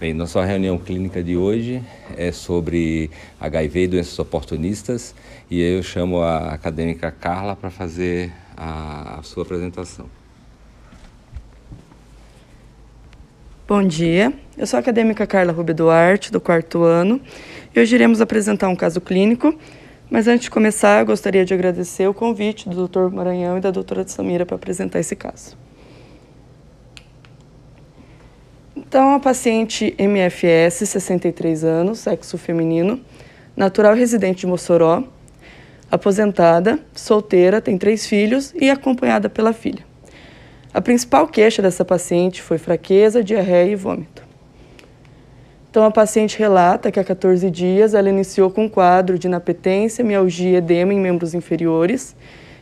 Bem, 0.00 0.14
nossa 0.14 0.44
reunião 0.44 0.78
clínica 0.78 1.24
de 1.24 1.36
hoje 1.36 1.82
é 2.16 2.30
sobre 2.30 3.10
HIV 3.40 3.82
e 3.82 3.86
doenças 3.88 4.16
oportunistas 4.16 5.12
e 5.50 5.60
eu 5.60 5.82
chamo 5.82 6.20
a 6.20 6.54
acadêmica 6.54 7.10
Carla 7.10 7.56
para 7.56 7.68
fazer 7.68 8.32
a, 8.56 9.18
a, 9.18 9.22
sua 9.24 9.42
apresentação. 9.42 10.06
Bom 13.66 13.82
dia, 13.82 14.32
eu 14.56 14.68
sou 14.68 14.76
a 14.76 14.80
acadêmica 14.80 15.26
Carla 15.26 15.50
Rubio 15.50 15.74
Duarte, 15.74 16.30
do 16.30 16.40
quarto 16.40 16.84
ano, 16.84 17.20
e 17.74 17.80
hoje 17.80 17.96
iremos 17.96 18.20
apresentar 18.20 18.68
um 18.68 18.76
caso 18.76 19.00
clínico, 19.00 19.52
mas 20.08 20.28
antes 20.28 20.44
de 20.44 20.50
começar, 20.52 21.00
eu 21.00 21.06
gostaria 21.06 21.44
de 21.44 21.52
agradecer 21.52 22.06
o 22.06 22.14
convite 22.14 22.68
do 22.68 22.86
Dr. 22.86 23.12
Maranhão 23.12 23.58
e 23.58 23.60
da 23.60 23.72
doutora 23.72 24.06
Samira 24.06 24.46
para 24.46 24.54
apresentar 24.54 25.00
esse 25.00 25.16
caso. 25.16 25.56
Então, 28.88 29.12
a 29.12 29.20
paciente 29.20 29.94
MFS, 29.98 30.88
63 30.88 31.62
anos, 31.62 31.98
sexo 31.98 32.38
feminino, 32.38 32.98
natural 33.54 33.94
residente 33.94 34.38
de 34.38 34.46
Mossoró, 34.46 35.04
aposentada, 35.90 36.78
solteira, 36.94 37.60
tem 37.60 37.76
três 37.76 38.06
filhos 38.06 38.54
e 38.58 38.70
acompanhada 38.70 39.28
pela 39.28 39.52
filha. 39.52 39.84
A 40.72 40.80
principal 40.80 41.28
queixa 41.28 41.60
dessa 41.60 41.84
paciente 41.84 42.40
foi 42.40 42.56
fraqueza, 42.56 43.22
diarreia 43.22 43.72
e 43.72 43.76
vômito. 43.76 44.22
Então, 45.70 45.84
a 45.84 45.90
paciente 45.90 46.38
relata 46.38 46.90
que 46.90 46.98
há 46.98 47.04
14 47.04 47.50
dias 47.50 47.92
ela 47.92 48.08
iniciou 48.08 48.50
com 48.50 48.64
um 48.64 48.68
quadro 48.70 49.18
de 49.18 49.26
inapetência, 49.26 50.02
mialgia 50.02 50.52
e 50.52 50.56
edema 50.56 50.94
em 50.94 50.98
membros 50.98 51.34
inferiores, 51.34 52.16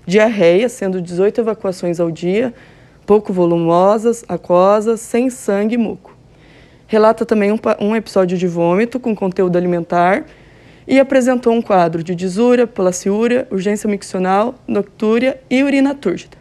diarreia, 0.05 0.69
sendo 0.69 1.01
18 1.01 1.43
evacuações 1.43 2.01
ao 2.01 2.11
dia, 2.11 2.53
pouco 3.07 3.33
volumosas, 3.33 4.25
aquosas, 4.27 4.99
sem 4.99 5.31
sangue 5.31 5.77
e 5.77 5.79
muco. 5.79 6.16
Relata 6.87 7.27
também 7.27 7.51
um, 7.51 7.59
um 7.81 7.97
episódio 7.97 8.39
de 8.39 8.47
vômito 8.47 9.01
com 9.01 9.15
conteúdo 9.15 9.57
alimentar 9.57 10.25
e 10.87 11.01
apresentou 11.01 11.53
um 11.53 11.61
quadro 11.61 12.03
de 12.03 12.15
disúria, 12.15 12.67
polaciúria, 12.67 13.47
urgência 13.51 13.89
miccional, 13.89 14.55
noctúria 14.69 15.41
e 15.51 15.65
urina 15.65 15.95
túrgida. 15.95 16.37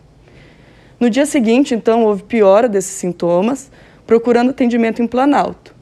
No 0.99 1.09
dia 1.09 1.25
seguinte, 1.25 1.73
então, 1.73 2.05
houve 2.05 2.23
piora 2.23 2.69
desses 2.69 2.91
sintomas, 2.91 3.71
procurando 4.05 4.51
atendimento 4.51 5.01
em 5.01 5.07
Planalto. 5.07 5.73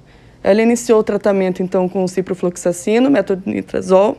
Ela 0.42 0.62
iniciou 0.62 1.00
o 1.00 1.04
tratamento, 1.04 1.62
então, 1.62 1.88
com 1.90 2.08
ciprofloxacino, 2.08 3.12
metronidazol, 3.12 4.18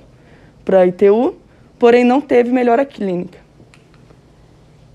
para 0.64 0.86
ITU, 0.86 1.34
porém 1.78 2.04
não 2.04 2.20
teve 2.20 2.52
melhora 2.52 2.84
clínica. 2.84 3.38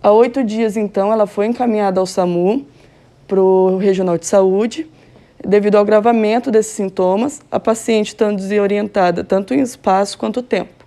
Há 0.01 0.11
oito 0.11 0.43
dias, 0.43 0.77
então, 0.77 1.11
ela 1.11 1.27
foi 1.27 1.47
encaminhada 1.47 1.99
ao 1.99 2.05
SAMU, 2.05 2.65
para 3.27 3.41
o 3.41 3.77
Regional 3.77 4.17
de 4.17 4.25
Saúde. 4.25 4.87
Devido 5.47 5.75
ao 5.75 5.81
agravamento 5.81 6.51
desses 6.51 6.73
sintomas, 6.73 7.41
a 7.49 7.59
paciente 7.59 8.07
estando 8.09 8.37
desorientada 8.37 9.23
tanto 9.23 9.53
em 9.53 9.61
espaço 9.61 10.17
quanto 10.17 10.43
tempo. 10.43 10.85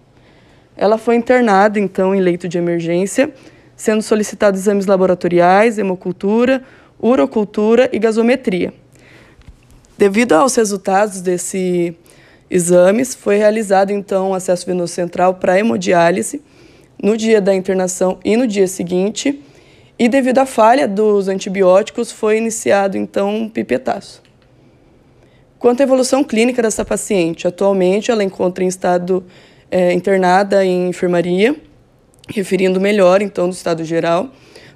Ela 0.77 0.98
foi 0.98 1.17
internada, 1.17 1.78
então, 1.78 2.14
em 2.14 2.20
leito 2.20 2.48
de 2.48 2.58
emergência, 2.58 3.33
sendo 3.75 4.03
solicitados 4.03 4.61
exames 4.61 4.86
laboratoriais, 4.86 5.78
hemocultura, 5.78 6.62
urocultura 7.03 7.89
e 7.92 7.98
gasometria. 7.98 8.73
Devido 9.97 10.33
aos 10.34 10.55
resultados 10.55 11.20
desses 11.20 11.95
exames, 12.50 13.14
foi 13.14 13.36
realizado, 13.36 13.91
então, 13.91 14.34
acesso 14.34 14.67
venoso 14.67 14.92
central 14.92 15.34
para 15.34 15.58
hemodiálise, 15.58 16.42
no 17.03 17.17
dia 17.17 17.41
da 17.41 17.55
internação 17.55 18.19
e 18.25 18.36
no 18.36 18.47
dia 18.47 18.69
seguinte, 18.69 19.42
e 19.98 20.08
devido 20.08 20.39
à 20.39 20.47
falha 20.47 20.86
dos 20.86 21.28
antibióticos, 21.28 22.12
foi 22.12 22.39
iniciado 22.39 22.97
então 22.97 23.34
um 23.34 23.48
pipetaço. 23.48 24.21
Quanto 25.62 25.80
à 25.80 25.84
evolução 25.84 26.24
clínica 26.24 26.60
dessa 26.60 26.84
paciente, 26.84 27.46
atualmente 27.46 28.10
ela 28.10 28.24
encontra 28.24 28.64
em 28.64 28.66
estado 28.66 29.24
é, 29.70 29.92
internada 29.92 30.64
em 30.64 30.88
enfermaria, 30.88 31.55
referindo 32.28 32.80
melhor 32.80 33.23
então 33.23 33.48
do 33.48 33.52
estado 33.52 33.84
geral. 33.84 34.28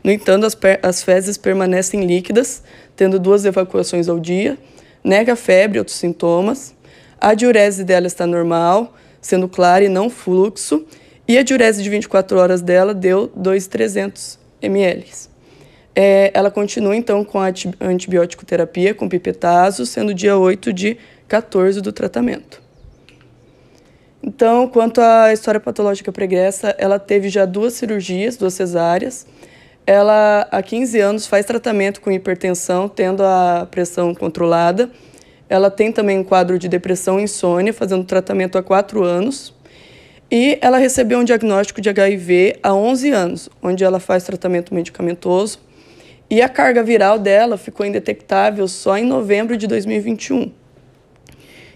No 0.05 0.13
entanto, 0.13 0.47
as, 0.47 0.57
as 0.85 1.03
fezes 1.03 1.37
permanecem 1.37 2.07
líquidas, 2.07 2.63
tendo 2.95 3.19
duas 3.19 3.45
evacuações 3.45 4.09
ao 4.09 4.21
dia, 4.21 4.57
nega 5.03 5.35
febre 5.35 5.79
e 5.79 5.81
outros 5.81 5.97
sintomas. 5.97 6.73
A 7.21 7.35
diurese 7.35 7.83
dela 7.83 8.07
está 8.07 8.25
normal, 8.25 8.95
sendo 9.21 9.49
clara 9.49 9.85
e 9.85 9.89
não 9.89 10.09
fluxo, 10.09 10.87
e 11.27 11.37
a 11.37 11.43
diurese 11.43 11.83
de 11.83 11.91
24 11.91 12.39
horas 12.39 12.63
dela 12.63 12.95
deu 12.95 13.27
2,300 13.35 14.39
ml. 14.63 15.05
É, 15.99 16.31
ela 16.35 16.51
continua 16.51 16.95
então 16.95 17.25
com 17.25 17.41
a 17.41 17.51
antibiótico 17.81 18.45
terapia 18.45 18.93
com 18.93 19.09
pipetazo, 19.09 19.87
sendo 19.87 20.13
dia 20.13 20.37
8 20.37 20.71
de 20.71 20.99
14 21.27 21.81
do 21.81 21.91
tratamento. 21.91 22.61
Então, 24.23 24.69
quanto 24.69 25.01
à 25.01 25.33
história 25.33 25.59
patológica 25.59 26.13
pregressa, 26.13 26.75
ela 26.77 26.99
teve 26.99 27.31
já 27.31 27.47
duas 27.47 27.73
cirurgias, 27.73 28.37
duas 28.37 28.53
cesáreas. 28.53 29.27
Ela, 29.87 30.47
há 30.51 30.63
15 30.63 31.01
anos, 31.01 31.27
faz 31.27 31.47
tratamento 31.47 32.03
com 32.03 32.13
hipertensão, 32.13 32.91
tendo 32.91 33.23
a 33.23 33.67
pressão 33.71 34.15
controlada. 34.15 34.91
Ela 35.49 35.71
tem 35.71 35.91
também 35.93 36.19
um 36.19 36.25
quadro 36.25 36.59
de 36.59 36.69
depressão 36.69 37.19
e 37.19 37.23
insônia, 37.23 37.73
fazendo 37.73 38.05
tratamento 38.05 38.59
há 38.59 38.63
4 38.63 39.03
anos. 39.03 39.55
E 40.31 40.59
ela 40.61 40.77
recebeu 40.77 41.21
um 41.21 41.25
diagnóstico 41.25 41.81
de 41.81 41.89
HIV 41.89 42.59
há 42.63 42.75
11 42.75 43.11
anos, 43.13 43.49
onde 43.63 43.83
ela 43.83 44.01
faz 44.01 44.25
tratamento 44.25 44.75
medicamentoso. 44.75 45.65
E 46.29 46.43
a 46.43 46.49
carga 46.49 46.83
viral 46.83 47.19
dela 47.19 47.57
ficou 47.57 47.87
indetectável 47.87 48.67
só 48.67 48.97
em 48.97 49.05
novembro 49.05 49.57
de 49.57 49.67
2021. 49.67 50.51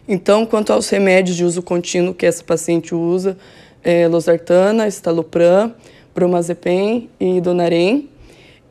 Então, 0.08 0.44
quanto 0.44 0.72
aos 0.72 0.88
remédios 0.88 1.36
de 1.36 1.44
uso 1.44 1.62
contínuo 1.62 2.14
que 2.14 2.26
essa 2.26 2.42
paciente 2.42 2.94
usa, 2.94 3.36
é 3.82 4.08
losartana, 4.08 4.88
estalopram, 4.88 5.74
bromazepam 6.14 7.08
e 7.18 7.40
donarem. 7.40 8.08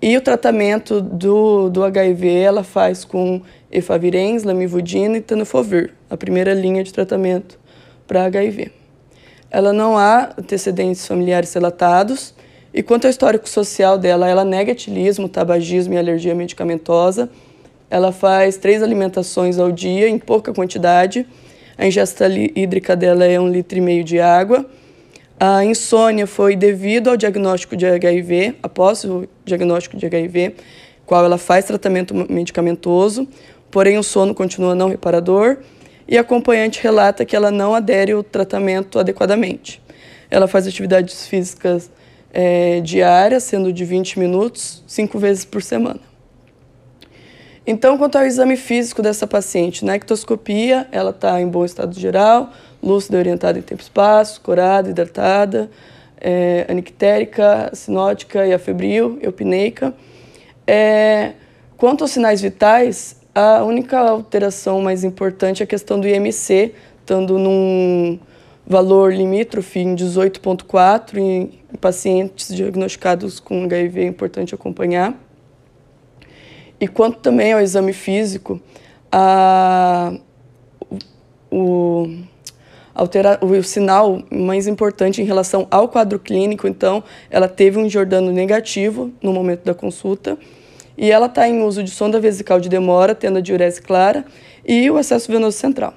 E 0.01 0.15
o 0.17 0.21
tratamento 0.21 1.01
do, 1.01 1.69
do 1.69 1.83
HIV 1.83 2.27
ela 2.27 2.63
faz 2.63 3.05
com 3.05 3.41
efavirenz, 3.71 4.43
lamivudina 4.43 5.17
e 5.17 5.21
tenofovir, 5.21 5.93
a 6.09 6.17
primeira 6.17 6.53
linha 6.53 6.83
de 6.83 6.93
tratamento 6.93 7.59
para 8.07 8.25
HIV 8.25 8.79
ela 9.51 9.73
não 9.73 9.97
há 9.97 10.29
antecedentes 10.37 11.05
familiares 11.07 11.53
relatados. 11.53 12.33
E 12.73 12.83
quanto 12.83 13.05
ao 13.05 13.09
histórico 13.09 13.49
social 13.49 13.97
dela, 13.97 14.29
ela 14.29 14.45
nega 14.45 14.71
etilismo, 14.71 15.27
tabagismo 15.27 15.93
e 15.93 15.97
alergia 15.97 16.35
medicamentosa. 16.35 17.29
Ela 17.89 18.11
faz 18.11 18.57
três 18.57 18.83
alimentações 18.83 19.57
ao 19.57 19.71
dia, 19.71 20.07
em 20.07 20.19
pouca 20.19 20.53
quantidade. 20.53 21.25
A 21.77 21.87
ingesta 21.87 22.27
hídrica 22.29 22.95
dela 22.95 23.25
é 23.25 23.39
um 23.39 23.49
litro 23.49 23.77
e 23.77 23.81
meio 23.81 24.03
de 24.03 24.19
água. 24.19 24.65
A 25.39 25.63
insônia 25.63 26.27
foi 26.27 26.55
devido 26.55 27.09
ao 27.09 27.17
diagnóstico 27.17 27.75
de 27.75 27.85
HIV, 27.85 28.57
após 28.61 29.03
o 29.05 29.27
diagnóstico 29.45 29.95
de 29.95 30.05
HIV, 30.05 30.55
qual 31.05 31.23
ela 31.23 31.37
faz 31.37 31.65
tratamento 31.65 32.13
medicamentoso, 32.13 33.27
porém 33.71 33.97
o 33.97 34.03
sono 34.03 34.35
continua 34.35 34.75
não 34.75 34.89
reparador 34.89 35.57
e 36.05 36.17
a 36.17 36.21
acompanhante 36.21 36.83
relata 36.83 37.23
que 37.23 37.35
ela 37.35 37.49
não 37.49 37.73
adere 37.73 38.11
ao 38.11 38.21
tratamento 38.21 38.99
adequadamente. 38.99 39.81
Ela 40.29 40.47
faz 40.47 40.67
atividades 40.67 41.25
físicas 41.25 41.89
é, 42.33 42.81
diárias, 42.81 43.43
sendo 43.43 43.71
de 43.73 43.83
20 43.85 44.19
minutos, 44.19 44.83
cinco 44.87 45.17
vezes 45.17 45.45
por 45.45 45.61
semana. 45.61 45.99
Então, 47.65 47.97
quanto 47.97 48.17
ao 48.17 48.25
exame 48.25 48.55
físico 48.55 49.01
dessa 49.01 49.27
paciente, 49.27 49.85
na 49.85 49.95
ectoscopia, 49.95 50.87
ela 50.91 51.11
está 51.11 51.39
em 51.39 51.47
bom 51.47 51.63
estado 51.63 51.97
geral, 51.99 52.51
lúcida 52.81 53.17
orientada 53.17 53.59
em 53.59 53.61
tempo 53.61 53.81
e 53.81 53.83
espaço, 53.83 54.41
corada, 54.41 54.89
hidratada, 54.89 55.69
é, 56.19 56.65
anictérica, 56.67 57.69
sinótica 57.73 58.45
e 58.45 58.53
afebril, 58.53 59.19
eupineica. 59.21 59.93
É, 60.65 61.33
quanto 61.77 62.03
aos 62.03 62.11
sinais 62.11 62.41
vitais, 62.41 63.17
a 63.35 63.63
única 63.63 63.99
alteração 63.99 64.81
mais 64.81 65.03
importante 65.03 65.61
é 65.61 65.63
a 65.63 65.67
questão 65.67 65.99
do 65.99 66.07
IMC, 66.07 66.73
estando 67.01 67.37
num 67.37 68.19
valor 68.69 69.11
limítrofe 69.11 69.79
em 69.79 69.95
18,4 69.95 71.17
em 71.17 71.59
pacientes 71.81 72.53
diagnosticados 72.53 73.39
com 73.39 73.63
HIV, 73.63 74.01
é 74.01 74.05
importante 74.05 74.53
acompanhar. 74.53 75.19
E 76.79 76.87
quanto 76.87 77.17
também 77.17 77.51
ao 77.51 77.59
exame 77.59 77.91
físico, 77.93 78.61
a, 79.11 80.13
o, 81.51 82.15
altera, 82.93 83.39
o 83.41 83.63
sinal 83.63 84.21
mais 84.31 84.67
importante 84.67 85.19
em 85.19 85.25
relação 85.25 85.67
ao 85.71 85.89
quadro 85.89 86.19
clínico, 86.19 86.67
então, 86.67 87.03
ela 87.31 87.47
teve 87.47 87.79
um 87.79 87.89
Jordano 87.89 88.31
negativo 88.31 89.11
no 89.19 89.33
momento 89.33 89.63
da 89.63 89.73
consulta, 89.73 90.37
e 90.95 91.09
ela 91.09 91.25
está 91.25 91.49
em 91.49 91.63
uso 91.63 91.83
de 91.83 91.89
sonda 91.89 92.19
vesical 92.19 92.59
de 92.59 92.69
demora, 92.69 93.15
tendo 93.15 93.39
a 93.39 93.41
diurese 93.41 93.81
clara 93.81 94.23
e 94.63 94.91
o 94.91 94.97
acesso 94.97 95.31
venoso 95.31 95.57
central. 95.57 95.93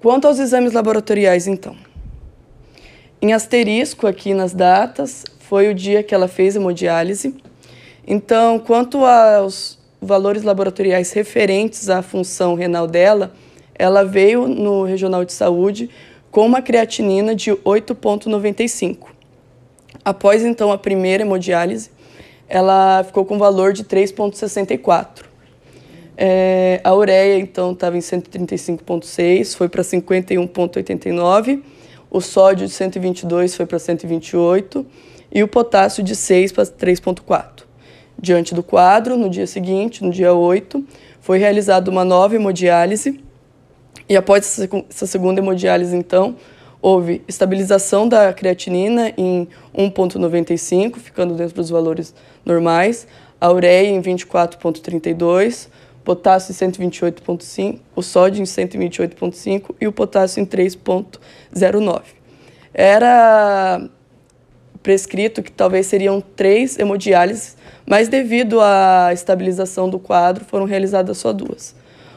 Quanto 0.00 0.28
aos 0.28 0.38
exames 0.38 0.72
laboratoriais, 0.72 1.48
então. 1.48 1.74
Em 3.20 3.32
asterisco 3.32 4.06
aqui 4.06 4.32
nas 4.32 4.52
datas, 4.52 5.24
foi 5.40 5.68
o 5.68 5.74
dia 5.74 6.04
que 6.04 6.14
ela 6.14 6.28
fez 6.28 6.54
hemodiálise. 6.54 7.34
Então, 8.06 8.60
quanto 8.60 9.04
aos 9.04 9.76
valores 10.00 10.44
laboratoriais 10.44 11.10
referentes 11.12 11.88
à 11.88 12.00
função 12.00 12.54
renal 12.54 12.86
dela, 12.86 13.32
ela 13.74 14.04
veio 14.04 14.46
no 14.46 14.84
regional 14.84 15.24
de 15.24 15.32
saúde 15.32 15.90
com 16.30 16.46
uma 16.46 16.62
creatinina 16.62 17.34
de 17.34 17.50
8,95. 17.50 19.08
Após 20.04 20.44
então 20.44 20.70
a 20.70 20.78
primeira 20.78 21.24
hemodiálise, 21.24 21.90
ela 22.48 23.02
ficou 23.02 23.24
com 23.24 23.36
valor 23.36 23.72
de 23.72 23.82
3,64. 23.82 25.27
É, 26.20 26.80
a 26.82 26.92
ureia, 26.92 27.38
então, 27.38 27.70
estava 27.70 27.96
em 27.96 28.00
135,6, 28.00 29.54
foi 29.54 29.68
para 29.68 29.84
51,89. 29.84 31.62
O 32.10 32.20
sódio 32.20 32.66
de 32.66 32.72
122 32.72 33.54
foi 33.54 33.66
para 33.66 33.78
128 33.78 34.84
e 35.32 35.42
o 35.44 35.46
potássio 35.46 36.02
de 36.02 36.16
6 36.16 36.50
para 36.50 36.64
3,4. 36.64 37.62
Diante 38.20 38.52
do 38.52 38.64
quadro, 38.64 39.16
no 39.16 39.30
dia 39.30 39.46
seguinte, 39.46 40.02
no 40.02 40.10
dia 40.10 40.34
8, 40.34 40.84
foi 41.20 41.38
realizada 41.38 41.88
uma 41.88 42.04
nova 42.04 42.34
hemodiálise 42.34 43.20
e 44.08 44.16
após 44.16 44.58
essa 44.88 45.06
segunda 45.06 45.40
hemodiálise, 45.40 45.94
então, 45.94 46.34
houve 46.80 47.22
estabilização 47.28 48.08
da 48.08 48.32
creatinina 48.32 49.12
em 49.18 49.46
1,95, 49.72 50.96
ficando 50.96 51.34
dentro 51.34 51.54
dos 51.54 51.68
valores 51.68 52.14
normais, 52.44 53.06
a 53.38 53.52
ureia 53.52 53.88
em 53.88 54.00
24,32, 54.00 55.68
potássio 56.08 56.52
em 56.52 56.70
128,5, 56.70 57.80
o 57.94 58.02
sódio 58.02 58.40
em 58.40 58.44
128,5 58.44 59.74
e 59.78 59.86
o 59.86 59.92
potássio 59.92 60.40
em 60.40 60.46
3,09. 60.46 62.00
Era 62.72 63.86
prescrito 64.82 65.42
que 65.42 65.52
talvez 65.52 65.86
seriam 65.86 66.18
três 66.18 66.78
hemodiálises, 66.78 67.58
mas 67.84 68.08
devido 68.08 68.58
à 68.58 69.10
estabilização 69.12 69.90
do 69.90 69.98
quadro, 69.98 70.46
foram 70.46 70.64
realizadas 70.64 71.18
só 71.18 71.30
duas. 71.30 71.74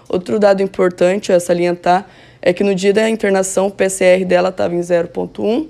Outro 0.07 0.39
dado 0.39 0.63
importante 0.63 1.33
a 1.33 1.39
salientar 1.41 2.07
é 2.41 2.53
que 2.53 2.63
no 2.63 2.73
dia 2.73 2.93
da 2.93 3.09
internação 3.09 3.67
o 3.67 3.71
PCR 3.71 4.23
dela 4.23 4.47
estava 4.47 4.73
em 4.73 4.79
0,1 4.79 5.67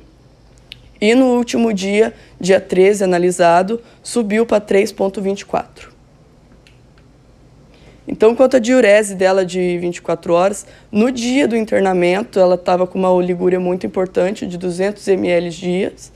e 1.02 1.16
no 1.16 1.26
último 1.38 1.74
dia, 1.74 2.14
dia 2.40 2.62
13, 2.62 3.04
analisado, 3.04 3.82
subiu 4.04 4.46
para 4.46 4.64
3,24. 4.64 5.91
Então, 8.08 8.36
quanto 8.36 8.58
à 8.58 8.60
diurese 8.60 9.16
dela 9.16 9.46
de 9.46 9.78
24 9.78 10.34
horas, 10.34 10.66
no 10.92 11.12
dia 11.12 11.48
do 11.48 11.56
internamento 11.56 12.40
ela 12.40 12.56
estava 12.56 12.88
com 12.88 12.98
uma 12.98 13.12
oligúria 13.12 13.60
muito 13.60 13.86
importante 13.86 14.48
de 14.48 14.58
200 14.58 15.08
ml 15.08 15.50
dias 15.50 16.12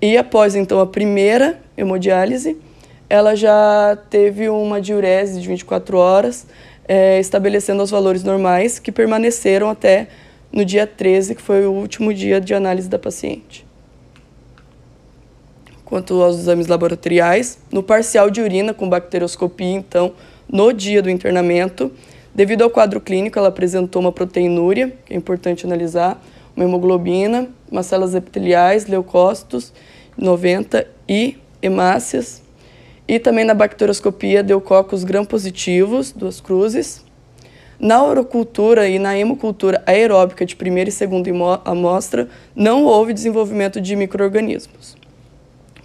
e 0.00 0.16
após 0.16 0.54
então 0.54 0.78
a 0.78 0.86
primeira 0.86 1.58
hemodiálise, 1.76 2.56
ela 3.08 3.34
já 3.34 3.96
teve 4.10 4.48
uma 4.48 4.80
diurese 4.80 5.40
de 5.40 5.48
24 5.48 5.96
horas, 5.96 6.46
é, 6.86 7.18
estabelecendo 7.18 7.82
os 7.82 7.90
valores 7.90 8.22
normais 8.22 8.78
que 8.78 8.92
permaneceram 8.92 9.70
até 9.70 10.08
no 10.52 10.64
dia 10.64 10.86
13, 10.86 11.34
que 11.34 11.42
foi 11.42 11.66
o 11.66 11.72
último 11.72 12.12
dia 12.12 12.40
de 12.40 12.54
análise 12.54 12.88
da 12.88 12.98
paciente. 12.98 13.66
Quanto 15.84 16.20
aos 16.22 16.36
exames 16.36 16.66
laboratoriais, 16.66 17.58
no 17.70 17.82
parcial 17.82 18.28
de 18.28 18.40
urina 18.40 18.74
com 18.74 18.88
bacterioscopia, 18.88 19.70
então, 19.70 20.12
no 20.48 20.72
dia 20.72 21.02
do 21.02 21.10
internamento, 21.10 21.90
devido 22.34 22.62
ao 22.62 22.70
quadro 22.70 23.00
clínico, 23.00 23.38
ela 23.38 23.48
apresentou 23.48 24.00
uma 24.00 24.12
proteinúria, 24.12 24.92
que 25.04 25.14
é 25.14 25.16
importante 25.16 25.66
analisar, 25.66 26.22
uma 26.56 26.64
hemoglobina, 26.64 27.48
umas 27.70 27.86
células 27.86 28.14
epiteliais, 28.14 28.86
leucócitos, 28.86 29.72
90 30.16 30.86
e 31.08 31.36
hemácias. 31.60 32.42
E 33.06 33.18
também 33.18 33.44
na 33.44 33.54
bacterioscopia 33.54 34.42
deu 34.42 34.60
cocos 34.60 35.04
gram-positivos, 35.04 36.12
duas 36.12 36.40
cruzes. 36.40 37.04
Na 37.78 38.02
orocultura 38.02 38.88
e 38.88 38.98
na 38.98 39.18
hemocultura 39.18 39.82
aeróbica 39.86 40.46
de 40.46 40.56
primeira 40.56 40.88
e 40.88 40.92
segunda 40.92 41.30
amostra, 41.64 42.28
não 42.54 42.84
houve 42.84 43.12
desenvolvimento 43.12 43.80
de 43.80 43.94
micro-organismos. 43.94 44.96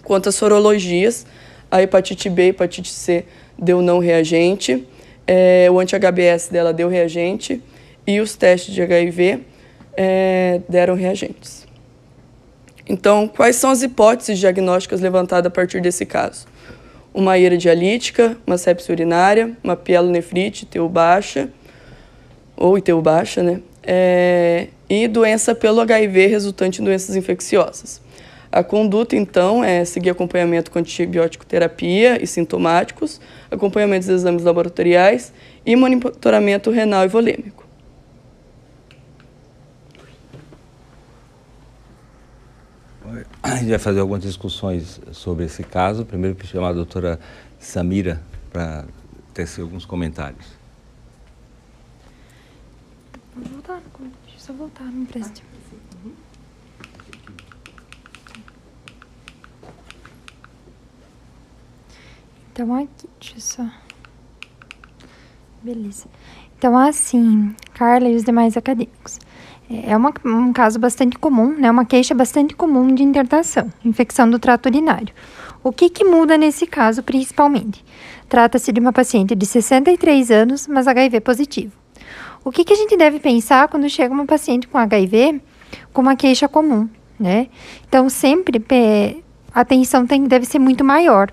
Quanto 0.02 0.30
às 0.30 0.34
sorologias, 0.34 1.26
a 1.70 1.82
hepatite 1.82 2.30
B 2.30 2.46
e 2.46 2.48
hepatite 2.48 2.90
C 2.90 3.24
deu 3.62 3.80
não 3.80 4.00
reagente, 4.00 4.86
é, 5.26 5.68
o 5.70 5.78
anti-HBS 5.78 6.48
dela 6.48 6.72
deu 6.72 6.88
reagente 6.88 7.62
e 8.06 8.20
os 8.20 8.34
testes 8.36 8.74
de 8.74 8.82
HIV 8.82 9.40
é, 9.96 10.60
deram 10.68 10.94
reagentes. 10.94 11.66
Então, 12.88 13.28
quais 13.28 13.56
são 13.56 13.70
as 13.70 13.82
hipóteses 13.82 14.38
diagnósticas 14.38 15.00
levantadas 15.00 15.46
a 15.46 15.50
partir 15.50 15.80
desse 15.80 16.04
caso? 16.04 16.46
Uma 17.14 17.38
ira 17.38 17.56
dialítica, 17.56 18.36
uma 18.44 18.58
sepsia 18.58 18.92
urinária, 18.92 19.52
uma 19.62 19.76
pielonefrite, 19.76 20.64
ITU 20.64 20.88
baixa, 20.88 21.48
ou 22.56 22.76
ITU 22.76 23.00
baixa, 23.00 23.42
né? 23.42 23.60
É, 23.84 24.68
e 24.88 25.06
doença 25.06 25.54
pelo 25.54 25.80
HIV 25.80 26.26
resultante 26.26 26.80
em 26.80 26.84
doenças 26.84 27.14
infecciosas. 27.14 28.00
A 28.52 28.62
conduta, 28.62 29.16
então, 29.16 29.64
é 29.64 29.82
seguir 29.82 30.10
acompanhamento 30.10 30.70
com 30.70 30.78
antibiótico 30.78 31.46
terapia 31.46 32.22
e 32.22 32.26
sintomáticos, 32.26 33.18
acompanhamento 33.50 34.06
dos 34.06 34.16
exames 34.16 34.42
laboratoriais 34.42 35.32
e 35.64 35.74
monitoramento 35.74 36.70
renal 36.70 37.06
e 37.06 37.08
volêmico. 37.08 37.66
A 43.42 43.56
gente 43.56 43.70
vai 43.70 43.78
fazer 43.78 44.00
algumas 44.00 44.22
discussões 44.22 45.00
sobre 45.12 45.46
esse 45.46 45.64
caso. 45.64 46.04
Primeiro, 46.04 46.36
chamar 46.46 46.68
a 46.68 46.72
doutora 46.74 47.18
Samira 47.58 48.20
para 48.52 48.84
tecer 49.32 49.62
alguns 49.62 49.86
comentários. 49.86 50.46
Vou 53.34 53.44
voltar, 53.50 53.80
deixa 54.24 54.36
eu 54.36 54.40
só 54.40 54.52
voltar, 54.52 54.84
me 54.84 55.02
empreste. 55.02 55.42
Então, 62.52 62.74
aqui, 62.74 63.08
deixa 63.18 63.36
eu 63.36 63.40
só. 63.40 63.66
Beleza. 65.62 66.06
Então, 66.58 66.76
assim, 66.76 67.54
Carla 67.72 68.08
e 68.08 68.14
os 68.14 68.24
demais 68.24 68.56
acadêmicos. 68.56 69.18
É 69.70 69.96
uma, 69.96 70.12
um 70.24 70.52
caso 70.52 70.78
bastante 70.78 71.18
comum, 71.18 71.56
né? 71.56 71.70
Uma 71.70 71.86
queixa 71.86 72.14
bastante 72.14 72.54
comum 72.54 72.94
de 72.94 73.02
internação, 73.02 73.72
infecção 73.82 74.28
do 74.28 74.38
trato 74.38 74.66
urinário. 74.66 75.14
O 75.64 75.72
que, 75.72 75.88
que 75.88 76.04
muda 76.04 76.36
nesse 76.36 76.66
caso, 76.66 77.02
principalmente? 77.02 77.82
Trata-se 78.28 78.70
de 78.70 78.80
uma 78.80 78.92
paciente 78.92 79.34
de 79.34 79.46
63 79.46 80.30
anos, 80.30 80.66
mas 80.66 80.86
HIV 80.86 81.20
positivo. 81.20 81.72
O 82.44 82.50
que, 82.50 82.64
que 82.64 82.72
a 82.74 82.76
gente 82.76 82.96
deve 82.98 83.18
pensar 83.18 83.68
quando 83.68 83.88
chega 83.88 84.12
uma 84.12 84.26
paciente 84.26 84.68
com 84.68 84.76
HIV 84.76 85.40
com 85.92 86.02
uma 86.02 86.16
queixa 86.16 86.48
comum, 86.48 86.86
né? 87.18 87.48
Então, 87.88 88.10
sempre 88.10 88.62
atenção 89.54 90.06
tem, 90.06 90.24
deve 90.24 90.44
ser 90.44 90.58
muito 90.58 90.84
maior. 90.84 91.32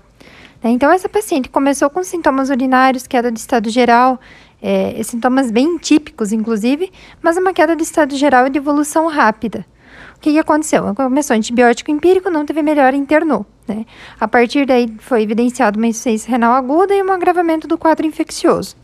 Né? 0.62 0.70
Então, 0.70 0.90
essa 0.90 1.08
paciente 1.08 1.48
começou 1.48 1.88
com 1.90 2.02
sintomas 2.02 2.50
urinários, 2.50 3.06
queda 3.06 3.30
de 3.30 3.38
estado 3.38 3.70
geral, 3.70 4.20
é, 4.62 5.02
sintomas 5.02 5.50
bem 5.50 5.78
típicos, 5.78 6.32
inclusive, 6.32 6.92
mas 7.22 7.36
uma 7.36 7.52
queda 7.52 7.74
de 7.74 7.82
estado 7.82 8.16
geral 8.16 8.46
e 8.46 8.50
de 8.50 8.58
evolução 8.58 9.06
rápida. 9.06 9.64
O 10.16 10.20
que, 10.20 10.32
que 10.32 10.38
aconteceu? 10.38 10.94
Começou 10.94 11.34
antibiótico 11.34 11.90
empírico, 11.90 12.30
não 12.30 12.44
teve 12.44 12.62
melhora, 12.62 12.94
internou. 12.94 13.46
Né? 13.66 13.86
A 14.20 14.28
partir 14.28 14.66
daí 14.66 14.86
foi 14.98 15.22
evidenciado 15.22 15.78
uma 15.78 15.86
insuficiência 15.86 16.30
renal 16.30 16.52
aguda 16.52 16.94
e 16.94 17.02
um 17.02 17.10
agravamento 17.10 17.66
do 17.66 17.78
quadro 17.78 18.06
infeccioso. 18.06 18.76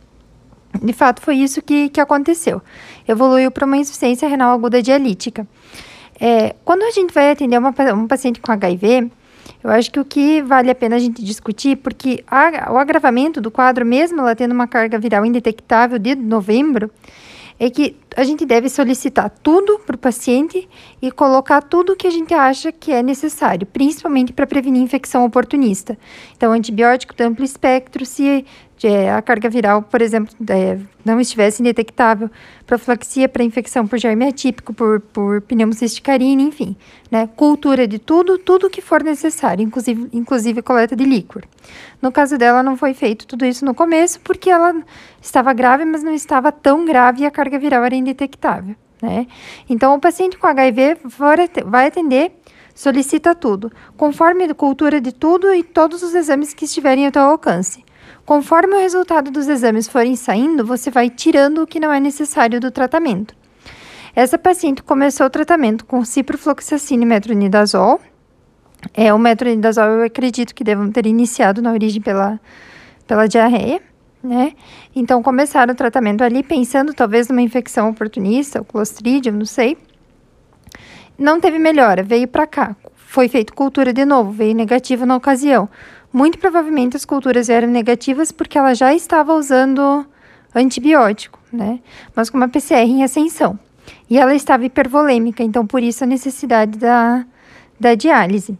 De 0.83 0.93
fato, 0.93 1.21
foi 1.21 1.37
isso 1.37 1.61
que, 1.61 1.89
que 1.91 2.01
aconteceu. 2.01 2.63
Evoluiu 3.07 3.51
para 3.51 3.67
uma 3.67 3.77
insuficiência 3.77 4.29
renal 4.29 4.53
aguda 4.55 4.83
dialítica. 4.83 5.47
É, 6.19 6.55
quando 6.65 6.83
a 6.83 6.91
gente 6.91 7.13
vai 7.13 7.31
atender 7.31 7.59
uma, 7.59 7.75
um 7.95 8.07
paciente 8.07 8.41
com 8.41 8.51
HIV, 8.51 9.11
eu 9.67 9.73
acho 9.73 9.91
que 9.91 9.99
o 9.99 10.05
que 10.05 10.41
vale 10.43 10.71
a 10.71 10.75
pena 10.77 10.95
a 10.95 10.99
gente 11.01 11.25
discutir, 11.25 11.77
porque 11.79 12.23
a, 12.29 12.73
o 12.73 12.79
agravamento 12.79 13.41
do 13.41 13.51
quadro, 13.51 13.85
mesmo 13.85 14.21
ela 14.21 14.37
tendo 14.37 14.53
uma 14.53 14.69
carga 14.69 14.97
viral 14.97 15.27
indetectável 15.27 15.99
de 15.99 16.15
novembro, 16.15 16.89
é 17.59 17.69
que 17.69 17.97
a 18.17 18.23
gente 18.23 18.47
deve 18.47 18.69
solicitar 18.69 19.29
tudo 19.43 19.81
para 19.81 19.97
o 19.97 19.99
paciente 19.99 20.69
e 21.03 21.11
colocar 21.11 21.63
tudo 21.63 21.97
que 21.97 22.07
a 22.07 22.11
gente 22.11 22.33
acha 22.33 22.71
que 22.71 22.93
é 22.93 23.03
necessário, 23.03 23.67
principalmente 23.67 24.33
para 24.33 24.47
prevenir 24.47 24.81
infecção 24.81 25.25
oportunista. 25.25 25.99
Então, 26.37 26.53
antibiótico 26.53 27.15
de 27.17 27.25
amplo 27.25 27.45
espectro, 27.45 28.07
se 28.07 28.45
a 29.15 29.23
carga 29.23 29.49
viral, 29.49 29.83
por 29.83 30.03
exemplo, 30.03 30.35
é, 30.51 30.79
não 31.05 31.19
estivesse 31.19 31.63
indetectável, 31.63 32.31
profilaxia 32.67 33.29
para 33.29 33.43
infecção 33.43 33.87
por 33.87 33.99
germe 33.99 34.29
atípico, 34.29 34.75
por, 34.75 35.01
por 35.01 35.41
pneumocisticarina, 35.43 36.43
enfim, 36.43 36.77
né? 37.11 37.27
Cultura 37.37 37.89
de 37.89 37.99
tudo, 37.99 38.39
tudo 38.39 38.69
que 38.69 38.83
for 38.83 39.03
necessário, 39.03 39.63
inclusive, 39.63 40.09
inclusive 40.13 40.61
coleta 40.61 40.95
de 40.95 41.05
líquor. 41.05 41.45
No 42.03 42.13
caso 42.13 42.37
dela, 42.37 42.63
não 42.63 42.77
foi 42.77 42.93
feito 42.93 43.27
tudo 43.27 43.47
isso 43.47 43.65
no 43.65 43.75
começo, 43.75 44.21
porque 44.21 44.51
ela 44.51 44.75
estava 45.23 45.53
grave, 45.53 45.85
mas 45.85 46.03
não 46.03 46.13
estava 46.13 46.53
tão 46.53 46.85
grave 46.85 47.23
e 47.23 47.27
a 47.27 47.31
carga 47.31 47.59
viral 47.59 47.83
era 47.83 47.95
indetectável, 47.95 48.77
né? 49.01 49.27
Então, 49.71 49.95
o 49.95 50.01
paciente 50.01 50.37
com 50.37 50.47
HIV 50.47 50.99
vai 51.65 51.87
atender 51.87 52.33
solicita 52.75 53.35
tudo, 53.35 53.73
conforme 53.97 54.45
a 54.45 54.55
cultura 54.55 55.01
de 55.01 55.11
tudo 55.11 55.53
e 55.55 55.63
todos 55.63 56.03
os 56.03 56.15
exames 56.15 56.53
que 56.53 56.67
estiverem 56.67 57.07
ao 57.07 57.11
teu 57.11 57.23
alcance. 57.23 57.86
Conforme 58.25 58.75
o 58.75 58.81
resultado 58.81 59.31
dos 59.31 59.49
exames 59.49 59.87
forem 59.87 60.17
saindo, 60.17 60.65
você 60.65 60.91
vai 60.91 61.09
tirando 61.09 61.63
o 61.63 61.67
que 61.67 61.79
não 61.79 61.93
é 61.93 62.01
necessário 62.01 62.61
do 62.61 62.71
tratamento. 62.71 63.35
Essa 64.15 64.39
paciente 64.39 64.83
começou 64.83 65.27
o 65.27 65.31
tratamento 65.31 65.85
com 65.85 66.05
ciprofloxacina 66.05 67.03
e 67.03 67.07
metronidazol. 67.07 68.01
É, 68.95 69.13
o 69.13 69.19
metronidazol 69.19 69.85
eu 69.89 70.05
acredito 70.05 70.55
que 70.55 70.65
devam 70.65 70.91
ter 70.91 71.07
iniciado 71.07 71.61
na 71.61 71.71
origem 71.71 72.01
pela, 72.01 72.41
pela 73.07 73.29
diarreia, 73.29 73.81
né? 74.23 74.55
Então 74.95 75.23
começaram 75.23 75.73
o 75.73 75.77
tratamento 75.77 76.25
ali 76.25 76.43
pensando 76.43 76.95
talvez 76.95 77.29
numa 77.29 77.43
infecção 77.43 77.91
oportunista, 77.91 78.61
o 78.61 78.65
clostridium, 78.65 79.35
não 79.35 79.45
sei. 79.45 79.77
Não 81.19 81.41
teve 81.41 81.59
melhora, 81.59 82.03
veio 82.03 82.27
para 82.27 82.47
cá. 82.47 82.77
Foi 82.95 83.29
feito 83.29 83.55
cultura 83.55 83.93
de 83.93 84.05
novo, 84.05 84.31
veio 84.33 84.55
negativa 84.55 85.07
na 85.07 85.17
ocasião. 85.17 85.69
Muito 86.17 86.39
provavelmente 86.39 86.97
as 86.97 87.05
culturas 87.05 87.51
eram 87.51 87.69
negativas 87.69 88.33
porque 88.33 88.57
ela 88.57 88.73
já 88.73 88.95
estava 88.95 89.35
usando 89.35 90.07
antibiótico, 90.55 91.39
né? 91.53 91.79
Mas 92.15 92.31
com 92.31 92.39
uma 92.39 92.49
PCR 92.49 92.89
em 92.89 93.05
ascensão. 93.05 93.59
E 94.09 94.17
ela 94.17 94.35
estava 94.35 94.65
hipervolêmica, 94.65 95.43
então 95.43 95.67
por 95.67 95.83
isso 95.83 96.05
a 96.05 96.07
necessidade 96.07 96.79
da, 96.79 97.23
da 97.79 97.95
diálise. 97.95 98.59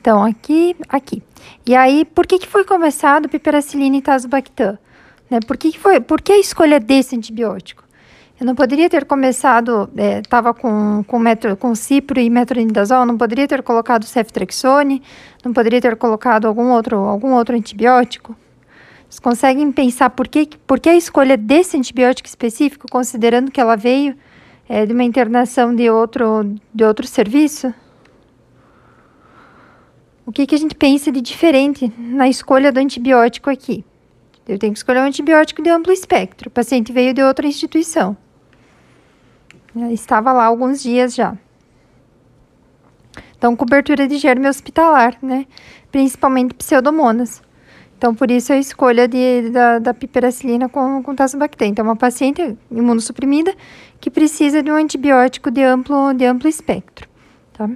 Então, 0.00 0.24
aqui, 0.24 0.74
aqui. 0.88 1.22
E 1.66 1.76
aí, 1.76 2.06
por 2.06 2.26
que, 2.26 2.38
que 2.38 2.48
foi 2.48 2.64
começado 2.64 3.28
piperacilina 3.28 3.98
e 3.98 4.00
tazobactam? 4.00 4.78
Né? 5.28 5.40
Por, 5.46 5.58
que, 5.58 5.72
que, 5.72 5.78
foi, 5.78 6.00
por 6.00 6.22
que 6.22 6.32
a 6.32 6.38
escolha 6.38 6.80
desse 6.80 7.14
antibiótico? 7.14 7.84
Eu 8.40 8.46
não 8.46 8.54
poderia 8.54 8.88
ter 8.88 9.04
começado, 9.04 9.90
estava 9.96 10.50
é, 10.50 10.52
com, 10.52 11.02
com, 11.04 11.18
com 11.58 11.74
cipro 11.74 12.20
e 12.20 12.30
metronidazol, 12.30 13.04
não 13.04 13.18
poderia 13.18 13.48
ter 13.48 13.64
colocado 13.64 14.04
ceftriaxone, 14.04 15.02
não 15.44 15.52
poderia 15.52 15.80
ter 15.80 15.96
colocado 15.96 16.46
algum 16.46 16.70
outro, 16.70 16.98
algum 16.98 17.32
outro 17.32 17.56
antibiótico? 17.56 18.36
Vocês 19.08 19.18
conseguem 19.18 19.72
pensar 19.72 20.10
por 20.10 20.28
que, 20.28 20.50
por 20.68 20.78
que 20.78 20.88
a 20.88 20.94
escolha 20.94 21.36
desse 21.36 21.76
antibiótico 21.76 22.28
específico, 22.28 22.86
considerando 22.88 23.50
que 23.50 23.60
ela 23.60 23.74
veio 23.74 24.16
é, 24.68 24.86
de 24.86 24.92
uma 24.92 25.02
internação 25.02 25.74
de 25.74 25.90
outro, 25.90 26.54
de 26.72 26.84
outro 26.84 27.08
serviço? 27.08 27.74
O 30.24 30.30
que, 30.30 30.46
que 30.46 30.54
a 30.54 30.58
gente 30.58 30.76
pensa 30.76 31.10
de 31.10 31.20
diferente 31.20 31.92
na 31.98 32.28
escolha 32.28 32.70
do 32.70 32.78
antibiótico 32.78 33.50
aqui? 33.50 33.84
Eu 34.46 34.60
tenho 34.60 34.72
que 34.72 34.78
escolher 34.78 35.00
um 35.00 35.04
antibiótico 35.04 35.60
de 35.60 35.70
amplo 35.70 35.92
espectro. 35.92 36.48
O 36.48 36.52
paciente 36.52 36.92
veio 36.92 37.12
de 37.12 37.22
outra 37.22 37.44
instituição. 37.44 38.16
Estava 39.92 40.32
lá 40.32 40.44
alguns 40.44 40.82
dias 40.82 41.14
já. 41.14 41.36
Então, 43.36 43.54
cobertura 43.54 44.08
de 44.08 44.18
germe 44.18 44.48
hospitalar, 44.48 45.16
né? 45.22 45.46
Principalmente 45.92 46.54
pseudomonas. 46.54 47.40
Então, 47.96 48.14
por 48.14 48.30
isso 48.30 48.52
a 48.52 48.56
escolha 48.56 49.08
de, 49.08 49.50
da, 49.50 49.78
da 49.78 49.94
piperacilina 49.94 50.68
com, 50.68 51.02
com 51.02 51.14
tazobactam. 51.14 51.66
Então, 51.66 51.84
uma 51.84 51.96
paciente 51.96 52.56
imunossuprimida 52.70 53.54
que 54.00 54.10
precisa 54.10 54.62
de 54.62 54.70
um 54.70 54.74
antibiótico 54.74 55.50
de 55.50 55.62
amplo, 55.62 56.12
de 56.14 56.24
amplo 56.24 56.48
espectro, 56.48 57.08
tá? 57.52 57.68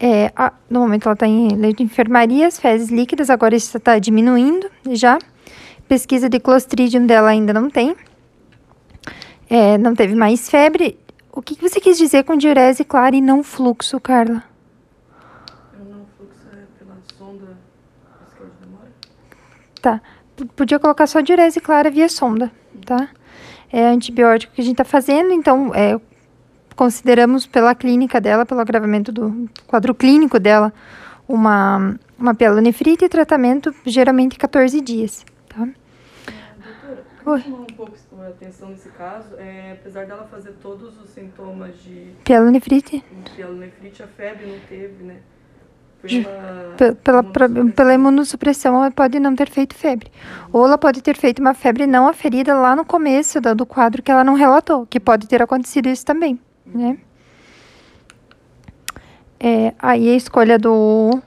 É, 0.00 0.30
a, 0.36 0.52
no 0.70 0.80
momento 0.80 1.06
ela 1.06 1.14
está 1.14 1.26
em 1.26 1.48
leite 1.56 1.78
de 1.78 1.82
enfermaria, 1.82 2.46
as 2.46 2.58
fezes 2.58 2.88
líquidas, 2.88 3.28
agora 3.30 3.56
está 3.56 3.98
diminuindo 3.98 4.70
já. 4.92 5.18
Pesquisa 5.88 6.28
de 6.28 6.38
Clostridium 6.38 7.04
dela 7.04 7.30
ainda 7.30 7.52
não 7.52 7.68
tem. 7.68 7.96
É, 9.48 9.78
não 9.78 9.94
teve 9.94 10.14
mais 10.14 10.48
febre. 10.48 10.98
O 11.32 11.40
que, 11.40 11.60
você 11.60 11.80
quis 11.80 11.96
dizer 11.96 12.24
com 12.24 12.36
diurese 12.36 12.84
clara 12.84 13.16
e 13.16 13.20
não 13.20 13.42
fluxo, 13.42 13.98
Carla? 14.00 14.42
Tá. 19.80 20.00
Podia 20.54 20.78
colocar 20.78 21.06
só 21.06 21.20
diurese 21.20 21.60
clara 21.60 21.90
via 21.90 22.08
sonda, 22.08 22.50
tá? 22.84 23.08
É 23.72 23.86
antibiótico 23.86 24.52
que 24.54 24.60
a 24.60 24.64
gente 24.64 24.76
tá 24.76 24.84
fazendo, 24.84 25.32
então, 25.32 25.74
é, 25.74 25.98
consideramos 26.74 27.46
pela 27.46 27.74
clínica 27.74 28.20
dela, 28.20 28.46
pelo 28.46 28.60
agravamento 28.60 29.10
do 29.10 29.48
quadro 29.66 29.94
clínico 29.94 30.38
dela, 30.38 30.72
uma, 31.28 31.98
uma 32.18 32.34
pielonefrite 32.34 33.04
e 33.04 33.08
tratamento 33.08 33.74
geralmente 33.84 34.38
14 34.38 34.80
dias, 34.80 35.24
um 37.34 37.66
pouco 37.66 37.92
a 38.20 38.28
atenção 38.28 38.70
nesse 38.70 38.88
caso, 38.90 39.36
é, 39.36 39.72
apesar 39.72 40.06
dela 40.06 40.26
fazer 40.30 40.52
todos 40.62 41.00
os 41.00 41.10
sintomas 41.10 41.78
de... 41.82 42.12
Pielonefrite? 42.24 43.04
Pielonefrite, 43.34 44.02
a 44.02 44.06
febre 44.06 44.46
não 44.46 44.58
teve, 44.68 45.04
né? 45.04 45.16
Pela, 47.02 47.24
pela, 47.24 47.46
imunossupressão. 47.46 47.70
pela 47.72 47.94
imunossupressão, 47.94 48.76
ela 48.76 48.90
pode 48.90 49.18
não 49.18 49.34
ter 49.34 49.50
feito 49.50 49.74
febre. 49.74 50.12
Ou 50.52 50.64
ela 50.64 50.78
pode 50.78 51.02
ter 51.02 51.16
feito 51.16 51.40
uma 51.40 51.54
febre 51.54 51.86
não 51.86 52.06
aferida 52.06 52.54
lá 52.54 52.76
no 52.76 52.84
começo 52.84 53.40
do, 53.40 53.54
do 53.54 53.66
quadro 53.66 54.00
que 54.00 54.10
ela 54.10 54.22
não 54.22 54.34
relatou, 54.34 54.86
que 54.86 55.00
pode 55.00 55.26
ter 55.26 55.42
acontecido 55.42 55.88
isso 55.88 56.06
também, 56.06 56.38
né? 56.64 56.98
É, 59.40 59.74
aí 59.78 60.08
a 60.08 60.16
escolha 60.16 60.58
do, 60.58 61.20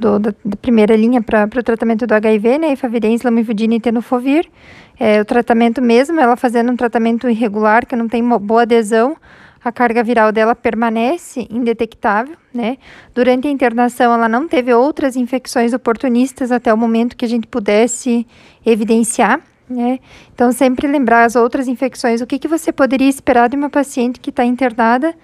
do 0.00 0.18
da, 0.18 0.34
da, 0.44 0.56
primeira 0.56 0.96
linha 0.96 1.22
para 1.22 1.44
o 1.44 1.62
tratamento 1.62 2.06
do 2.06 2.12
HIV, 2.12 2.58
né, 2.58 2.72
efavirenz, 2.72 3.22
lamivudina 3.22 3.74
e 3.74 3.80
tenofovir. 3.80 4.50
É, 4.98 5.20
o 5.20 5.24
tratamento 5.24 5.80
mesmo, 5.80 6.20
ela 6.20 6.36
fazendo 6.36 6.72
um 6.72 6.76
tratamento 6.76 7.28
irregular, 7.28 7.86
que 7.86 7.94
não 7.94 8.08
tem 8.08 8.26
boa 8.40 8.62
adesão, 8.62 9.16
a 9.62 9.70
carga 9.70 10.02
viral 10.02 10.32
dela 10.32 10.54
permanece 10.54 11.46
indetectável, 11.50 12.36
né? 12.52 12.78
Durante 13.14 13.46
a 13.46 13.50
internação, 13.50 14.12
ela 14.12 14.28
não 14.28 14.48
teve 14.48 14.72
outras 14.72 15.16
infecções 15.16 15.74
oportunistas 15.74 16.50
até 16.50 16.72
o 16.72 16.78
momento 16.78 17.16
que 17.16 17.26
a 17.26 17.28
gente 17.28 17.46
pudesse 17.46 18.26
evidenciar, 18.64 19.40
né? 19.68 19.98
Então, 20.34 20.50
sempre 20.50 20.86
lembrar 20.86 21.24
as 21.24 21.36
outras 21.36 21.68
infecções. 21.68 22.22
O 22.22 22.26
que, 22.26 22.38
que 22.38 22.48
você 22.48 22.72
poderia 22.72 23.08
esperar 23.08 23.48
de 23.48 23.56
uma 23.56 23.68
paciente 23.68 24.18
que 24.18 24.30
está 24.30 24.44
internada 24.44 25.14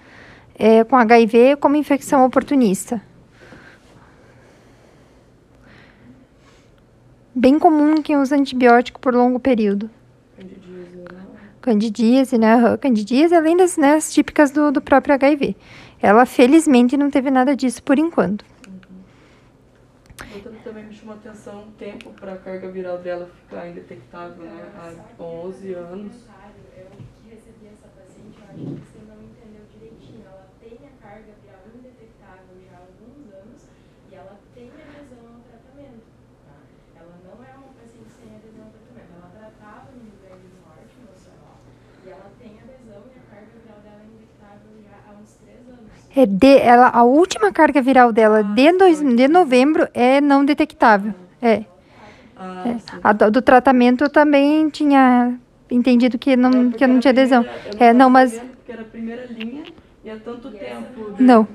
é, 0.57 0.83
com 0.83 0.95
HIV 0.95 1.57
como 1.57 1.75
infecção 1.75 2.23
oportunista? 2.23 3.01
Bem 7.39 7.59
comum 7.59 8.01
quem 8.01 8.17
usa 8.17 8.35
antibiótico 8.35 8.99
por 8.99 9.13
longo 9.13 9.39
período 9.39 9.89
candidíase, 11.67 12.37
né? 12.37 12.77
Candidíase, 12.77 13.35
além 13.35 13.57
das 13.57 13.75
né, 13.75 13.95
as 13.95 14.13
típicas 14.13 14.51
do, 14.51 14.71
do 14.71 14.79
próprio 14.79 15.15
HIV. 15.15 15.53
Ela, 16.01 16.25
felizmente, 16.25 16.95
não 16.95 17.11
teve 17.11 17.29
nada 17.29 17.57
disso 17.57 17.83
por 17.83 17.99
enquanto. 17.99 18.45
Uhum. 18.65 20.55
também 20.63 20.85
me 20.85 20.93
chamou 20.93 21.15
a 21.15 21.17
atenção 21.17 21.67
o 21.67 21.71
tempo 21.73 22.11
para 22.11 22.33
a 22.33 22.37
carga 22.37 22.71
viral 22.71 22.99
dela 22.99 23.29
ficar 23.43 23.67
indetectável, 23.67 24.45
né? 24.45 24.71
Há 24.79 25.21
11 25.21 25.73
anos. 25.73 26.15
Eu 26.77 26.87
que 26.95 27.35
recebi 27.35 27.67
essa 27.67 27.87
paciente, 27.91 28.39
eu 28.39 28.45
acho 28.47 28.63
que 28.63 28.87
você 28.87 28.99
não 29.03 29.19
entendeu 29.19 29.67
direitinho. 29.75 30.23
Ela 30.23 30.47
tem 30.63 30.79
a 30.87 30.93
carga 31.03 31.33
viral 31.43 31.67
indetectável 31.75 32.55
já 32.63 32.77
há 32.77 32.81
alguns 32.87 33.27
anos 33.33 33.67
e 34.09 34.15
ela 34.15 34.39
tem 34.55 34.71
adesão 34.71 35.35
ao 35.35 35.41
tratamento. 35.43 36.07
Tá? 36.47 36.55
Ela 36.95 37.15
não 37.27 37.43
é 37.43 37.51
uma 37.59 37.75
paciente 37.75 38.07
sem 38.07 38.31
adesão 38.31 38.71
ao 38.71 38.71
tratamento. 38.71 39.11
Ela 39.19 39.31
tratava 39.35 39.91
no 39.91 39.99
Rio 39.99 40.15
Grande 40.23 40.47
do 40.47 40.59
Norte, 40.63 40.95
no 41.03 41.17
e 42.07 42.09
ela 42.09 42.31
tem 42.39 42.57
adesão 42.57 43.03
e 43.11 43.19
a 43.19 43.35
carga 43.35 43.51
viral 43.59 43.79
dela 43.81 43.99
é 43.99 44.05
indetectável 44.05 44.71
já 44.81 44.95
há 45.05 45.19
uns 45.19 45.33
três 45.43 45.67
anos. 45.67 46.06
É 46.17 46.25
de, 46.25 46.57
ela, 46.57 46.89
a 46.89 47.03
última 47.03 47.51
carga 47.51 47.79
viral 47.79 48.11
dela 48.11 48.39
ah, 48.39 48.41
de, 48.41 48.71
dois, 48.71 48.99
de 48.99 49.27
novembro 49.27 49.87
é 49.93 50.19
não 50.19 50.43
detectável. 50.43 51.13
É. 51.39 51.63
Ah, 52.35 52.63
é. 52.65 52.77
A 53.03 53.13
do, 53.13 53.29
do, 53.29 53.39
tratamento 53.39 54.03
eu 54.03 54.09
também 54.09 54.67
tinha 54.69 55.37
entendido 55.69 56.17
que 56.17 56.35
não, 56.35 56.49
é 56.49 56.71
que 56.75 56.87
não 56.87 56.99
tinha 56.99 57.11
adesão. 57.11 57.43
Primeira, 57.43 57.85
é, 57.85 57.93
não, 57.93 58.09
mas. 58.09 58.33
Porque 58.33 58.71
era 58.71 58.81
a 58.81 58.85
primeira 58.85 59.27
linha 59.27 59.63
e 60.03 60.09
há 60.09 60.17
tanto 60.17 60.49
tempo. 60.49 61.13
Não. 61.19 61.47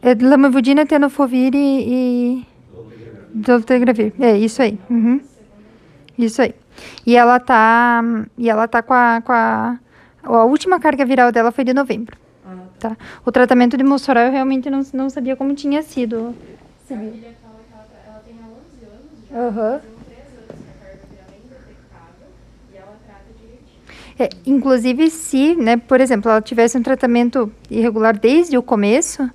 É 0.00 0.14
lamivudina, 0.14 0.86
tenofovir 0.86 1.56
e, 1.56 2.38
e 2.38 2.46
dolutegravir. 3.34 4.12
É 4.20 4.38
isso 4.38 4.62
aí. 4.62 4.78
Uhum. 4.88 5.20
Isso 6.16 6.40
aí. 6.40 6.54
E 7.04 7.16
ela 7.16 7.40
tá, 7.40 8.00
e 8.38 8.48
ela 8.48 8.68
tá 8.68 8.80
com 8.80 8.94
a, 8.94 9.20
com 9.20 9.32
a, 9.32 9.78
a 10.24 10.44
última 10.44 10.80
carga 10.80 11.04
viral 11.04 11.30
dela 11.30 11.52
foi 11.52 11.64
de 11.64 11.74
novembro. 11.74 12.16
Ah, 12.46 12.56
tá. 12.78 12.90
tá. 12.90 12.96
O 13.24 13.32
tratamento 13.32 13.76
de 13.76 13.84
Mossoró 13.84 14.20
eu 14.20 14.32
realmente 14.32 14.70
não, 14.70 14.82
não 14.92 15.10
sabia 15.10 15.36
como 15.36 15.54
tinha 15.54 15.82
sido. 15.82 16.34
A 16.84 16.86
filha 16.86 17.34
fala 17.42 17.60
que 17.66 17.72
ela, 17.72 17.86
ela 18.06 18.22
tem 18.24 18.34
há 18.34 18.46
11 18.46 18.84
anos 18.84 19.04
já, 19.30 19.38
uhum. 19.38 19.80
três 20.04 20.26
anos 20.36 20.46
que 20.46 20.74
a 20.74 20.86
carga 20.86 21.06
viral 21.10 21.28
é 21.28 21.38
indetectável 21.44 22.28
e 22.72 22.76
ela 22.76 22.96
trata 23.06 23.24
direitinho. 23.40 23.82
É, 24.18 24.28
inclusive, 24.46 25.10
se, 25.10 25.54
né, 25.56 25.76
por 25.76 26.00
exemplo, 26.00 26.30
ela 26.30 26.42
tivesse 26.42 26.76
um 26.76 26.82
tratamento 26.82 27.50
irregular 27.70 28.18
desde 28.18 28.58
o 28.58 28.62
começo, 28.62 29.30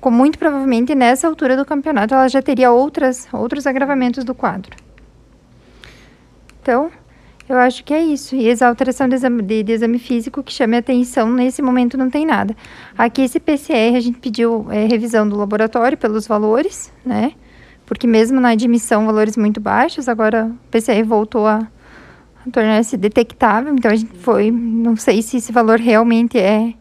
com 0.00 0.10
muito 0.10 0.38
provavelmente 0.38 0.94
nessa 0.94 1.26
altura 1.26 1.56
do 1.56 1.64
campeonato 1.64 2.14
ela 2.14 2.28
já 2.28 2.40
teria 2.40 2.70
outras, 2.70 3.28
outros 3.32 3.66
agravamentos 3.66 4.24
do 4.24 4.34
quadro. 4.34 4.76
Então, 6.62 6.90
Eu 7.48 7.58
acho 7.58 7.84
que 7.84 7.94
é 7.94 8.02
isso. 8.02 8.34
E 8.34 8.50
alteração 8.62 9.08
de 9.08 9.14
exame, 9.14 9.42
de, 9.42 9.62
de 9.62 9.72
exame 9.72 9.98
físico 9.98 10.42
que 10.42 10.52
chame 10.52 10.76
atenção, 10.76 11.30
nesse 11.30 11.62
momento 11.62 11.96
não 11.96 12.10
tem 12.10 12.26
nada. 12.26 12.56
Aqui, 12.98 13.22
esse 13.22 13.38
PCR, 13.38 13.96
a 13.96 14.00
gente 14.00 14.18
pediu 14.18 14.66
é, 14.70 14.86
revisão 14.86 15.28
do 15.28 15.36
laboratório 15.36 15.96
pelos 15.96 16.26
valores, 16.26 16.92
né? 17.04 17.32
Porque 17.84 18.06
mesmo 18.06 18.40
na 18.40 18.48
admissão, 18.48 19.06
valores 19.06 19.36
muito 19.36 19.60
baixos, 19.60 20.08
agora 20.08 20.46
o 20.46 20.70
PCR 20.70 21.04
voltou 21.04 21.46
a, 21.46 21.68
a 22.44 22.50
tornar-se 22.50 22.96
detectável. 22.96 23.72
Então, 23.72 23.92
a 23.92 23.94
gente 23.94 24.12
foi, 24.18 24.50
não 24.50 24.96
sei 24.96 25.22
se 25.22 25.36
esse 25.36 25.52
valor 25.52 25.78
realmente 25.78 26.36
é, 26.36 26.74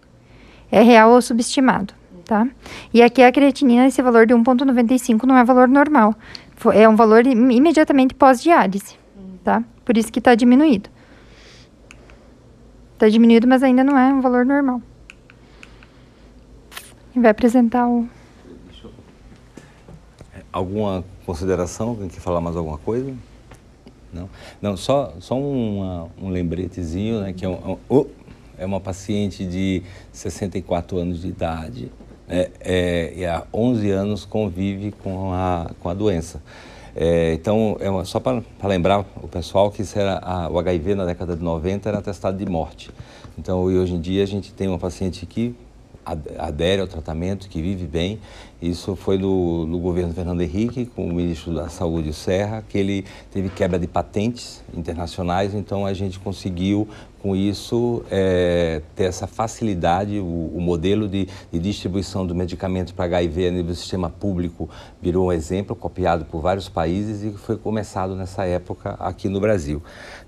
é 0.72 0.82
real 0.82 1.12
ou 1.12 1.22
subestimado, 1.22 1.94
tá? 2.26 2.48
E 2.92 3.04
aqui 3.04 3.22
a 3.22 3.32
creatinina, 3.32 3.86
esse 3.86 4.02
valor 4.02 4.26
de 4.26 4.34
1,95 4.34 5.26
não 5.26 5.38
é 5.38 5.44
valor 5.44 5.68
normal. 5.68 6.16
É 6.74 6.90
um 6.90 6.96
valor 6.96 7.28
imediatamente 7.28 8.16
pós-diálise, 8.16 8.96
tá? 9.44 9.64
Por 9.86 9.98
isso 9.98 10.12
que 10.12 10.20
está 10.20 10.36
diminuído. 10.36 10.90
Está 12.94 13.08
diminuído, 13.08 13.48
mas 13.48 13.62
ainda 13.62 13.84
não 13.84 13.98
é 13.98 14.12
um 14.12 14.20
valor 14.20 14.46
normal. 14.46 14.82
E 17.16 17.20
vai 17.20 17.32
apresentar 17.32 17.88
o. 17.88 18.08
Alguma 20.52 21.04
consideração? 21.26 21.90
Alguém 21.90 22.10
quer 22.10 22.20
falar 22.20 22.42
mais 22.42 22.56
alguma 22.56 22.78
coisa? 22.78 23.14
Não, 24.12 24.30
não 24.62 24.78
só, 24.78 25.14
só 25.20 25.38
uma, 25.38 26.08
um 26.18 26.30
lembretezinho, 26.30 27.22
né, 27.22 27.34
que 27.34 27.44
é, 27.44 27.50
um, 27.50 27.78
um, 27.90 28.06
é 28.58 28.66
uma 28.66 28.80
paciente 28.80 29.46
de 29.46 29.84
64 30.14 30.98
anos 30.98 31.22
de 31.22 31.28
idade 31.28 31.92
é, 32.28 32.50
é, 32.60 33.14
e 33.16 33.26
há 33.26 33.46
11 33.54 33.92
anos 33.92 34.26
convive 34.26 34.92
com 35.04 35.32
a, 35.34 35.70
com 35.80 35.90
a 35.90 35.94
doença. 35.94 36.42
É, 36.96 37.34
então, 37.34 37.76
é 37.82 37.90
uma, 37.90 38.06
só 38.06 38.20
para 38.20 38.42
lembrar 38.64 39.06
o 39.22 39.28
pessoal 39.28 39.70
que 39.70 39.84
era 39.96 40.18
a, 40.20 40.50
o 40.50 40.58
HIV 40.58 40.96
na 40.96 41.06
década 41.06 41.36
de 41.36 41.44
90 41.44 41.90
era 41.90 42.00
atestado 42.00 42.38
de 42.38 42.50
morte. 42.50 42.90
Então, 43.38 43.64
hoje 43.64 43.94
em 43.94 44.00
dia 44.00 44.24
a 44.24 44.28
gente 44.28 44.54
tem 44.54 44.68
uma 44.68 44.80
paciente 44.80 45.26
que 45.26 45.54
adere 46.38 46.82
ao 46.82 46.88
tratamento, 46.88 47.50
que 47.50 47.62
vive 47.62 47.86
bem. 47.86 48.20
Isso 48.62 48.96
foi 48.96 49.18
no, 49.18 49.66
no, 49.66 49.80
governo 49.80 50.14
Fernando 50.14 50.42
Henrique, 50.42 50.86
com 50.86 51.08
o 51.08 51.14
ministro 51.14 51.54
da 51.54 51.68
Saúde, 51.68 52.14
Serra, 52.14 52.64
que 52.68 52.78
ele 52.78 53.06
teve 53.32 53.50
quebra 53.50 53.80
de 53.80 53.88
patentes 53.88 54.64
internacionais, 54.74 55.54
então 55.56 55.86
a 55.86 55.94
gente 55.94 56.20
conseguiu 56.20 56.88
com 57.26 57.36
isso, 57.36 58.04
é, 58.12 58.84
ter 58.96 59.06
essa 59.06 59.26
facilidade, 59.26 60.20
o, 60.20 60.52
o 60.54 60.62
modelo 60.62 61.08
de, 61.08 61.28
de, 61.52 61.58
distribuição 61.58 62.24
do 62.24 62.36
medicamento 62.36 62.94
para 62.94 63.06
HIV 63.06 63.48
a 63.48 63.50
nível 63.50 63.66
do 63.66 63.76
sistema 63.76 64.12
público 64.12 64.70
virou 65.02 65.30
um 65.30 65.32
exemplo 65.32 65.76
copiado 65.76 66.24
por 66.26 66.40
vários 66.40 66.70
países 66.70 67.24
e 67.24 67.36
foi 67.36 67.58
começado 67.58 68.16
nessa 68.16 68.46
época 68.46 68.92
aqui 69.00 69.28
no 69.28 69.40
Brasil. 69.40 69.82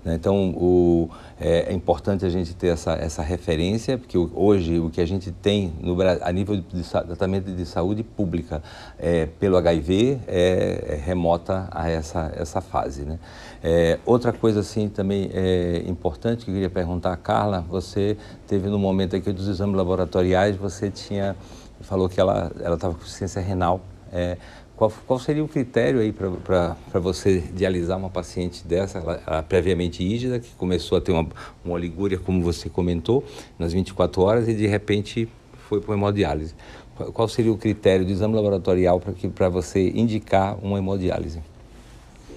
Né? 0.04 0.16
Então, 0.16 0.50
o, 0.56 1.08
é, 1.40 1.70
é, 1.70 1.72
importante 1.72 2.24
a 2.24 2.28
gente 2.28 2.54
ter 2.54 2.68
essa, 2.68 2.92
essa 2.92 3.22
referência, 3.22 3.96
porque 3.96 4.18
hoje 4.18 4.78
o 4.78 4.90
que 4.90 5.00
a 5.00 5.06
gente 5.06 5.30
tem 5.30 5.72
no, 5.80 5.96
a 6.02 6.32
nível 6.32 6.56
de 6.56 6.82
tratamento 6.82 7.50
de 7.50 7.64
saúde 7.64 8.02
pública 8.02 8.62
é, 8.98 9.26
pelo 9.26 9.56
HIV 9.56 10.18
é, 10.26 10.84
é, 10.88 10.94
remota 10.96 11.68
a 11.70 11.88
essa, 11.88 12.32
essa 12.36 12.60
fase. 12.60 13.02
Né? 13.02 13.18
É, 13.62 13.98
outra 14.04 14.32
coisa 14.32 14.60
assim 14.60 14.88
também 14.88 15.30
é 15.32 15.84
importante 15.86 16.44
que 16.44 16.50
eu 16.50 16.54
queria 16.54 16.70
perguntar 16.70 17.16
Carla, 17.16 17.64
você 17.68 18.16
teve 18.46 18.68
no 18.68 18.78
momento 18.78 19.14
aqui 19.14 19.32
dos 19.32 19.48
exames 19.48 19.76
laboratoriais, 19.76 20.56
você 20.56 20.90
tinha 20.90 21.36
falou 21.80 22.08
que 22.08 22.20
ela 22.20 22.50
estava 22.74 22.94
com 22.94 23.04
ciência 23.04 23.40
renal. 23.40 23.80
É, 24.12 24.38
qual, 24.78 24.92
qual, 25.08 25.18
seria 25.18 25.42
o 25.42 25.48
critério 25.48 25.98
aí 25.98 26.12
para 26.12 26.76
você 27.00 27.40
dialisar 27.40 27.98
uma 27.98 28.08
paciente 28.08 28.64
dessa, 28.64 28.98
ela, 28.98 29.20
ela, 29.26 29.42
previamente 29.42 30.04
ígida, 30.04 30.38
que 30.38 30.54
começou 30.54 30.96
a 30.96 31.00
ter 31.00 31.10
uma, 31.10 31.26
uma 31.64 31.74
oligúria, 31.74 32.16
como 32.16 32.40
você 32.40 32.70
comentou, 32.70 33.24
nas 33.58 33.72
24 33.72 34.22
horas 34.22 34.48
e 34.48 34.54
de 34.54 34.68
repente 34.68 35.28
foi 35.68 35.80
para 35.80 35.94
hemodiálise? 35.94 36.54
Qual, 36.96 37.12
qual 37.12 37.28
seria 37.28 37.52
o 37.52 37.58
critério 37.58 38.06
do 38.06 38.12
exame 38.12 38.36
laboratorial 38.36 39.02
para 39.34 39.48
você 39.48 39.90
indicar 39.90 40.56
uma 40.64 40.78
hemodiálise? 40.78 41.42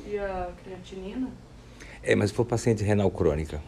Seria 0.04 0.50
creatinina? 0.64 1.30
É, 2.02 2.16
mas 2.16 2.32
se 2.32 2.36
for 2.36 2.44
paciente 2.44 2.84
renal 2.84 3.12
crônica, 3.12 3.62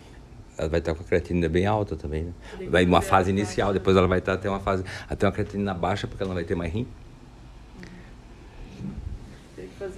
ela 0.58 0.68
vai 0.68 0.80
estar 0.80 0.96
com 0.96 1.04
a 1.04 1.06
creatinina 1.06 1.48
bem 1.48 1.68
alta 1.68 1.96
também, 1.96 2.24
né? 2.24 2.34
Vai 2.70 2.86
uma 2.86 3.02
fase 3.02 3.30
inicial, 3.30 3.72
depois 3.72 3.96
ela 3.96 4.08
vai 4.08 4.18
estar 4.18 4.34
até 4.34 4.50
uma 4.50 4.60
fase, 4.60 4.84
até 5.08 5.28
uma 5.28 5.32
creatinina 5.32 5.76
baixa, 5.76 6.08
porque 6.08 6.24
ela 6.24 6.30
não 6.30 6.36
vai 6.36 6.44
ter 6.44 6.56
mais 6.56 6.74
rim. 6.74 6.88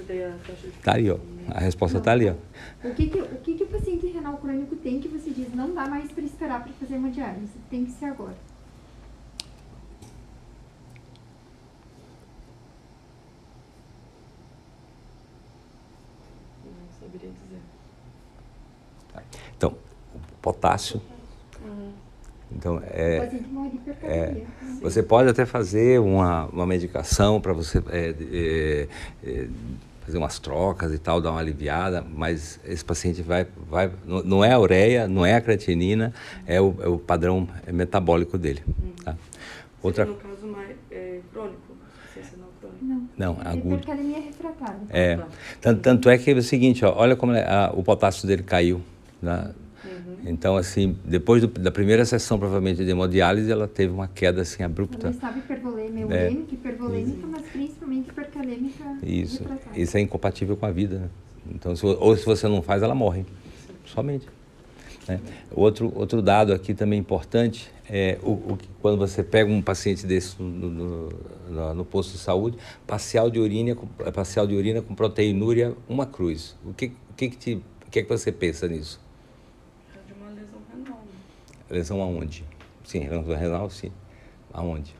Taxa 0.07 0.67
de... 0.67 0.71
Tá 0.83 0.93
ali, 0.93 1.11
ó. 1.11 1.17
A 1.49 1.59
resposta 1.59 1.97
está 1.97 2.11
ali, 2.11 2.29
ó. 2.29 2.35
O 2.87 2.93
que 2.93 3.07
que, 3.07 3.19
o 3.19 3.37
que 3.37 3.53
que 3.55 3.63
o 3.63 3.67
paciente 3.67 4.07
renal 4.07 4.37
crônico 4.37 4.75
tem 4.75 4.99
que 4.99 5.07
você 5.07 5.29
diz 5.29 5.53
não 5.53 5.73
dá 5.73 5.87
mais 5.87 6.11
para 6.11 6.23
esperar 6.23 6.63
para 6.63 6.73
fazer 6.73 6.95
uma 6.95 7.09
diálise? 7.09 7.53
Tem 7.69 7.85
que 7.85 7.91
ser 7.91 8.05
agora. 8.05 8.35
saberia 16.99 17.29
dizer. 17.29 17.61
Então, 19.55 19.77
o 20.13 20.19
potássio. 20.41 21.01
Então, 22.51 22.81
é, 22.85 23.29
é, 24.03 24.45
você 24.81 25.01
pode 25.03 25.29
até 25.29 25.45
fazer 25.45 25.99
uma, 25.99 26.45
uma 26.45 26.65
medicação 26.65 27.41
para 27.41 27.53
você 27.53 27.79
é, 27.89 28.15
é, 28.31 28.87
é, 29.23 29.47
fazer 30.05 30.17
umas 30.17 30.37
trocas 30.37 30.93
e 30.93 30.99
tal, 30.99 31.19
dar 31.19 31.31
uma 31.31 31.39
aliviada, 31.39 32.05
mas 32.07 32.59
esse 32.63 32.85
paciente 32.85 33.21
vai, 33.21 33.47
vai 33.69 33.91
não 34.05 34.43
é 34.45 34.51
a 34.51 34.59
ureia, 34.59 35.07
não 35.07 35.25
é 35.25 35.33
a 35.33 35.41
creatinina, 35.41 36.13
é 36.45 36.61
o, 36.61 36.75
é 36.79 36.87
o 36.87 36.97
padrão 36.97 37.47
metabólico 37.71 38.37
dele. 38.37 38.61
Tá? 39.03 39.15
Outra... 39.81 40.05
no 40.05 40.15
caso 40.15 40.47
mais 40.47 40.75
é, 40.91 41.19
crônico? 41.33 41.75
Não, 42.81 43.09
não 43.17 43.37
é 43.43 43.47
agudo. 43.47 43.75
Hipercalemia 43.75 44.19
refratária. 44.19 44.79
É, 44.89 45.19
tanto, 45.59 45.81
tanto 45.81 46.09
é 46.09 46.17
que 46.17 46.29
é 46.29 46.33
o 46.33 46.41
seguinte, 46.43 46.85
ó, 46.85 46.93
olha 46.95 47.15
como 47.15 47.31
a, 47.31 47.71
o 47.73 47.83
potássio 47.83 48.27
dele 48.27 48.43
caiu. 48.43 48.81
Né? 49.21 49.51
Então, 50.25 50.57
assim, 50.57 50.97
depois 51.05 51.41
do, 51.41 51.47
da 51.47 51.71
primeira 51.71 52.03
sessão, 52.03 52.39
provavelmente, 52.39 52.83
de 52.83 52.89
hemodiálise, 52.89 53.51
ela 53.51 53.67
teve 53.67 53.93
uma 53.93 54.07
queda, 54.07 54.41
assim, 54.41 54.63
abrupta. 54.63 55.07
Ela 55.07 55.15
estava 55.15 55.37
hipervolêmica, 55.37 56.15
é. 56.15 56.31
hipervolêmica, 56.31 57.27
mas 57.27 57.45
principalmente 57.47 58.09
hipercalêmica 58.09 58.97
Isso, 59.03 59.43
isso 59.75 59.97
é 59.97 60.01
incompatível 60.01 60.57
com 60.57 60.65
a 60.65 60.71
vida, 60.71 60.97
né? 60.97 61.09
Então, 61.53 61.75
se, 61.75 61.85
ou 61.85 62.17
se 62.17 62.25
você 62.25 62.47
não 62.47 62.61
faz, 62.61 62.81
ela 62.81 62.95
morre. 62.95 63.23
Somente. 63.85 64.27
Né? 65.07 65.19
Outro, 65.51 65.91
outro 65.95 66.21
dado 66.21 66.51
aqui 66.51 66.73
também 66.73 66.99
importante 66.99 67.71
é 67.87 68.17
o, 68.23 68.31
o, 68.31 68.57
quando 68.81 68.97
você 68.97 69.23
pega 69.23 69.51
um 69.51 69.61
paciente 69.61 70.05
desse 70.05 70.41
no, 70.41 70.69
no, 70.69 71.09
no, 71.49 71.73
no, 71.75 71.85
posto 71.85 72.13
de 72.13 72.17
saúde, 72.17 72.57
parcial 72.87 73.29
de 73.29 73.39
urina, 73.39 73.75
parcial 74.13 74.47
de 74.47 74.55
urina 74.55 74.81
com 74.81 74.95
proteinúria, 74.95 75.75
uma 75.87 76.05
cruz. 76.05 76.55
O 76.65 76.73
que, 76.73 76.87
o 76.87 77.13
que, 77.15 77.29
que, 77.29 77.37
te, 77.37 77.53
o 77.85 77.91
que, 77.91 77.99
é 77.99 78.03
que 78.03 78.09
você 78.09 78.31
pensa 78.31 78.67
nisso? 78.67 78.99
É 79.93 79.99
de 80.07 80.13
uma 80.19 80.29
lesão 80.29 80.59
renal. 80.73 81.03
Né? 81.05 81.11
Lesão 81.75 82.01
aonde? 82.01 82.45
Sim, 82.85 83.05
lesão 83.09 83.35
renal, 83.35 83.69
sim. 83.69 83.91
Aonde? 84.53 84.95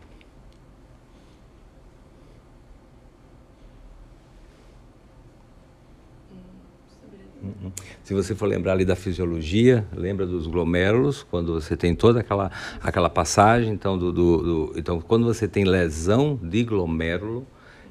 Uhum. 7.42 7.72
Se 8.04 8.14
você 8.14 8.36
for 8.36 8.46
lembrar 8.46 8.74
ali 8.74 8.84
da 8.84 8.98
fisiologia, 8.98 9.88
lembra 9.96 10.28
dos 10.28 10.48
glomérulos, 10.48 11.24
quando 11.24 11.54
você 11.54 11.78
tem 11.78 11.96
toda 11.96 12.20
aquela, 12.20 12.52
aquela 12.84 13.10
passagem, 13.10 13.72
então, 13.72 13.98
do, 13.98 14.12
do, 14.12 14.38
do 14.42 14.74
então 14.78 15.00
quando 15.00 15.24
você 15.24 15.48
tem 15.48 15.64
lesão 15.64 16.38
de 16.44 16.62
glomérulo, 16.66 17.48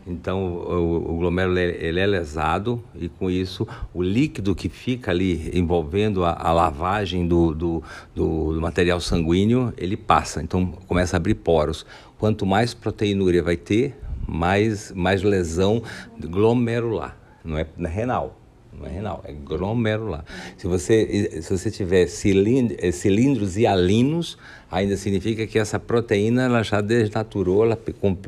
então 0.07 0.45
o, 0.45 1.15
o 1.15 1.19
glomérulo 1.19 1.59
ele 1.59 1.99
é 1.99 2.07
lesado 2.07 2.83
e 2.95 3.09
com 3.09 3.31
isso 3.31 3.67
o 3.93 4.03
líquido 4.03 4.55
que 4.55 4.69
fica 4.69 5.11
ali 5.11 5.51
envolvendo 5.55 6.25
a, 6.25 6.33
a 6.33 6.53
lavagem 6.53 7.27
do, 7.27 7.55
do, 7.55 7.83
do, 8.15 8.61
material 8.61 9.01
sanguíneo 9.01 9.73
ele 9.77 9.97
passa, 9.97 10.43
então 10.43 10.67
começa 10.87 11.17
a 11.17 11.19
abrir 11.19 11.35
poros. 11.35 11.87
Quanto 12.19 12.47
mais 12.47 12.75
proteinúria 12.75 13.43
vai 13.43 13.57
ter, 13.57 13.99
mais, 14.27 14.93
mais 14.93 15.23
lesão 15.23 15.83
glomerular, 16.19 17.17
não 17.45 17.59
é, 17.59 17.67
não 17.77 17.89
é 17.89 17.93
renal 17.93 18.44
não 18.79 18.87
é 18.87 18.91
renal, 18.91 19.23
é 19.25 19.33
glomerular. 19.33 20.25
Se 20.57 20.67
você, 20.67 21.41
se 21.43 21.57
você 21.57 21.71
tiver 21.71 22.07
cilindros, 22.07 22.79
eh, 22.81 22.91
cilindros 22.91 23.57
hialinos, 23.57 24.37
ainda 24.71 24.97
significa 24.97 25.47
que 25.47 25.59
essa 25.59 25.79
proteína 25.79 26.45
ela 26.45 26.63
já 26.63 26.81
desnaturou, 26.81 27.65
ela, 27.65 27.79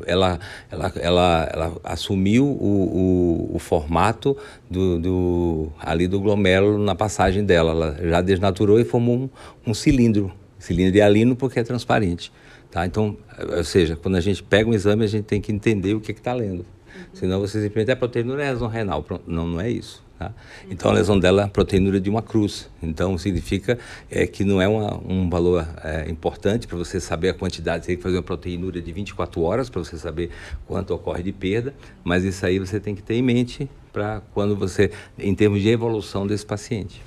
ela, 0.05 0.39
ela, 0.71 0.93
ela, 0.95 1.49
ela 1.53 1.77
assumiu 1.83 2.45
o, 2.45 3.49
o, 3.51 3.55
o 3.55 3.59
formato 3.59 4.37
do, 4.69 4.99
do, 4.99 5.71
ali 5.79 6.07
do 6.07 6.19
glomérulo 6.19 6.77
na 6.77 6.95
passagem 6.95 7.43
dela. 7.43 7.71
Ela 7.71 8.09
já 8.09 8.21
desnaturou 8.21 8.79
e 8.79 8.85
formou 8.85 9.17
um, 9.17 9.29
um 9.67 9.73
cilindro, 9.73 10.31
cilindro 10.57 10.97
hialino 10.97 11.35
porque 11.35 11.59
é 11.59 11.63
transparente. 11.63 12.31
Tá? 12.71 12.85
Então, 12.85 13.17
ou 13.55 13.63
seja, 13.63 13.95
quando 13.95 14.15
a 14.15 14.21
gente 14.21 14.43
pega 14.43 14.69
um 14.69 14.73
exame, 14.73 15.03
a 15.03 15.07
gente 15.07 15.25
tem 15.25 15.41
que 15.41 15.51
entender 15.51 15.93
o 15.93 15.99
que 15.99 16.11
está 16.11 16.33
lendo. 16.33 16.65
Senão 17.13 17.39
você 17.39 17.61
simplesmente 17.61 17.91
é 17.91 17.95
proteína 17.95 18.35
não 18.35 18.69
é 18.69 18.71
renal. 18.71 19.05
Não, 19.25 19.47
não 19.47 19.61
é 19.61 19.69
isso. 19.69 20.06
Tá? 20.17 20.31
Então 20.69 20.89
a 20.89 20.93
lesão 20.95 21.19
dela 21.19 21.43
é 21.43 21.45
a 21.45 21.47
proteinúria 21.47 21.99
de 21.99 22.09
uma 22.09 22.23
cruz. 22.23 22.69
Então 22.81 23.17
significa 23.17 23.77
é, 24.09 24.25
que 24.25 24.43
não 24.43 24.59
é 24.59 24.67
uma, 24.67 24.97
um 25.05 25.29
valor 25.29 25.67
é, 25.83 26.09
importante 26.09 26.65
para 26.65 26.75
você 26.75 26.99
saber 26.99 27.29
a 27.29 27.33
quantidade. 27.33 27.85
Você 27.85 27.91
tem 27.91 27.97
que 27.97 28.03
fazer 28.03 28.17
uma 28.17 28.23
proteinúria 28.23 28.81
de 28.81 28.91
24 28.91 29.41
horas 29.41 29.69
para 29.69 29.83
você 29.83 29.97
saber 29.97 30.31
quanto 30.65 30.93
ocorre 30.93 31.21
de 31.21 31.31
perda, 31.31 31.73
mas 32.03 32.23
isso 32.23 32.43
aí 32.45 32.57
você 32.57 32.79
tem 32.79 32.95
que 32.95 33.03
ter 33.03 33.13
em 33.13 33.21
mente 33.21 33.69
para 33.93 34.21
quando 34.33 34.55
você, 34.55 34.91
em 35.19 35.35
termos 35.35 35.61
de 35.61 35.69
evolução 35.69 36.25
desse 36.25 36.45
paciente. 36.45 37.01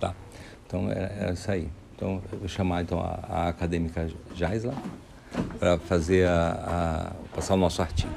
Tá? 0.00 0.12
Então 0.66 0.90
é, 0.90 1.28
é 1.28 1.32
isso 1.32 1.48
aí. 1.50 1.68
Então 1.94 2.20
eu 2.32 2.38
vou 2.40 2.48
chamar 2.48 2.82
então 2.82 3.00
a, 3.00 3.20
a 3.28 3.48
acadêmica 3.48 4.08
Jaisla 4.34 4.74
para 5.58 5.78
fazer 5.78 6.26
a, 6.26 7.12
a, 7.32 7.34
passar 7.34 7.54
o 7.54 7.56
nosso 7.56 7.80
artigo. 7.80 8.12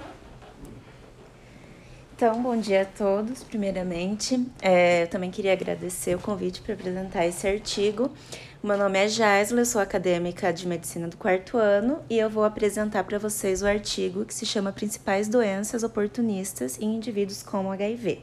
Então, 2.20 2.44
bom 2.44 2.58
dia 2.58 2.82
a 2.82 2.86
todos, 2.86 3.46
primeiramente. 3.46 4.46
É, 4.62 5.04
eu 5.04 5.08
também 5.08 5.32
queria 5.32 5.54
agradecer 5.54 6.14
o 6.18 6.20
convite 6.20 6.62
para 6.62 6.74
apresentar 6.74 7.26
esse 7.26 7.48
artigo. 7.48 8.12
Meu 8.62 8.78
nome 8.78 9.00
é 9.00 9.08
Jaisla, 9.08 9.62
eu 9.62 9.66
sou 9.66 9.80
acadêmica 9.80 10.52
de 10.52 10.68
medicina 10.68 11.08
do 11.08 11.16
quarto 11.16 11.58
ano 11.58 12.04
e 12.10 12.20
eu 12.20 12.30
vou 12.30 12.44
apresentar 12.44 13.06
para 13.06 13.18
vocês 13.18 13.62
o 13.62 13.66
artigo 13.66 14.26
que 14.26 14.34
se 14.34 14.46
chama 14.46 14.74
Principais 14.74 15.30
Doenças 15.30 15.82
Oportunistas 15.82 16.78
em 16.82 16.94
Indivíduos 16.94 17.42
com 17.42 17.72
HIV. 17.72 18.20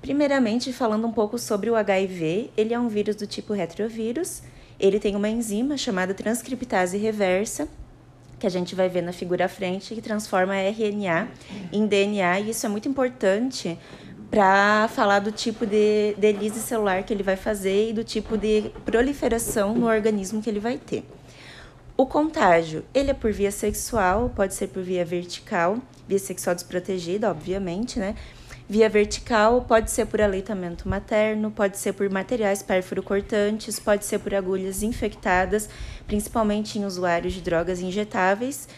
Primeiramente, 0.00 0.72
falando 0.72 1.06
um 1.06 1.12
pouco 1.12 1.38
sobre 1.38 1.68
o 1.68 1.76
HIV, 1.76 2.50
ele 2.56 2.72
é 2.72 2.80
um 2.80 2.88
vírus 2.88 3.14
do 3.14 3.26
tipo 3.26 3.52
retrovírus. 3.52 4.42
Ele 4.80 4.98
tem 4.98 5.14
uma 5.14 5.28
enzima 5.28 5.76
chamada 5.76 6.14
transcriptase 6.14 6.96
reversa, 6.96 7.68
que 8.38 8.46
a 8.46 8.50
gente 8.50 8.74
vai 8.74 8.88
ver 8.88 9.02
na 9.02 9.12
figura 9.12 9.46
à 9.46 9.48
frente, 9.48 9.94
que 9.94 10.02
transforma 10.02 10.54
RNA 10.54 11.28
em 11.72 11.86
DNA, 11.86 12.40
e 12.40 12.50
isso 12.50 12.66
é 12.66 12.68
muito 12.68 12.88
importante 12.88 13.78
para 14.30 14.88
falar 14.88 15.20
do 15.20 15.32
tipo 15.32 15.64
de, 15.64 16.14
de 16.14 16.50
celular 16.50 17.02
que 17.02 17.12
ele 17.12 17.22
vai 17.22 17.36
fazer 17.36 17.90
e 17.90 17.92
do 17.92 18.04
tipo 18.04 18.36
de 18.36 18.70
proliferação 18.84 19.74
no 19.74 19.86
organismo 19.86 20.42
que 20.42 20.50
ele 20.50 20.60
vai 20.60 20.76
ter. 20.76 21.04
O 21.96 22.04
contágio, 22.04 22.84
ele 22.92 23.10
é 23.10 23.14
por 23.14 23.32
via 23.32 23.50
sexual, 23.50 24.30
pode 24.34 24.52
ser 24.52 24.68
por 24.68 24.82
via 24.82 25.04
vertical, 25.04 25.78
via 26.06 26.18
sexual 26.18 26.54
desprotegida, 26.54 27.30
obviamente, 27.30 27.98
né? 27.98 28.14
Via 28.68 28.88
vertical 28.88 29.62
pode 29.62 29.92
ser 29.92 30.06
por 30.06 30.20
aleitamento 30.20 30.88
materno, 30.88 31.52
pode 31.52 31.78
ser 31.78 31.92
por 31.92 32.10
materiais 32.10 32.62
pérfuro-cortantes, 32.64 33.78
pode 33.78 34.04
ser 34.04 34.18
por 34.18 34.34
agulhas 34.34 34.82
infectadas, 34.82 35.68
principalmente 36.04 36.76
em 36.76 36.84
usuários 36.84 37.32
de 37.32 37.40
drogas 37.40 37.80
injetáveis. 37.80 38.68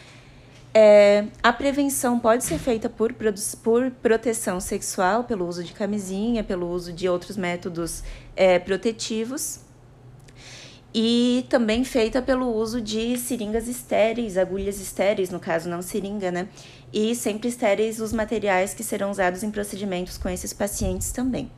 É, 0.75 1.25
a 1.43 1.55
prevenção 1.55 2.21
pode 2.21 2.45
ser 2.45 2.59
feita 2.59 2.91
por, 2.91 3.15
por 3.63 3.91
proteção 4.03 4.61
sexual, 4.61 5.25
pelo 5.25 5.49
uso 5.49 5.65
de 5.65 5.73
camisinha, 5.73 6.45
pelo 6.45 6.69
uso 6.69 6.93
de 6.93 7.09
outros 7.09 7.39
métodos 7.39 8.05
é, 8.37 8.59
protetivos 8.59 9.61
e 10.95 11.47
também 11.49 11.85
feita 11.85 12.21
pelo 12.23 12.55
uso 12.55 12.81
de 12.81 13.17
seringas 13.19 13.69
estéreis, 13.69 14.37
agulhas 14.37 14.81
estéreis, 14.81 15.31
no 15.31 15.39
caso 15.39 15.69
não 15.69 15.83
seringa, 15.83 16.31
né? 16.31 16.49
E 16.93 17.15
sempre 17.15 17.49
estéreis 17.49 18.01
os 18.01 18.13
materiais 18.13 18.75
que 18.75 18.83
serão 18.83 19.11
usados 19.11 19.43
em 19.43 19.51
procedimentos 19.51 20.17
com 20.17 20.29
esses 20.29 20.53
pacientes 20.53 21.13
também. 21.13 21.51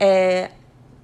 É, 0.00 0.50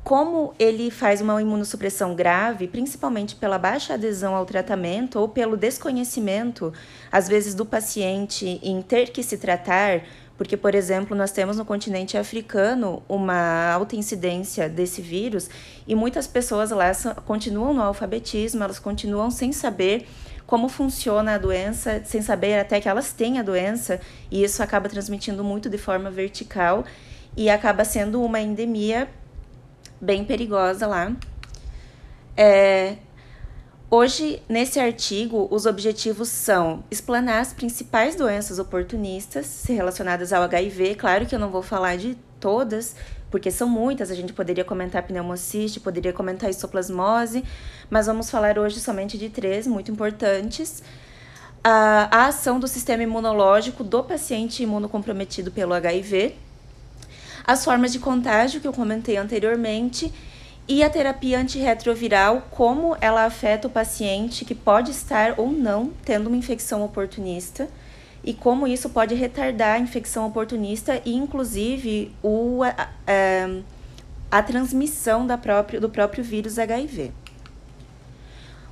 como 0.03 0.53
ele 0.59 0.91
faz 0.91 1.21
uma 1.21 1.41
imunossupressão 1.41 2.15
grave, 2.15 2.69
principalmente 2.69 3.37
pela 3.37 3.59
baixa 3.59 3.95
adesão 3.95 4.35
ao 4.35 4.45
tratamento 4.45 5.19
ou 5.19 5.29
pelo 5.29 5.57
desconhecimento, 5.57 6.73
às 7.11 7.29
vezes, 7.29 7.55
do 7.55 7.65
paciente 7.65 8.61
em 8.63 8.83
ter 8.83 9.11
que 9.11 9.23
se 9.23 9.39
tratar 9.39 10.03
porque, 10.37 10.57
por 10.57 10.75
exemplo, 10.75 11.17
nós 11.17 11.31
temos 11.31 11.57
no 11.57 11.65
continente 11.65 12.19
africano 12.19 13.03
uma 13.09 13.73
alta 13.73 13.95
incidência 13.95 14.69
desse 14.69 15.01
vírus 15.01 15.49
e 15.87 15.95
muitas 15.95 16.27
pessoas 16.27 16.71
lá 16.71 16.91
continuam 17.25 17.73
no 17.73 17.83
alfabetismo, 17.83 18.63
elas 18.63 18.79
continuam 18.79 19.31
sem 19.31 19.53
saber 19.53 20.09
como 20.47 20.69
funciona 20.69 21.35
a 21.35 21.39
doença, 21.39 22.03
sem 22.05 22.21
saber 22.23 22.59
até 22.59 22.81
que 22.81 22.89
elas 22.89 23.13
têm 23.13 23.39
a 23.39 23.43
doença, 23.43 24.01
e 24.31 24.45
isso 24.45 24.63
acaba 24.63 24.89
transmitindo 24.89 25.43
muito 25.43 25.69
de 25.69 25.79
forma 25.79 26.11
vertical 26.11 26.85
e 27.37 27.49
acaba 27.51 27.85
sendo 27.85 28.23
uma 28.23 28.41
endemia 28.41 29.09
bem 30.01 30.25
perigosa 30.25 30.87
lá. 30.87 31.13
É, 32.37 32.97
Hoje, 33.97 34.43
nesse 34.49 34.81
artigo, 34.81 35.47
os 35.53 35.67
objetivos 35.67 36.29
são 36.29 36.83
explanar 36.91 37.41
as 37.41 37.53
principais 37.53 38.17
doenças 38.17 38.59
oportunistas 38.59 39.63
relacionadas 39.69 40.33
ao 40.33 40.43
HIV. 40.43 40.97
Claro 40.97 41.27
que 41.27 41.33
eu 41.33 41.39
não 41.39 41.49
vou 41.49 41.63
falar 41.63 41.97
de 41.97 42.19
todas, 42.41 42.97
porque 43.35 43.51
são 43.51 43.69
muitas. 43.69 44.13
A 44.13 44.15
gente 44.15 44.33
poderia 44.33 44.63
comentar 44.63 45.03
pneumociste, 45.03 45.81
poderia 45.81 46.13
comentar 46.13 46.49
histoplasmose, 46.49 47.43
mas 47.91 48.07
vamos 48.07 48.31
falar 48.31 48.57
hoje 48.61 48.79
somente 48.79 49.19
de 49.19 49.29
três 49.29 49.67
muito 49.67 49.91
importantes. 49.91 50.85
A, 51.65 52.09
a 52.13 52.27
ação 52.27 52.61
do 52.61 52.69
sistema 52.69 53.03
imunológico 53.03 53.83
do 53.83 54.05
paciente 54.05 54.63
imunocomprometido 54.63 55.51
pelo 55.51 55.75
HIV, 55.75 56.37
as 57.45 57.65
formas 57.65 57.93
de 57.93 57.99
contágio 57.99 58.61
que 58.61 58.69
eu 58.69 58.73
comentei 58.73 59.17
anteriormente 59.17 60.13
e 60.69 60.85
a 60.85 60.89
terapia 60.89 61.41
antirretroviral, 61.41 62.47
como 62.53 62.97
ela 63.01 63.25
afeta 63.25 63.67
o 63.67 63.71
paciente 63.71 64.45
que 64.45 64.55
pode 64.55 64.93
estar 64.93 65.35
ou 65.41 65.51
não 65.51 65.91
tendo 66.05 66.29
uma 66.29 66.37
infecção 66.37 66.85
oportunista 66.85 67.69
e 68.25 68.33
como 68.33 68.67
isso 68.67 68.89
pode 68.89 69.15
retardar 69.15 69.77
a 69.77 69.79
infecção 69.79 70.27
oportunista 70.27 71.01
e, 71.05 71.15
inclusive, 71.15 72.11
o, 72.23 72.63
a, 72.63 72.89
a, 73.07 74.39
a 74.39 74.43
transmissão 74.43 75.27
da 75.27 75.37
própria, 75.37 75.79
do 75.79 75.91
próprio 75.91 76.25
vírus 76.25 76.59
HIV. 76.59 77.13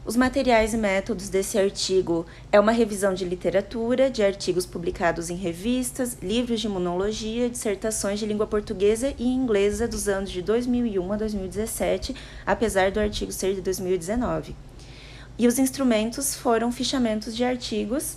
Os 0.04 0.16
materiais 0.16 0.74
e 0.74 0.76
métodos 0.76 1.28
desse 1.28 1.56
artigo 1.56 2.26
é 2.50 2.58
uma 2.58 2.72
revisão 2.72 3.14
de 3.14 3.24
literatura, 3.24 4.10
de 4.10 4.20
artigos 4.20 4.66
publicados 4.66 5.30
em 5.30 5.36
revistas, 5.36 6.16
livros 6.20 6.60
de 6.60 6.66
imunologia, 6.66 7.48
dissertações 7.48 8.18
de 8.18 8.26
língua 8.26 8.48
portuguesa 8.48 9.14
e 9.16 9.28
inglesa 9.28 9.86
dos 9.86 10.08
anos 10.08 10.32
de 10.32 10.42
2001 10.42 11.12
a 11.12 11.16
2017, 11.16 12.16
apesar 12.44 12.90
do 12.90 12.98
artigo 12.98 13.30
ser 13.30 13.54
de 13.54 13.60
2019. 13.60 14.56
E 15.38 15.46
os 15.46 15.56
instrumentos 15.60 16.34
foram 16.34 16.72
fichamentos 16.72 17.36
de 17.36 17.44
artigos 17.44 18.16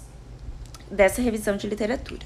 dessa 0.89 1.21
revisão 1.21 1.57
de 1.57 1.67
literatura. 1.67 2.25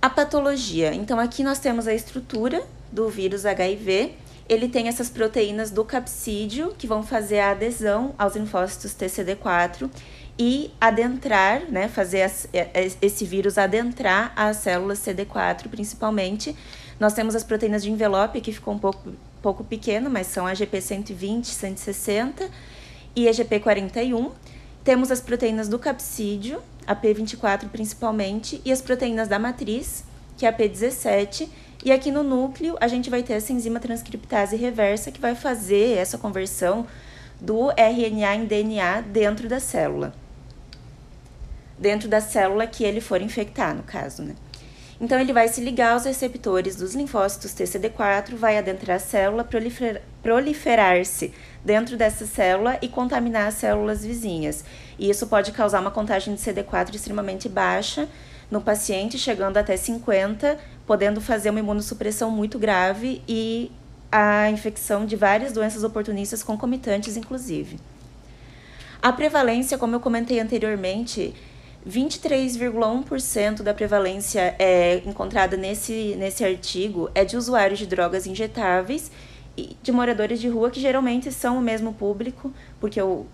A 0.00 0.08
patologia. 0.08 0.94
Então, 0.94 1.18
aqui 1.18 1.42
nós 1.42 1.58
temos 1.58 1.86
a 1.86 1.94
estrutura 1.94 2.62
do 2.90 3.08
vírus 3.08 3.44
HIV 3.44 4.14
ele 4.50 4.68
tem 4.68 4.88
essas 4.88 5.08
proteínas 5.08 5.70
do 5.70 5.84
capsídio 5.84 6.74
que 6.76 6.84
vão 6.84 7.04
fazer 7.04 7.38
a 7.38 7.52
adesão 7.52 8.12
aos 8.18 8.34
linfócitos 8.34 8.92
TCD4 8.94 9.88
e 10.36 10.72
adentrar, 10.80 11.70
né, 11.70 11.86
fazer 11.86 12.22
as, 12.22 12.48
é, 12.52 12.68
é, 12.74 12.90
esse 13.00 13.24
vírus 13.24 13.56
adentrar 13.56 14.32
as 14.34 14.56
células 14.56 14.98
CD4 14.98 15.68
principalmente. 15.68 16.56
Nós 16.98 17.12
temos 17.12 17.36
as 17.36 17.44
proteínas 17.44 17.84
de 17.84 17.92
envelope 17.92 18.40
que 18.40 18.50
ficou 18.50 18.74
um 18.74 18.78
pouco, 18.78 19.12
pouco 19.40 19.62
pequeno, 19.62 20.10
mas 20.10 20.26
são 20.26 20.48
a 20.48 20.52
GP120, 20.52 21.44
160 21.44 22.50
e 23.14 23.28
a 23.28 23.30
GP41. 23.30 24.32
Temos 24.82 25.12
as 25.12 25.20
proteínas 25.20 25.68
do 25.68 25.78
capsídio, 25.78 26.60
a 26.86 26.94
P24 26.94 27.68
principalmente, 27.68 28.60
e 28.64 28.72
as 28.72 28.80
proteínas 28.80 29.28
da 29.28 29.38
matriz, 29.38 30.04
que 30.36 30.46
é 30.46 30.48
a 30.48 30.52
P17, 30.52 31.48
e 31.84 31.90
aqui 31.90 32.10
no 32.10 32.22
núcleo, 32.22 32.76
a 32.80 32.88
gente 32.88 33.08
vai 33.08 33.22
ter 33.22 33.34
essa 33.34 33.52
enzima 33.52 33.80
transcriptase 33.80 34.56
reversa 34.56 35.10
que 35.10 35.20
vai 35.20 35.34
fazer 35.34 35.96
essa 35.96 36.18
conversão 36.18 36.86
do 37.40 37.70
RNA 37.70 38.36
em 38.36 38.44
DNA 38.44 39.00
dentro 39.00 39.48
da 39.48 39.58
célula. 39.58 40.12
Dentro 41.78 42.08
da 42.08 42.20
célula 42.20 42.66
que 42.66 42.84
ele 42.84 43.00
for 43.00 43.22
infectar, 43.22 43.74
no 43.74 43.82
caso, 43.82 44.22
né? 44.22 44.34
Então, 45.00 45.18
ele 45.18 45.32
vai 45.32 45.48
se 45.48 45.62
ligar 45.62 45.94
aos 45.94 46.04
receptores 46.04 46.76
dos 46.76 46.94
linfócitos 46.94 47.52
TCD4, 47.52 48.34
vai 48.34 48.58
adentrar 48.58 48.98
a 48.98 49.00
célula, 49.00 49.48
proliferar-se 50.22 51.32
dentro 51.64 51.96
dessa 51.96 52.26
célula 52.26 52.76
e 52.82 52.88
contaminar 52.88 53.48
as 53.48 53.54
células 53.54 54.04
vizinhas. 54.04 54.62
E 54.98 55.08
isso 55.08 55.26
pode 55.26 55.52
causar 55.52 55.80
uma 55.80 55.90
contagem 55.90 56.34
de 56.34 56.40
CD4 56.40 56.94
extremamente 56.94 57.48
baixa 57.48 58.06
no 58.50 58.60
paciente, 58.60 59.16
chegando 59.16 59.56
até 59.56 59.74
50, 59.74 60.58
podendo 60.86 61.20
fazer 61.20 61.48
uma 61.48 61.60
imunossupressão 61.60 62.30
muito 62.30 62.58
grave 62.58 63.22
e 63.26 63.72
a 64.12 64.50
infecção 64.50 65.06
de 65.06 65.16
várias 65.16 65.52
doenças 65.52 65.82
oportunistas 65.82 66.42
concomitantes, 66.42 67.16
inclusive. 67.16 67.78
A 69.00 69.12
prevalência, 69.12 69.78
como 69.78 69.94
eu 69.94 70.00
comentei 70.00 70.40
anteriormente, 70.40 71.34
23,1% 71.88 73.62
da 73.62 73.72
prevalência 73.72 74.54
é 74.58 75.02
encontrada 75.06 75.56
nesse, 75.56 76.14
nesse 76.18 76.44
artigo 76.44 77.10
é 77.14 77.24
de 77.24 77.36
usuários 77.36 77.78
de 77.78 77.86
drogas 77.86 78.26
injetáveis 78.26 79.10
e 79.56 79.76
de 79.82 79.90
moradores 79.90 80.40
de 80.40 80.48
rua, 80.48 80.70
que 80.70 80.80
geralmente 80.80 81.32
são 81.32 81.58
o 81.58 81.60
mesmo 81.60 81.92
público, 81.92 82.52
porque 82.78 83.00
o, 83.00 83.26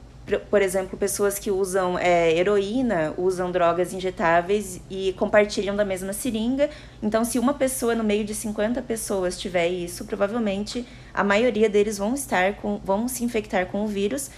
por 0.50 0.60
exemplo, 0.60 0.98
pessoas 0.98 1.38
que 1.38 1.50
usam 1.50 1.98
é, 1.98 2.36
heroína, 2.36 3.14
usam 3.16 3.52
drogas 3.52 3.92
injetáveis 3.92 4.80
e 4.90 5.12
compartilham 5.12 5.76
da 5.76 5.84
mesma 5.84 6.12
seringa. 6.12 6.68
Então, 7.00 7.24
se 7.24 7.38
uma 7.38 7.54
pessoa 7.54 7.94
no 7.94 8.02
meio 8.02 8.24
de 8.24 8.34
50 8.34 8.82
pessoas 8.82 9.38
tiver 9.38 9.68
isso, 9.68 10.04
provavelmente 10.04 10.84
a 11.14 11.22
maioria 11.22 11.68
deles 11.68 11.98
vão 11.98 12.14
estar 12.14 12.54
com, 12.56 12.78
vão 12.84 13.06
se 13.06 13.22
infectar 13.22 13.66
com 13.66 13.84
o 13.84 13.86
vírus. 13.86 14.30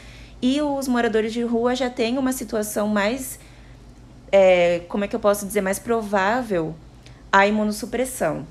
E 0.42 0.60
os 0.60 0.86
moradores 0.86 1.32
de 1.32 1.42
rua 1.42 1.74
já 1.74 1.88
têm 1.88 2.18
uma 2.18 2.32
situação 2.32 2.86
mais, 2.86 3.40
é, 4.30 4.80
como 4.88 5.04
é 5.04 5.08
que 5.08 5.16
eu 5.16 5.20
posso 5.20 5.46
dizer, 5.46 5.60
mais 5.60 5.78
provável 5.78 6.74
a 7.32 7.46
imunossupressão. 7.46 8.46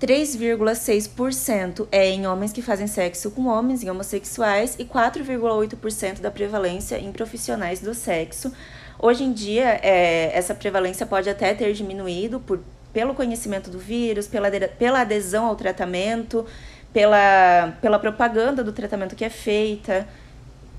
3,6% 0.00 1.88
é 1.90 2.10
em 2.10 2.26
homens 2.26 2.52
que 2.52 2.60
fazem 2.60 2.86
sexo 2.86 3.30
com 3.30 3.46
homens, 3.46 3.82
em 3.82 3.90
homossexuais, 3.90 4.76
e 4.78 4.84
4,8% 4.84 6.20
da 6.20 6.30
prevalência 6.30 6.98
em 6.98 7.10
profissionais 7.12 7.80
do 7.80 7.94
sexo. 7.94 8.52
Hoje 8.98 9.24
em 9.24 9.32
dia, 9.32 9.80
é, 9.82 10.30
essa 10.36 10.54
prevalência 10.54 11.06
pode 11.06 11.30
até 11.30 11.54
ter 11.54 11.72
diminuído 11.72 12.40
por, 12.40 12.60
pelo 12.92 13.14
conhecimento 13.14 13.70
do 13.70 13.78
vírus, 13.78 14.26
pela, 14.26 14.50
pela 14.50 15.00
adesão 15.00 15.46
ao 15.46 15.56
tratamento, 15.56 16.44
pela, 16.92 17.74
pela 17.80 17.98
propaganda 17.98 18.62
do 18.62 18.72
tratamento 18.72 19.16
que 19.16 19.24
é 19.24 19.30
feita. 19.30 20.06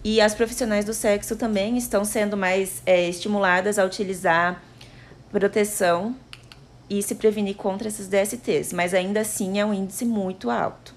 E 0.03 0.21
as 0.21 0.33
profissionais 0.33 0.85
do 0.85 0.93
sexo 0.93 1.35
também 1.35 1.77
estão 1.77 2.05
sendo 2.05 2.37
mais 2.37 2.81
é, 2.85 3.09
estimuladas 3.09 3.77
a 3.77 3.85
utilizar 3.85 4.61
proteção 5.31 6.15
e 6.89 7.01
se 7.03 7.15
prevenir 7.15 7.55
contra 7.55 7.87
esses 7.87 8.07
DSTs, 8.07 8.73
mas 8.73 8.93
ainda 8.93 9.19
assim 9.19 9.59
é 9.59 9.65
um 9.65 9.73
índice 9.73 10.05
muito 10.05 10.49
alto. 10.49 10.95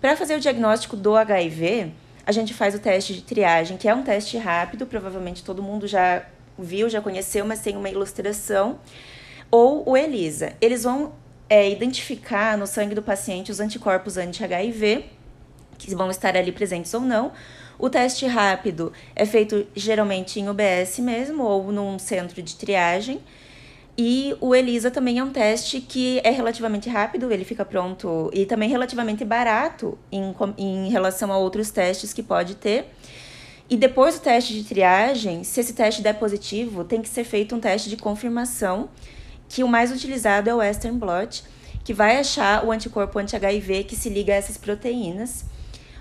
Para 0.00 0.16
fazer 0.16 0.34
o 0.34 0.40
diagnóstico 0.40 0.96
do 0.96 1.14
HIV, 1.14 1.92
a 2.26 2.32
gente 2.32 2.54
faz 2.54 2.74
o 2.74 2.78
teste 2.78 3.14
de 3.14 3.22
triagem, 3.22 3.76
que 3.76 3.88
é 3.88 3.94
um 3.94 4.02
teste 4.02 4.36
rápido, 4.38 4.86
provavelmente 4.86 5.44
todo 5.44 5.62
mundo 5.62 5.86
já 5.86 6.24
viu, 6.58 6.88
já 6.88 7.00
conheceu, 7.00 7.44
mas 7.44 7.60
tem 7.60 7.76
uma 7.76 7.88
ilustração, 7.88 8.78
ou 9.50 9.88
o 9.88 9.96
ELISA. 9.96 10.54
Eles 10.60 10.84
vão 10.84 11.12
é, 11.48 11.68
identificar 11.68 12.56
no 12.56 12.66
sangue 12.66 12.94
do 12.94 13.02
paciente 13.02 13.50
os 13.50 13.60
anticorpos 13.60 14.16
anti-HIV, 14.16 15.06
que 15.76 15.94
vão 15.94 16.10
estar 16.10 16.36
ali 16.36 16.52
presentes 16.52 16.92
ou 16.94 17.00
não. 17.00 17.32
O 17.80 17.88
teste 17.88 18.26
rápido 18.26 18.92
é 19.16 19.24
feito 19.24 19.66
geralmente 19.74 20.38
em 20.38 20.50
UBS 20.50 20.98
mesmo, 20.98 21.44
ou 21.44 21.72
num 21.72 21.98
centro 21.98 22.42
de 22.42 22.54
triagem. 22.54 23.22
E 23.96 24.36
o 24.38 24.54
ELISA 24.54 24.90
também 24.90 25.18
é 25.18 25.24
um 25.24 25.30
teste 25.30 25.80
que 25.80 26.20
é 26.22 26.28
relativamente 26.30 26.90
rápido, 26.90 27.32
ele 27.32 27.42
fica 27.42 27.64
pronto 27.64 28.30
e 28.34 28.44
também 28.44 28.68
relativamente 28.68 29.24
barato 29.24 29.98
em, 30.12 30.34
em 30.58 30.90
relação 30.90 31.32
a 31.32 31.38
outros 31.38 31.70
testes 31.70 32.12
que 32.12 32.22
pode 32.22 32.54
ter. 32.56 32.84
E 33.68 33.78
depois 33.78 34.18
do 34.18 34.20
teste 34.20 34.52
de 34.52 34.62
triagem, 34.62 35.42
se 35.42 35.60
esse 35.60 35.72
teste 35.72 36.02
der 36.02 36.18
positivo, 36.18 36.84
tem 36.84 37.00
que 37.00 37.08
ser 37.08 37.24
feito 37.24 37.56
um 37.56 37.60
teste 37.60 37.88
de 37.88 37.96
confirmação, 37.96 38.90
que 39.48 39.64
o 39.64 39.68
mais 39.68 39.90
utilizado 39.90 40.50
é 40.50 40.54
o 40.54 40.58
Western 40.58 40.98
Blot, 40.98 41.44
que 41.82 41.94
vai 41.94 42.18
achar 42.18 42.62
o 42.62 42.70
anticorpo 42.70 43.18
anti-HIV 43.18 43.84
que 43.84 43.96
se 43.96 44.10
liga 44.10 44.34
a 44.34 44.36
essas 44.36 44.58
proteínas. 44.58 45.46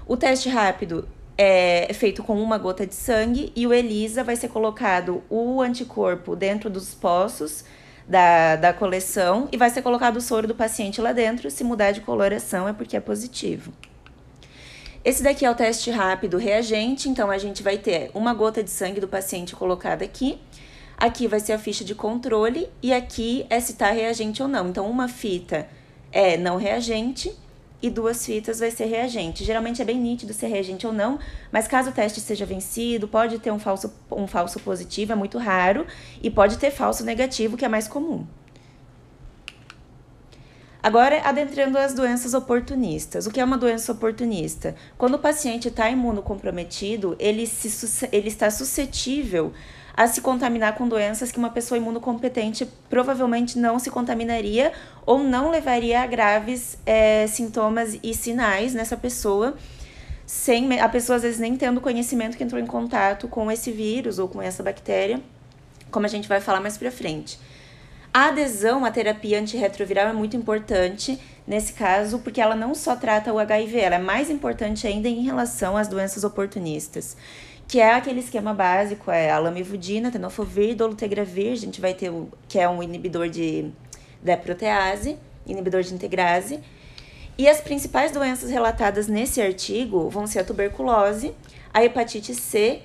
O 0.05 0.17
teste 0.17 0.49
rápido 0.49 1.07
é 1.41 1.93
feito 1.93 2.21
com 2.21 2.37
uma 2.43 2.57
gota 2.57 2.85
de 2.85 2.93
sangue 2.93 3.53
e 3.55 3.65
o 3.65 3.73
ELISA 3.73 4.25
vai 4.25 4.35
ser 4.35 4.49
colocado 4.49 5.23
o 5.29 5.61
anticorpo 5.61 6.35
dentro 6.35 6.69
dos 6.69 6.93
poços 6.93 7.63
da, 8.05 8.57
da 8.57 8.73
coleção 8.73 9.47
e 9.49 9.55
vai 9.55 9.69
ser 9.69 9.81
colocado 9.81 10.17
o 10.17 10.21
soro 10.21 10.49
do 10.49 10.53
paciente 10.53 10.99
lá 10.99 11.13
dentro. 11.13 11.49
Se 11.49 11.63
mudar 11.63 11.91
de 11.91 12.01
coloração 12.01 12.67
é 12.67 12.73
porque 12.73 12.97
é 12.97 12.99
positivo. 12.99 13.71
Esse 15.05 15.23
daqui 15.23 15.45
é 15.45 15.49
o 15.49 15.55
teste 15.55 15.89
rápido 15.89 16.35
reagente, 16.37 17.07
então 17.07 17.31
a 17.31 17.37
gente 17.37 17.63
vai 17.63 17.77
ter 17.77 18.11
uma 18.13 18.33
gota 18.33 18.61
de 18.61 18.69
sangue 18.69 18.99
do 18.99 19.07
paciente 19.07 19.55
colocada 19.55 20.03
aqui. 20.03 20.37
Aqui 20.97 21.25
vai 21.25 21.39
ser 21.39 21.53
a 21.53 21.57
ficha 21.57 21.85
de 21.85 21.95
controle 21.95 22.67
e 22.83 22.91
aqui 22.91 23.45
é 23.49 23.61
se 23.61 23.71
está 23.71 23.91
reagente 23.91 24.43
ou 24.43 24.49
não. 24.49 24.67
Então, 24.67 24.91
uma 24.91 25.07
fita 25.07 25.69
é 26.11 26.35
não 26.35 26.57
reagente 26.57 27.33
e 27.81 27.89
duas 27.89 28.25
fitas 28.25 28.59
vai 28.59 28.71
ser 28.71 28.85
reagente. 28.85 29.43
Geralmente 29.43 29.81
é 29.81 29.85
bem 29.85 29.99
nítido 29.99 30.33
se 30.33 30.45
é 30.45 30.49
reagente 30.49 30.85
ou 30.85 30.93
não, 30.93 31.19
mas 31.51 31.67
caso 31.67 31.89
o 31.89 31.93
teste 31.93 32.19
seja 32.19 32.45
vencido, 32.45 33.07
pode 33.07 33.39
ter 33.39 33.51
um 33.51 33.59
falso, 33.59 33.93
um 34.11 34.27
falso 34.27 34.59
positivo, 34.59 35.13
é 35.13 35.15
muito 35.15 35.37
raro, 35.37 35.85
e 36.21 36.29
pode 36.29 36.57
ter 36.57 36.71
falso 36.71 37.03
negativo, 37.03 37.57
que 37.57 37.65
é 37.65 37.69
mais 37.69 37.87
comum. 37.87 38.25
Agora, 40.81 41.21
adentrando 41.25 41.77
as 41.77 41.93
doenças 41.93 42.33
oportunistas. 42.33 43.27
O 43.27 43.31
que 43.31 43.41
é 43.41 43.43
uma 43.43 43.57
doença 43.57 43.91
oportunista? 43.91 44.75
Quando 44.97 45.15
o 45.15 45.19
paciente 45.19 45.67
está 45.67 45.89
imunocomprometido, 45.89 47.17
ele, 47.19 47.45
se, 47.45 48.07
ele 48.13 48.29
está 48.29 48.49
suscetível 48.49 49.51
a 49.95 50.07
se 50.07 50.21
contaminar 50.21 50.75
com 50.75 50.87
doenças 50.87 51.31
que 51.31 51.37
uma 51.37 51.49
pessoa 51.49 51.77
imunocompetente 51.77 52.65
provavelmente 52.89 53.57
não 53.57 53.79
se 53.79 53.89
contaminaria 53.89 54.71
ou 55.05 55.19
não 55.19 55.49
levaria 55.49 56.01
a 56.01 56.07
graves 56.07 56.77
é, 56.85 57.27
sintomas 57.27 57.99
e 58.01 58.13
sinais 58.13 58.73
nessa 58.73 58.95
pessoa, 58.95 59.55
sem 60.25 60.79
a 60.79 60.87
pessoa 60.87 61.17
às 61.17 61.23
vezes 61.23 61.39
nem 61.39 61.55
tendo 61.55 61.81
conhecimento 61.81 62.37
que 62.37 62.43
entrou 62.43 62.61
em 62.61 62.65
contato 62.65 63.27
com 63.27 63.51
esse 63.51 63.71
vírus 63.71 64.19
ou 64.19 64.27
com 64.27 64.41
essa 64.41 64.63
bactéria, 64.63 65.21
como 65.91 66.05
a 66.05 66.09
gente 66.09 66.27
vai 66.27 66.39
falar 66.39 66.59
mais 66.59 66.77
para 66.77 66.91
frente. 66.91 67.39
A 68.13 68.29
adesão 68.29 68.85
à 68.85 68.91
terapia 68.91 69.39
antirretroviral 69.39 70.07
é 70.07 70.13
muito 70.13 70.35
importante 70.35 71.19
nesse 71.45 71.73
caso, 71.73 72.19
porque 72.19 72.41
ela 72.41 72.55
não 72.55 72.73
só 72.73 72.95
trata 72.95 73.33
o 73.33 73.39
HIV, 73.39 73.79
ela 73.79 73.95
é 73.95 73.99
mais 73.99 74.29
importante 74.29 74.87
ainda 74.87 75.07
em 75.07 75.23
relação 75.23 75.75
às 75.75 75.87
doenças 75.87 76.23
oportunistas 76.23 77.15
que 77.69 77.79
é 77.79 77.93
aquele 77.93 78.19
esquema 78.19 78.51
básico, 78.51 79.11
é 79.11 79.29
a 79.29 79.37
lamivudina, 79.37 80.09
tenofovir, 80.09 80.75
dolutegravir, 80.75 81.51
a 81.51 81.55
gente 81.55 81.79
vai 81.79 81.93
ter 81.93 82.09
o 82.09 82.27
que 82.47 82.57
é 82.57 82.67
um 82.67 82.81
inibidor 82.81 83.29
de 83.29 83.71
da 84.23 84.35
protease, 84.35 85.17
inibidor 85.45 85.83
de 85.83 85.93
integrase. 85.93 86.59
E 87.37 87.47
as 87.47 87.61
principais 87.61 88.11
doenças 88.11 88.49
relatadas 88.49 89.07
nesse 89.07 89.39
artigo 89.39 90.09
vão 90.09 90.25
ser 90.25 90.39
a 90.39 90.43
tuberculose, 90.43 91.31
a 91.71 91.83
hepatite 91.83 92.33
C 92.33 92.81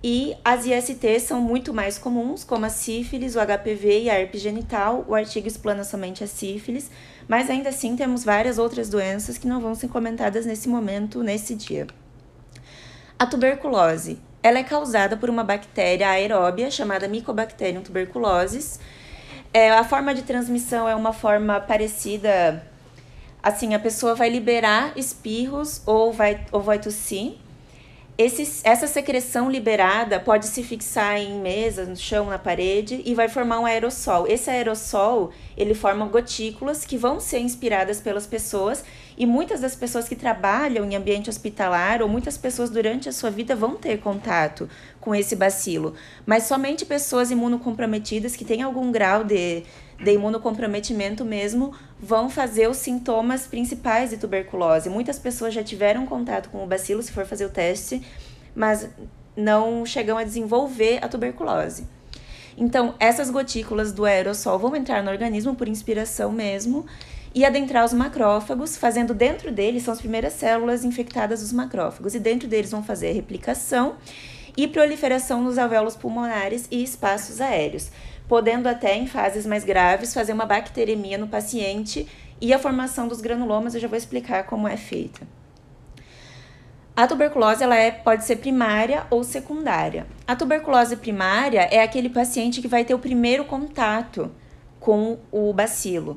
e 0.00 0.36
as 0.44 0.64
IST 0.64 1.18
são 1.18 1.40
muito 1.40 1.74
mais 1.74 1.98
comuns, 1.98 2.44
como 2.44 2.64
a 2.64 2.70
sífilis, 2.70 3.34
o 3.34 3.40
HPV 3.40 4.02
e 4.02 4.10
a 4.10 4.14
herpes 4.14 4.40
genital. 4.40 5.04
O 5.08 5.14
artigo 5.14 5.48
explana 5.48 5.82
somente 5.82 6.22
a 6.22 6.28
sífilis, 6.28 6.88
mas 7.26 7.50
ainda 7.50 7.70
assim 7.70 7.96
temos 7.96 8.22
várias 8.22 8.58
outras 8.58 8.88
doenças 8.88 9.36
que 9.36 9.48
não 9.48 9.60
vão 9.60 9.74
ser 9.74 9.88
comentadas 9.88 10.46
nesse 10.46 10.68
momento, 10.68 11.20
nesse 11.20 11.56
dia. 11.56 11.88
A 13.20 13.26
tuberculose, 13.26 14.18
ela 14.42 14.60
é 14.60 14.64
causada 14.64 15.14
por 15.14 15.28
uma 15.28 15.44
bactéria 15.44 16.08
aeróbia 16.08 16.70
chamada 16.70 17.06
Mycobacterium 17.06 17.82
tuberculosis. 17.82 18.80
É, 19.52 19.70
a 19.72 19.84
forma 19.84 20.14
de 20.14 20.22
transmissão 20.22 20.88
é 20.88 20.96
uma 20.96 21.12
forma 21.12 21.60
parecida, 21.60 22.66
assim, 23.42 23.74
a 23.74 23.78
pessoa 23.78 24.14
vai 24.14 24.30
liberar 24.30 24.94
espirros 24.96 25.82
ou 25.84 26.14
vai, 26.14 26.46
ou 26.50 26.62
vai 26.62 26.78
tossir 26.78 27.36
esse, 28.22 28.60
essa 28.64 28.86
secreção 28.86 29.50
liberada 29.50 30.20
pode 30.20 30.46
se 30.46 30.62
fixar 30.62 31.16
em 31.16 31.40
mesas, 31.40 31.88
no 31.88 31.96
chão, 31.96 32.26
na 32.26 32.38
parede 32.38 33.00
e 33.06 33.14
vai 33.14 33.30
formar 33.30 33.58
um 33.60 33.64
aerossol. 33.64 34.26
Esse 34.26 34.50
aerossol, 34.50 35.30
ele 35.56 35.72
forma 35.72 36.04
gotículas 36.04 36.84
que 36.84 36.98
vão 36.98 37.18
ser 37.18 37.38
inspiradas 37.38 37.98
pelas 37.98 38.26
pessoas 38.26 38.84
e 39.20 39.26
muitas 39.26 39.60
das 39.60 39.76
pessoas 39.76 40.08
que 40.08 40.16
trabalham 40.16 40.82
em 40.82 40.96
ambiente 40.96 41.28
hospitalar 41.28 42.00
ou 42.00 42.08
muitas 42.08 42.38
pessoas 42.38 42.70
durante 42.70 43.06
a 43.06 43.12
sua 43.12 43.30
vida 43.30 43.54
vão 43.54 43.76
ter 43.76 43.98
contato 43.98 44.66
com 44.98 45.14
esse 45.14 45.36
bacilo, 45.36 45.92
mas 46.24 46.44
somente 46.44 46.86
pessoas 46.86 47.30
imunocomprometidas 47.30 48.34
que 48.34 48.46
têm 48.46 48.62
algum 48.62 48.90
grau 48.90 49.22
de 49.22 49.62
de 50.02 50.12
imunocomprometimento 50.12 51.26
mesmo 51.26 51.74
vão 52.00 52.30
fazer 52.30 52.66
os 52.70 52.78
sintomas 52.78 53.46
principais 53.46 54.08
de 54.08 54.16
tuberculose. 54.16 54.88
Muitas 54.88 55.18
pessoas 55.18 55.52
já 55.52 55.62
tiveram 55.62 56.06
contato 56.06 56.48
com 56.48 56.64
o 56.64 56.66
bacilo 56.66 57.02
se 57.02 57.12
for 57.12 57.26
fazer 57.26 57.44
o 57.44 57.50
teste, 57.50 58.00
mas 58.54 58.88
não 59.36 59.84
chegam 59.84 60.16
a 60.16 60.24
desenvolver 60.24 61.04
a 61.04 61.08
tuberculose. 61.08 61.86
Então, 62.56 62.94
essas 62.98 63.28
gotículas 63.28 63.92
do 63.92 64.06
aerossol 64.06 64.58
vão 64.58 64.74
entrar 64.74 65.02
no 65.02 65.10
organismo 65.10 65.54
por 65.54 65.68
inspiração 65.68 66.32
mesmo 66.32 66.86
e 67.34 67.44
adentrar 67.44 67.84
os 67.84 67.92
macrófagos, 67.92 68.76
fazendo 68.76 69.14
dentro 69.14 69.52
deles, 69.52 69.82
são 69.82 69.92
as 69.92 70.00
primeiras 70.00 70.32
células 70.32 70.84
infectadas 70.84 71.40
dos 71.40 71.52
macrófagos, 71.52 72.14
e 72.14 72.18
dentro 72.18 72.48
deles 72.48 72.70
vão 72.70 72.82
fazer 72.82 73.12
replicação 73.12 73.96
e 74.56 74.66
proliferação 74.66 75.42
nos 75.42 75.58
alvéolos 75.58 75.96
pulmonares 75.96 76.66
e 76.70 76.82
espaços 76.82 77.40
aéreos 77.40 77.90
podendo 78.30 78.68
até, 78.68 78.96
em 78.96 79.08
fases 79.08 79.44
mais 79.44 79.64
graves, 79.64 80.14
fazer 80.14 80.32
uma 80.32 80.46
bacteremia 80.46 81.18
no 81.18 81.26
paciente 81.26 82.06
e 82.40 82.54
a 82.54 82.60
formação 82.60 83.08
dos 83.08 83.20
granulomas, 83.20 83.74
eu 83.74 83.80
já 83.80 83.88
vou 83.88 83.98
explicar 83.98 84.44
como 84.44 84.68
é 84.68 84.76
feita. 84.76 85.26
A 86.94 87.08
tuberculose 87.08 87.64
ela 87.64 87.74
é, 87.74 87.90
pode 87.90 88.24
ser 88.24 88.36
primária 88.36 89.04
ou 89.10 89.24
secundária. 89.24 90.06
A 90.28 90.36
tuberculose 90.36 90.94
primária 90.94 91.62
é 91.72 91.82
aquele 91.82 92.08
paciente 92.08 92.62
que 92.62 92.68
vai 92.68 92.84
ter 92.84 92.94
o 92.94 93.00
primeiro 93.00 93.44
contato 93.46 94.30
com 94.78 95.18
o 95.32 95.52
bacilo. 95.52 96.16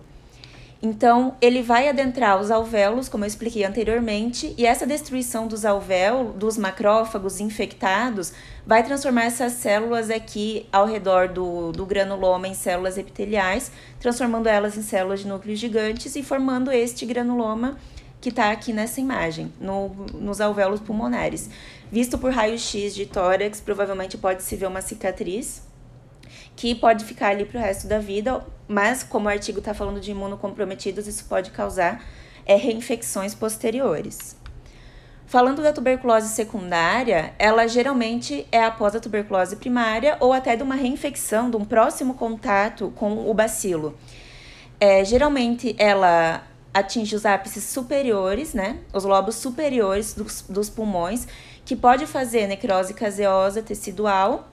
Então, 0.86 1.38
ele 1.40 1.62
vai 1.62 1.88
adentrar 1.88 2.38
os 2.42 2.52
alvéolos, 2.52 3.08
como 3.08 3.24
eu 3.24 3.28
expliquei 3.30 3.64
anteriormente, 3.64 4.54
e 4.58 4.66
essa 4.66 4.86
destruição 4.86 5.48
dos 5.48 5.64
alvéolos, 5.64 6.36
dos 6.36 6.58
macrófagos 6.58 7.40
infectados, 7.40 8.34
vai 8.68 8.84
transformar 8.84 9.24
essas 9.24 9.54
células 9.54 10.10
aqui 10.10 10.68
ao 10.74 10.86
redor 10.86 11.30
do, 11.30 11.72
do 11.72 11.86
granuloma 11.86 12.50
em 12.50 12.54
células 12.54 12.98
epiteliais, 12.98 13.72
transformando 13.98 14.48
elas 14.48 14.76
em 14.76 14.82
células 14.82 15.22
de 15.22 15.28
núcleos 15.30 15.58
gigantes 15.58 16.18
e 16.18 16.22
formando 16.22 16.70
este 16.70 17.06
granuloma 17.06 17.78
que 18.20 18.28
está 18.28 18.52
aqui 18.52 18.74
nessa 18.74 19.00
imagem, 19.00 19.54
no, 19.62 19.88
nos 20.14 20.42
alvéolos 20.42 20.82
pulmonares. 20.82 21.50
Visto 21.90 22.18
por 22.18 22.34
raio-x 22.34 22.94
de 22.94 23.06
tórax, 23.06 23.62
provavelmente 23.62 24.18
pode 24.18 24.44
se 24.44 24.58
ver 24.58 24.68
uma 24.68 24.82
cicatriz 24.82 25.62
que 26.56 26.76
pode 26.76 27.04
ficar 27.06 27.30
ali 27.30 27.46
para 27.46 27.60
o 27.60 27.62
resto 27.62 27.88
da 27.88 28.00
vida, 28.00 28.46
mas 28.68 29.04
como 29.04 29.28
o 29.28 29.30
artigo 29.30 29.60
está 29.60 29.74
falando 29.74 30.00
de 30.00 30.12
imunocomprometidos, 30.12 31.08
isso 31.08 31.26
pode 31.26 31.52
causar 31.52 32.04
é, 32.46 32.56
reinfecções 32.56 33.34
posteriores. 33.34 34.38
Falando 35.26 35.64
da 35.64 35.74
tuberculose 35.74 36.28
secundária, 36.30 37.34
ela 37.40 37.66
geralmente 37.68 38.48
é 38.52 38.64
após 38.64 38.96
a 38.96 39.00
tuberculose 39.00 39.56
primária 39.56 40.16
ou 40.20 40.32
até 40.32 40.56
de 40.56 40.62
uma 40.62 40.76
reinfecção, 40.76 41.50
de 41.50 41.58
um 41.58 41.66
próximo 41.66 42.14
contato 42.14 42.94
com 42.96 43.30
o 43.30 43.34
bacilo. 43.34 43.98
É, 44.80 45.04
geralmente 45.04 45.76
ela 45.80 46.44
atinge 46.74 47.16
os 47.16 47.26
ápices 47.26 47.64
superiores, 47.64 48.54
né, 48.54 48.80
os 48.94 49.04
lobos 49.04 49.36
superiores 49.36 50.14
dos, 50.14 50.44
dos 50.48 50.70
pulmões, 50.70 51.28
que 51.66 51.76
pode 51.76 52.06
fazer 52.06 52.48
necrose 52.48 52.94
caseosa 52.94 53.62
tecidual 53.62 54.53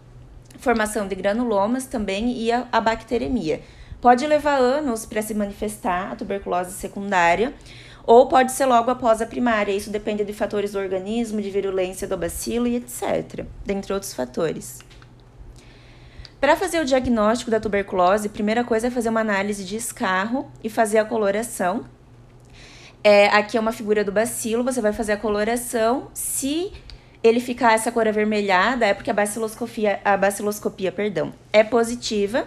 formação 0.58 1.06
de 1.06 1.14
granulomas 1.14 1.86
também 1.86 2.32
e 2.32 2.50
a, 2.52 2.66
a 2.70 2.80
bacteremia. 2.80 3.60
Pode 4.00 4.26
levar 4.26 4.56
anos 4.58 5.04
para 5.04 5.20
se 5.20 5.34
manifestar 5.34 6.12
a 6.12 6.16
tuberculose 6.16 6.72
secundária, 6.72 7.52
ou 8.06 8.26
pode 8.26 8.52
ser 8.52 8.64
logo 8.64 8.90
após 8.90 9.20
a 9.20 9.26
primária. 9.26 9.72
Isso 9.72 9.90
depende 9.90 10.24
de 10.24 10.32
fatores 10.32 10.72
do 10.72 10.78
organismo, 10.78 11.40
de 11.40 11.50
virulência 11.50 12.08
do 12.08 12.16
bacilo 12.16 12.66
e 12.66 12.76
etc., 12.76 13.44
dentre 13.64 13.92
outros 13.92 14.14
fatores. 14.14 14.80
Para 16.40 16.56
fazer 16.56 16.80
o 16.80 16.84
diagnóstico 16.86 17.50
da 17.50 17.60
tuberculose, 17.60 18.28
a 18.28 18.30
primeira 18.30 18.64
coisa 18.64 18.86
é 18.86 18.90
fazer 18.90 19.10
uma 19.10 19.20
análise 19.20 19.62
de 19.62 19.76
escarro 19.76 20.50
e 20.64 20.70
fazer 20.70 20.98
a 20.98 21.04
coloração. 21.04 21.84
É, 23.04 23.26
aqui 23.28 23.58
é 23.58 23.60
uma 23.60 23.72
figura 23.72 24.02
do 24.02 24.10
bacilo, 24.10 24.64
você 24.64 24.80
vai 24.80 24.94
fazer 24.94 25.12
a 25.12 25.16
coloração. 25.18 26.08
Se 26.14 26.72
ele 27.22 27.40
ficar 27.40 27.74
essa 27.74 27.92
cor 27.92 28.08
avermelhada 28.08 28.86
é 28.86 28.94
porque 28.94 29.10
a 29.10 29.14
baciloscopia, 29.14 30.00
a 30.04 30.16
baciloscopia, 30.16 30.90
perdão, 30.90 31.32
é 31.52 31.62
positiva. 31.62 32.46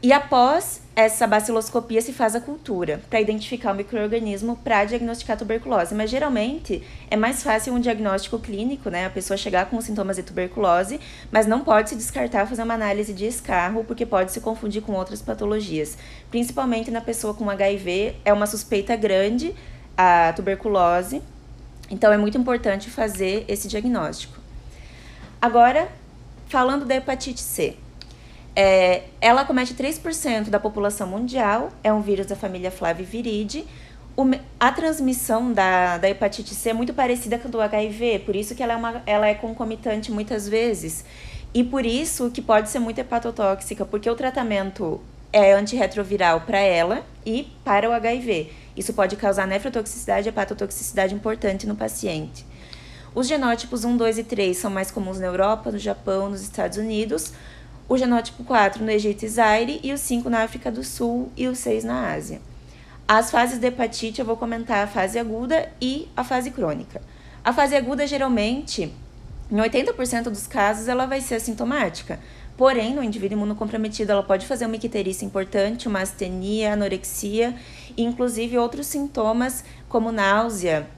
E 0.00 0.12
após 0.12 0.80
essa 0.94 1.26
baciloscopia 1.26 2.00
se 2.00 2.12
faz 2.12 2.36
a 2.36 2.40
cultura 2.40 3.00
para 3.10 3.20
identificar 3.20 3.72
o 3.72 3.74
microorganismo 3.74 4.56
para 4.56 4.84
diagnosticar 4.84 5.36
tuberculose. 5.36 5.92
Mas 5.92 6.08
geralmente 6.08 6.84
é 7.10 7.16
mais 7.16 7.42
fácil 7.42 7.74
um 7.74 7.80
diagnóstico 7.80 8.38
clínico, 8.38 8.90
né? 8.90 9.06
A 9.06 9.10
pessoa 9.10 9.36
chegar 9.36 9.66
com 9.66 9.80
sintomas 9.80 10.16
de 10.16 10.22
tuberculose, 10.22 11.00
mas 11.32 11.46
não 11.48 11.60
pode 11.60 11.90
se 11.90 11.96
descartar 11.96 12.46
fazer 12.46 12.62
uma 12.62 12.74
análise 12.74 13.12
de 13.12 13.26
escarro, 13.26 13.82
porque 13.84 14.06
pode 14.06 14.30
se 14.30 14.40
confundir 14.40 14.82
com 14.82 14.92
outras 14.92 15.20
patologias. 15.20 15.98
Principalmente 16.30 16.92
na 16.92 17.00
pessoa 17.00 17.34
com 17.34 17.50
HIV, 17.50 18.14
é 18.24 18.32
uma 18.32 18.46
suspeita 18.46 18.94
grande 18.94 19.52
a 19.96 20.32
tuberculose 20.34 21.20
então, 21.90 22.12
é 22.12 22.18
muito 22.18 22.36
importante 22.36 22.90
fazer 22.90 23.44
esse 23.48 23.68
diagnóstico. 23.68 24.38
Agora, 25.40 25.88
falando 26.48 26.84
da 26.84 26.96
hepatite 26.96 27.40
C. 27.40 27.76
É, 28.56 29.04
ela 29.20 29.44
comete 29.44 29.74
3% 29.74 30.48
da 30.48 30.58
população 30.58 31.06
mundial, 31.06 31.70
é 31.84 31.92
um 31.92 32.00
vírus 32.00 32.26
da 32.26 32.34
família 32.34 32.70
Flaviviridae. 32.70 33.64
a 34.58 34.72
transmissão 34.72 35.52
da, 35.52 35.96
da 35.98 36.10
hepatite 36.10 36.54
C 36.54 36.70
é 36.70 36.72
muito 36.72 36.92
parecida 36.92 37.38
com 37.38 37.46
a 37.46 37.50
do 37.50 37.60
HIV, 37.60 38.20
por 38.26 38.34
isso 38.34 38.54
que 38.56 38.62
ela 38.62 38.72
é, 38.72 38.76
uma, 38.76 39.02
ela 39.06 39.28
é 39.28 39.34
concomitante 39.34 40.10
muitas 40.10 40.48
vezes. 40.48 41.04
E 41.54 41.62
por 41.62 41.86
isso 41.86 42.30
que 42.30 42.42
pode 42.42 42.68
ser 42.68 42.80
muito 42.80 42.98
hepatotóxica, 42.98 43.84
porque 43.84 44.10
o 44.10 44.16
tratamento 44.16 45.00
é 45.32 45.52
antirretroviral 45.52 46.40
para 46.40 46.58
ela 46.58 47.04
e 47.24 47.48
para 47.64 47.88
o 47.88 47.92
HIV. 47.92 48.50
Isso 48.76 48.92
pode 48.92 49.16
causar 49.16 49.46
nefrotoxicidade 49.46 50.28
e 50.28 50.30
hepatotoxicidade 50.30 51.14
importante 51.14 51.66
no 51.66 51.76
paciente. 51.76 52.44
Os 53.14 53.26
genótipos 53.26 53.84
1, 53.84 53.96
2 53.96 54.18
e 54.18 54.24
3 54.24 54.56
são 54.56 54.70
mais 54.70 54.90
comuns 54.90 55.18
na 55.18 55.26
Europa, 55.26 55.72
no 55.72 55.78
Japão, 55.78 56.30
nos 56.30 56.42
Estados 56.42 56.78
Unidos. 56.78 57.32
O 57.88 57.96
genótipo 57.96 58.44
4 58.44 58.84
no 58.84 58.90
Egito 58.90 59.24
e 59.24 59.28
Zaire 59.28 59.80
e 59.82 59.92
o 59.92 59.98
5 59.98 60.28
na 60.28 60.42
África 60.42 60.70
do 60.70 60.84
Sul 60.84 61.32
e 61.36 61.48
o 61.48 61.56
6 61.56 61.84
na 61.84 62.12
Ásia. 62.12 62.40
As 63.06 63.30
fases 63.30 63.58
de 63.58 63.66
hepatite 63.66 64.20
eu 64.20 64.26
vou 64.26 64.36
comentar 64.36 64.84
a 64.84 64.86
fase 64.86 65.18
aguda 65.18 65.72
e 65.80 66.08
a 66.14 66.22
fase 66.22 66.50
crônica. 66.50 67.00
A 67.42 67.52
fase 67.54 67.74
aguda 67.74 68.06
geralmente, 68.06 68.92
em 69.50 69.56
80% 69.56 70.24
dos 70.24 70.46
casos, 70.46 70.86
ela 70.88 71.06
vai 71.06 71.22
ser 71.22 71.36
assintomática. 71.36 72.20
Porém, 72.58 72.94
no 72.94 73.02
indivíduo 73.02 73.38
imunocomprometido, 73.38 74.12
ela 74.12 74.22
pode 74.22 74.46
fazer 74.46 74.66
uma 74.66 74.76
icterícia 74.76 75.24
importante, 75.24 75.88
uma 75.88 76.02
astenia, 76.02 76.74
anorexia, 76.74 77.56
inclusive 78.02 78.58
outros 78.58 78.86
sintomas 78.86 79.64
como 79.88 80.12
náusea, 80.12 80.88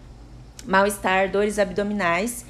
mal-estar, 0.67 1.31
dores 1.31 1.59
abdominais. 1.59 2.45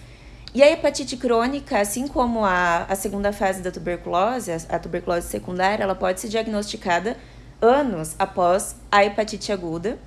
E 0.53 0.63
a 0.63 0.71
hepatite 0.71 1.17
crônica, 1.17 1.79
assim 1.79 2.09
como 2.09 2.45
a, 2.45 2.85
a 2.89 2.97
segunda 2.97 3.33
fase 3.33 3.63
da 3.63 3.71
tuberculose, 3.71 4.51
a, 4.51 4.57
a 4.69 4.79
tuberculose 4.79 5.29
secundária, 5.29 5.85
ela 5.85 5.95
pode 5.95 6.21
ser 6.21 6.29
diagnosticada 6.29 7.17
anos 7.61 8.17
após 8.19 8.77
a 8.91 9.05
hepatite 9.05 9.53
aguda. 9.53 9.99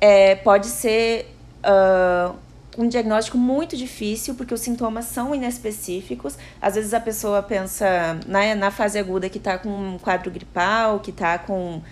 É, 0.00 0.34
pode 0.36 0.66
ser 0.66 1.34
uh, 1.62 2.34
um 2.78 2.88
diagnóstico 2.88 3.38
muito 3.38 3.76
difícil, 3.76 4.34
porque 4.34 4.52
os 4.52 4.60
sintomas 4.60 5.06
são 5.06 5.34
inespecíficos. 5.34 6.36
Às 6.60 6.74
vezes 6.74 6.92
a 6.92 7.00
pessoa 7.00 7.42
pensa 7.42 8.18
na, 8.26 8.54
na 8.54 8.70
fase 8.70 8.98
aguda 8.98 9.28
que 9.28 9.38
está 9.38 9.58
com 9.58 9.68
um 9.68 9.98
quadro 9.98 10.30
gripal, 10.30 11.00
que 11.00 11.10
está 11.10 11.38
com. 11.38 11.82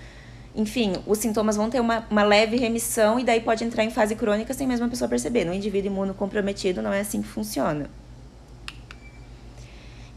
Enfim, 0.54 0.94
os 1.06 1.18
sintomas 1.18 1.56
vão 1.56 1.68
ter 1.68 1.80
uma, 1.80 2.06
uma 2.10 2.22
leve 2.22 2.56
remissão 2.56 3.18
e 3.18 3.24
daí 3.24 3.40
pode 3.40 3.64
entrar 3.64 3.82
em 3.84 3.90
fase 3.90 4.14
crônica 4.14 4.54
sem 4.54 4.66
mesmo 4.66 4.86
a 4.86 4.88
pessoa 4.88 5.08
perceber. 5.08 5.44
No 5.44 5.52
indivíduo 5.52 5.90
imunocomprometido 5.90 6.80
não 6.80 6.92
é 6.92 7.00
assim 7.00 7.22
que 7.22 7.28
funciona. 7.28 7.90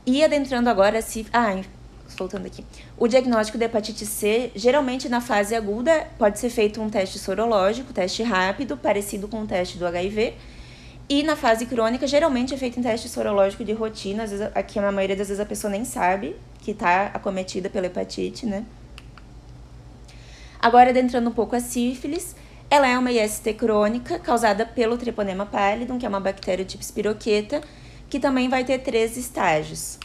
E 0.05 0.23
adentrando 0.23 0.69
agora 0.69 1.01
se. 1.01 1.25
Ah, 1.33 1.59
voltando 2.17 2.45
aqui. 2.45 2.63
O 2.97 3.07
diagnóstico 3.07 3.57
da 3.57 3.65
hepatite 3.65 4.05
C, 4.05 4.51
geralmente 4.55 5.09
na 5.09 5.21
fase 5.21 5.55
aguda, 5.55 6.07
pode 6.17 6.39
ser 6.39 6.49
feito 6.49 6.81
um 6.81 6.89
teste 6.89 7.19
sorológico, 7.19 7.91
teste 7.91 8.23
rápido, 8.23 8.77
parecido 8.77 9.27
com 9.27 9.41
o 9.41 9.47
teste 9.47 9.77
do 9.77 9.85
HIV 9.85 10.33
e 11.09 11.23
na 11.23 11.37
fase 11.37 11.65
crônica, 11.65 12.05
geralmente 12.05 12.53
é 12.53 12.57
feito 12.57 12.79
em 12.79 12.83
teste 12.83 13.07
sorológico 13.07 13.63
de 13.63 13.71
rotina. 13.71 14.23
Às 14.23 14.31
vezes, 14.31 14.49
aqui, 14.53 14.79
na 14.79 14.91
maioria 14.91 15.15
das 15.15 15.29
vezes, 15.29 15.39
a 15.39 15.45
pessoa 15.45 15.71
nem 15.71 15.85
sabe 15.85 16.35
que 16.59 16.71
está 16.71 17.05
acometida 17.13 17.69
pela 17.69 17.85
hepatite, 17.85 18.45
né? 18.45 18.65
Agora, 20.59 20.89
adentrando 20.89 21.29
um 21.29 21.33
pouco 21.33 21.55
a 21.55 21.59
sífilis, 21.59 22.35
ela 22.69 22.87
é 22.87 22.97
uma 22.97 23.11
IST 23.11 23.53
crônica 23.53 24.19
causada 24.19 24.65
pelo 24.65 24.97
Treponema 24.97 25.45
pallidum, 25.45 25.97
que 25.97 26.05
é 26.05 26.09
uma 26.09 26.19
bactéria 26.19 26.65
tipo 26.65 26.83
espiroqueta, 26.83 27.61
que 28.09 28.19
também 28.19 28.49
vai 28.49 28.63
ter 28.63 28.79
três 28.79 29.17
estágios. 29.17 29.97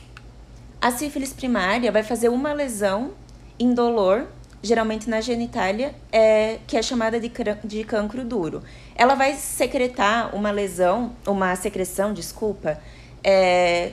A 0.81 0.91
sífilis 0.91 1.33
primária 1.33 1.91
vai 1.91 2.03
fazer 2.03 2.29
uma 2.29 2.53
lesão 2.53 3.13
indolor 3.59 4.27
geralmente 4.63 5.11
na 5.11 5.21
genitália, 5.21 5.93
é, 6.13 6.59
que 6.67 6.77
é 6.77 6.83
chamada 6.83 7.19
de, 7.19 7.31
de 7.65 7.85
cancro 7.85 8.25
duro. 8.25 8.63
Ela 8.95 9.15
vai 9.15 9.35
secretar 9.35 10.35
uma 10.35 10.51
lesão, 10.51 11.13
uma 11.27 11.57
secreção, 11.57 12.15
desculpa, 12.15 12.81
é, 13.25 13.93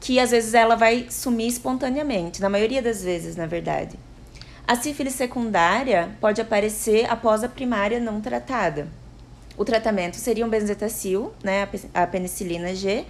que 0.00 0.20
às 0.20 0.30
vezes 0.30 0.54
ela 0.54 0.76
vai 0.76 1.06
sumir 1.10 1.48
espontaneamente, 1.48 2.40
na 2.40 2.48
maioria 2.48 2.80
das 2.80 3.02
vezes, 3.02 3.34
na 3.34 3.46
verdade. 3.46 3.98
A 4.68 4.76
sífilis 4.76 5.14
secundária 5.14 6.10
pode 6.20 6.42
aparecer 6.42 7.10
após 7.10 7.42
a 7.42 7.48
primária 7.48 7.98
não 7.98 8.20
tratada. 8.20 8.86
O 9.56 9.64
tratamento 9.64 10.16
seria 10.16 10.44
um 10.44 10.48
benzetacil, 10.50 11.32
né, 11.42 11.66
a 11.94 12.06
penicilina 12.06 12.74
G. 12.74 13.06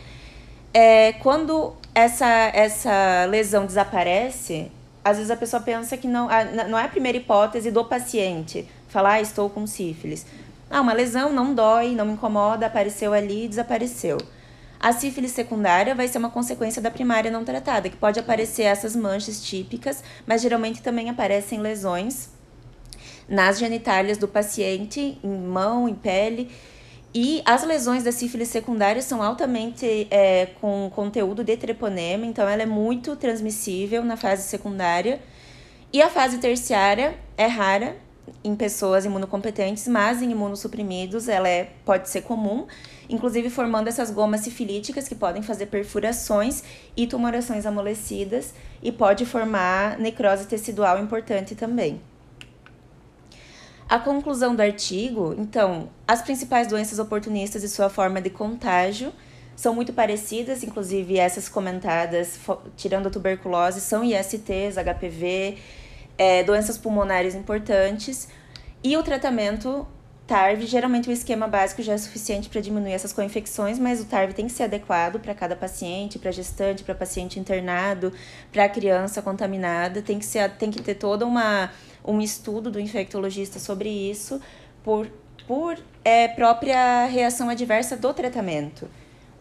É, 0.73 1.15
quando 1.15 1.75
essa, 1.93 2.29
essa 2.55 3.27
lesão 3.29 3.67
desaparece, 3.67 4.71
às 5.05 5.17
vezes 5.17 5.33
a 5.33 5.37
pessoa 5.37 5.61
pensa 5.61 5.97
que 5.97 6.07
não, 6.07 6.29
não 6.69 6.79
é 6.79 6.85
a 6.85 6.89
primeira 6.89 7.19
hipótese 7.19 7.73
do 7.73 7.85
paciente 7.85 8.69
falar, 8.87 9.15
ah, 9.15 9.21
estou 9.21 9.51
com 9.51 9.67
sífilis. 9.67 10.27
Ah, 10.71 10.81
uma 10.81 10.93
lesão 10.93 11.33
não 11.33 11.53
dói, 11.53 11.93
não 11.93 12.07
me 12.07 12.13
incomoda, 12.13 12.67
apareceu 12.67 13.13
ali 13.13 13.47
e 13.47 13.49
desapareceu. 13.49 14.19
A 14.81 14.93
sífilis 14.93 15.33
secundária 15.33 15.95
vai 15.95 16.07
ser 16.07 16.19
uma 16.19 16.31
consequência 16.31 16.81
da 16.81 16.91
primária 16.91 17.31
não 17.31 17.45
tratada, 17.45 17.89
que 17.89 17.97
pode 17.97 18.21
aparecer 18.21 18.63
essas 18.63 18.95
manchas 18.95 19.43
típicas, 19.43 20.05
mas 20.27 20.41
geralmente 20.41 20.83
também 20.83 21.11
aparecem 21.11 21.61
lesões 21.61 22.31
nas 23.29 23.59
genitálias 23.59 24.17
do 24.19 24.29
paciente, 24.29 25.19
em 25.23 25.39
mão, 25.39 25.89
em 25.89 25.95
pele. 25.95 26.51
E 27.13 27.43
as 27.45 27.65
lesões 27.65 28.05
da 28.05 28.13
sífilis 28.13 28.49
secundária 28.49 29.03
são 29.03 29.23
altamente 29.23 30.07
é, 30.11 30.47
com 30.61 30.91
conteúdo 30.95 31.43
de 31.43 31.57
treponema, 31.57 32.25
então 32.25 32.49
ela 32.49 32.63
é 32.63 32.67
muito 32.67 33.17
transmissível 33.17 34.05
na 34.05 34.17
fase 34.17 34.43
secundária. 34.43 35.21
E 35.93 36.01
a 36.01 36.09
fase 36.09 36.39
terciária 36.39 37.19
é 37.37 37.47
rara, 37.47 37.97
em 38.45 38.55
pessoas 38.55 39.05
imunocompetentes, 39.05 39.89
mas 39.89 40.23
em 40.23 40.31
imunossuprimidos 40.31 41.29
ela 41.29 41.49
é, 41.49 41.73
pode 41.85 42.09
ser 42.09 42.23
comum, 42.23 42.67
inclusive 43.09 43.51
formando 43.51 43.89
essas 43.89 44.11
gomas 44.11 44.43
sifilíticas 44.43 45.09
que 45.09 45.15
podem 45.15 45.43
fazer 45.43 45.67
perfurações 45.67 46.63
e 46.97 47.07
tumorações 47.07 47.67
amolecidas 47.67 48.53
e 48.83 48.93
pode 48.93 49.25
formar 49.25 49.99
necrose 49.99 50.47
tecidual 50.47 50.99
importante 50.99 51.55
também. 51.55 52.01
A 53.89 53.99
conclusão 53.99 54.55
do 54.55 54.61
artigo, 54.61 55.35
então, 55.39 55.89
as 56.07 56.21
principais 56.21 56.67
doenças 56.67 56.99
oportunistas 56.99 57.63
e 57.63 57.69
sua 57.69 57.89
forma 57.89 58.21
de 58.21 58.29
contágio 58.29 59.13
são 59.57 59.75
muito 59.75 59.95
parecidas, 59.95 60.63
inclusive 60.63 61.19
essas 61.19 61.49
comentadas, 61.49 62.39
tirando 62.77 63.07
a 63.07 63.11
tuberculose, 63.11 63.81
são 63.81 64.05
ISTs, 64.05 64.77
HPV, 64.77 65.57
é, 66.19 66.45
doenças 66.45 66.77
pulmonares 66.77 67.35
importantes. 67.35 68.29
E 68.85 68.95
o 68.97 69.03
tratamento 69.03 69.87
TARV, 70.29 70.67
geralmente 70.67 71.09
o 71.09 71.13
esquema 71.13 71.49
básico 71.49 71.83
já 71.83 71.95
é 71.95 71.99
suficiente 71.99 72.51
para 72.51 72.61
diminuir 72.61 72.93
essas 72.93 73.15
co-infecções, 73.15 73.79
mas 73.79 73.99
o 73.99 74.05
TARV 74.05 74.35
tem 74.35 74.47
que 74.47 74.53
ser 74.53 74.65
adequado 74.65 75.19
para 75.19 75.35
cada 75.35 75.57
paciente, 75.57 76.19
para 76.19 76.31
gestante, 76.31 76.85
para 76.85 76.95
paciente 76.95 77.41
internado, 77.41 78.13
para 78.53 78.69
criança 78.69 79.23
contaminada, 79.23 80.03
tem 80.03 80.19
que, 80.19 80.27
ser, 80.27 80.51
tem 80.51 80.71
que 80.71 80.83
ter 80.83 80.97
toda 80.97 81.25
uma 81.25 81.71
um 82.05 82.21
estudo 82.21 82.71
do 82.71 82.79
infectologista 82.79 83.59
sobre 83.59 83.89
isso 83.89 84.41
por, 84.85 85.09
por 85.47 85.79
é, 86.05 86.29
própria 86.29 87.07
reação 87.07 87.49
adversa 87.49 87.97
do 87.97 88.13
tratamento. 88.13 88.89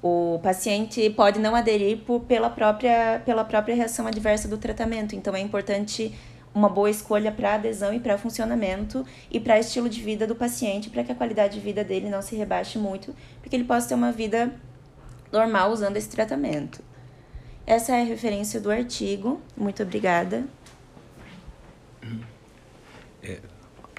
O 0.02 0.40
paciente 0.42 1.10
pode 1.10 1.40
não 1.40 1.56
aderir 1.56 2.00
por, 2.00 2.22
pela, 2.22 2.50
própria, 2.50 3.22
pela 3.26 3.44
própria 3.44 3.76
reação 3.76 4.08
adversa 4.08 4.48
do 4.48 4.58
tratamento, 4.58 5.16
então 5.16 5.36
é 5.36 5.40
importante 5.42 6.14
uma 6.58 6.70
boa 6.70 6.90
escolha 6.90 7.32
para 7.32 7.54
adesão 7.54 7.94
e 7.94 8.00
para 8.00 8.18
funcionamento 8.18 9.06
e 9.30 9.40
para 9.40 9.60
estilo 9.60 9.88
de 9.88 10.02
vida 10.02 10.26
do 10.26 10.36
paciente, 10.36 10.90
para 10.90 11.04
que 11.04 11.12
a 11.12 11.16
qualidade 11.16 11.54
de 11.54 11.60
vida 11.60 11.84
dele 11.84 12.10
não 12.10 12.20
se 12.20 12.36
rebaixe 12.36 12.80
muito, 12.80 13.16
porque 13.42 13.56
ele 13.56 13.64
possa 13.64 13.90
ter 13.90 13.94
uma 13.94 14.12
vida 14.12 14.52
normal 15.32 15.72
usando 15.72 15.98
esse 15.98 16.10
tratamento. 16.10 16.84
Essa 17.66 17.96
é 17.96 18.02
a 18.02 18.04
referência 18.04 18.60
do 18.60 18.72
artigo. 18.72 19.40
Muito 19.56 19.84
obrigada. 19.84 20.48
É, 23.22 23.40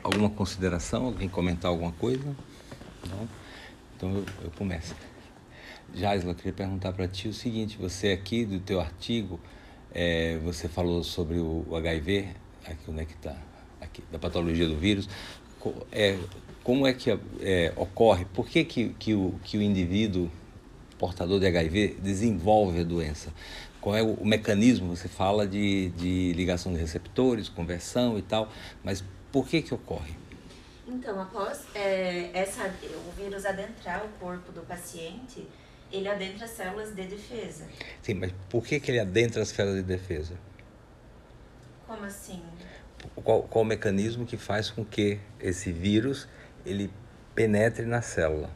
alguma 0.03 0.31
consideração? 0.31 1.07
Alguém 1.07 1.29
comentar 1.29 1.71
alguma 1.71 1.93
coisa? 1.93 2.35
Não? 3.09 3.29
Então 3.97 4.11
eu, 4.17 4.25
eu 4.43 4.51
começo. 4.51 4.97
Jaisla, 5.95 6.35
queria 6.35 6.53
perguntar 6.53 6.93
para 6.93 7.07
ti 7.07 7.29
o 7.29 7.33
seguinte: 7.33 7.79
você 7.79 8.09
aqui 8.09 8.45
do 8.45 8.59
teu 8.59 8.81
artigo, 8.81 9.39
é, 9.93 10.39
você 10.39 10.67
falou 10.67 11.05
sobre 11.05 11.39
o 11.39 11.65
HIV, 11.77 12.29
aqui 12.73 12.91
onde 12.91 13.03
é 13.03 13.05
que 13.05 13.14
está? 13.14 13.37
Aqui, 13.81 14.03
da 14.11 14.19
patologia 14.19 14.66
do 14.66 14.77
vírus. 14.77 15.09
É, 15.91 16.19
como 16.62 16.87
é 16.87 16.93
que 16.93 17.11
é, 17.41 17.73
ocorre? 17.77 18.25
Por 18.27 18.47
que, 18.47 18.64
que, 18.64 18.91
que, 18.91 19.14
o, 19.14 19.35
que 19.45 19.59
o 19.59 19.62
indivíduo 19.62 20.31
portador 20.99 21.39
de 21.39 21.47
HIV 21.47 21.99
desenvolve 22.01 22.81
a 22.81 22.85
doença? 22.85 23.33
qual 23.81 23.97
é 23.97 24.03
o, 24.03 24.14
o, 24.14 24.27
mecanismo? 24.27 24.95
Você 24.95 25.09
fala 25.09 25.47
de, 25.47 25.91
de 25.91 26.33
ligação 26.35 26.73
de 26.73 26.79
receptores, 26.79 27.49
conversão 27.49 28.19
e 28.19 28.23
tal, 28.23 28.51
mas 28.83 29.03
por 29.33 29.47
que 29.47 29.62
que 29.62 29.73
ocorre? 29.73 30.14
Então, 30.87 31.21
após 31.21 31.64
é, 31.75 32.31
essa, 32.33 32.64
o 32.66 33.12
vírus 33.12 33.45
adentrar 33.45 34.05
o 34.05 34.09
corpo 34.19 34.53
do 34.53 34.62
paciente, 34.62 35.47
ele 35.93 36.09
adentra 36.09 36.47
as 36.47 36.51
células 36.53 36.95
de 36.95 37.03
defesa. 37.03 37.66
Sim, 38.03 38.14
mas 38.14 38.33
por 38.49 38.64
que, 38.64 38.81
que 38.81 38.91
ele 38.91 39.01
adentra 39.01 39.43
as 39.43 39.49
células 39.49 39.79
de 39.79 39.85
defesa? 39.85 40.35
Como 41.87 42.05
assim? 42.05 42.43
Qual, 43.15 43.43
qual 43.43 43.63
o 43.63 43.67
mecanismo 43.67 44.27
que 44.27 44.37
faz 44.37 44.71
com 44.71 44.85
que 44.85 45.21
esse 45.41 45.73
vírus 45.73 46.29
ele 46.65 46.91
penetre 47.35 47.87
na 47.87 48.03
célula? 48.03 48.51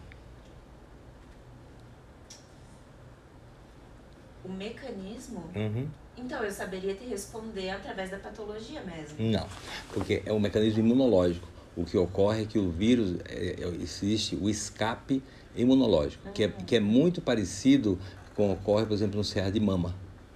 O 4.45 4.49
mecanismo? 4.49 5.45
Uhum. 5.55 5.89
Então, 6.17 6.45
eu 6.45 6.51
saberia 6.51 6.95
te 6.95 7.05
responder 7.05 7.71
através 7.71 8.11
da 8.11 8.19
patologia 8.19 8.83
mesmo. 8.83 9.17
Não, 9.19 9.47
porque 9.93 10.23
é 10.27 10.33
um 10.33 10.41
mecanismo 10.41 10.81
imunológico. 10.81 11.49
O 11.77 11.85
que 11.85 11.97
ocorre 11.97 12.43
é 12.43 12.45
que 12.45 12.59
o 12.59 12.71
vírus, 12.71 13.19
é, 13.25 13.57
é, 13.61 13.69
existe 13.81 14.37
o 14.37 14.51
escape 14.51 15.23
imunológico, 15.57 16.27
uhum. 16.27 16.33
que, 16.33 16.45
é, 16.45 16.49
que 16.49 16.77
é 16.77 16.81
muito 16.81 17.21
parecido 17.21 17.99
com 18.35 18.53
o 18.53 18.57
que 18.57 18.63
ocorre, 18.63 18.87
por 18.87 18.95
exemplo, 18.95 19.17
no 19.17 19.25
CA 19.25 19.51
de 19.51 19.61
mama. 19.61 19.95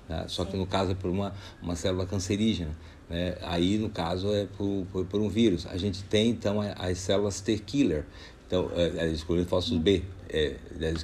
Né? 0.08 0.24
Só 0.28 0.44
Sim. 0.44 0.52
que 0.52 0.56
no 0.56 0.66
caso 0.66 0.92
é 0.92 0.94
por 0.94 1.10
uma, 1.10 1.34
uma 1.60 1.76
célula 1.76 2.06
cancerígena. 2.06 2.74
Né? 3.08 3.36
Aí, 3.42 3.78
no 3.78 3.88
caso, 3.88 4.32
é 4.32 4.46
por, 4.56 4.86
por, 4.92 5.04
por, 5.06 5.20
um 5.20 5.28
vírus. 5.28 5.66
A 5.66 5.76
gente 5.76 6.02
tem, 6.04 6.30
então, 6.30 6.60
as 6.60 6.98
células 6.98 7.40
T-killer, 7.40 8.04
então, 8.46 8.70
é, 8.74 9.06
é, 9.06 9.08
excluindo 9.08 9.46
fósforos 9.46 9.82
B, 9.82 10.02
é, 10.28 10.56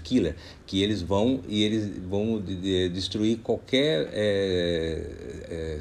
killer, 0.02 0.36
que 0.66 0.82
eles 0.82 1.02
vão 1.02 1.42
e 1.48 1.62
eles 1.62 1.98
vão 1.98 2.40
de, 2.40 2.56
de, 2.56 2.88
destruir 2.88 3.38
qualquer 3.38 4.08
é, 4.12 5.06
é, 5.48 5.78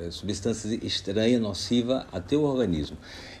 é, 0.00 0.10
substância 0.10 0.78
estranha, 0.82 1.38
nociva 1.38 2.06
a 2.12 2.20
teu 2.20 2.42
organismo. 2.42 2.96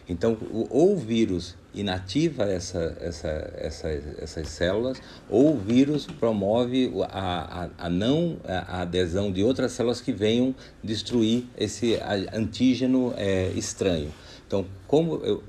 Então, 0.08 0.36
ou 0.70 0.94
o 0.94 0.98
vírus 0.98 1.56
inativa 1.74 2.44
essa, 2.44 2.96
essa, 3.00 3.52
essa, 3.56 3.88
essas 4.18 4.48
células, 4.48 5.00
ou 5.28 5.54
o 5.54 5.58
vírus 5.58 6.06
promove 6.06 6.92
a, 7.08 7.64
a, 7.64 7.86
a 7.86 7.90
não 7.90 8.36
a 8.46 8.82
adesão 8.82 9.32
de 9.32 9.42
outras 9.42 9.72
células 9.72 10.00
que 10.00 10.12
venham 10.12 10.54
destruir 10.82 11.44
esse 11.56 11.98
antígeno 12.32 13.14
é, 13.16 13.50
estranho. 13.56 14.12
Então, 14.52 14.66
como 14.86 15.14
eu, 15.24 15.42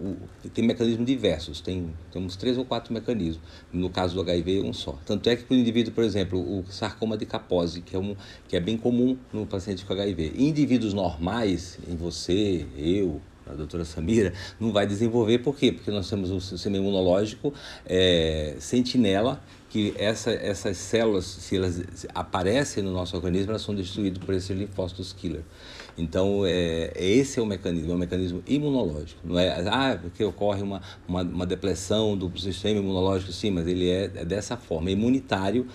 tem 0.53 0.65
mecanismos 0.65 1.05
diversos, 1.05 1.59
tem 1.59 1.93
temos 2.09 2.37
três 2.37 2.57
ou 2.57 2.63
quatro 2.63 2.93
mecanismos. 2.93 3.43
No 3.73 3.89
caso 3.89 4.15
do 4.15 4.21
HIV, 4.21 4.61
um 4.61 4.71
só. 4.71 4.97
Tanto 5.05 5.29
é 5.29 5.35
que 5.35 5.43
para 5.43 5.55
o 5.55 5.57
indivíduo, 5.57 5.93
por 5.93 6.05
exemplo, 6.05 6.39
o 6.39 6.63
sarcoma 6.71 7.17
de 7.17 7.25
Kaposi, 7.25 7.81
que 7.81 7.97
é, 7.97 7.99
um, 7.99 8.15
que 8.47 8.55
é 8.55 8.61
bem 8.61 8.77
comum 8.77 9.17
no 9.33 9.45
paciente 9.45 9.83
com 9.83 9.91
HIV. 9.91 10.35
Em 10.37 10.47
indivíduos 10.47 10.93
normais, 10.93 11.77
em 11.85 11.97
você, 11.97 12.65
eu, 12.77 13.19
a 13.53 13.57
doutora 13.57 13.85
Samira, 13.85 14.33
não 14.59 14.71
vai 14.71 14.85
desenvolver. 14.85 15.39
Por 15.39 15.55
quê? 15.55 15.71
Porque 15.71 15.91
nós 15.91 16.09
temos 16.09 16.31
o 16.31 16.39
sistema 16.39 16.77
imunológico 16.77 17.53
é, 17.85 18.55
sentinela, 18.59 19.41
que 19.69 19.93
essa, 19.97 20.31
essas 20.31 20.77
células, 20.77 21.25
se 21.25 21.57
elas 21.57 21.81
aparecem 22.13 22.83
no 22.83 22.91
nosso 22.91 23.15
organismo, 23.15 23.51
elas 23.51 23.63
são 23.63 23.73
destruídas 23.73 24.23
por 24.23 24.33
esses 24.35 24.55
linfócitos 24.55 25.13
killer. 25.13 25.41
Então, 25.97 26.43
é, 26.45 26.91
esse 26.95 27.39
é 27.39 27.41
o 27.41 27.45
mecanismo, 27.45 27.91
é 27.91 27.95
um 27.95 27.97
mecanismo 27.97 28.43
imunológico. 28.47 29.19
Não 29.23 29.37
é, 29.37 29.49
ah, 29.67 29.97
porque 30.01 30.23
ocorre 30.23 30.61
uma, 30.61 30.81
uma, 31.07 31.21
uma 31.21 31.45
depressão 31.45 32.17
do 32.17 32.31
sistema 32.37 32.79
imunológico, 32.79 33.31
sim, 33.31 33.51
mas 33.51 33.67
ele 33.67 33.89
é, 33.89 34.05
é 34.15 34.25
dessa 34.25 34.57
forma, 34.57 34.89
é 34.89 34.93
imunitário 34.93 35.67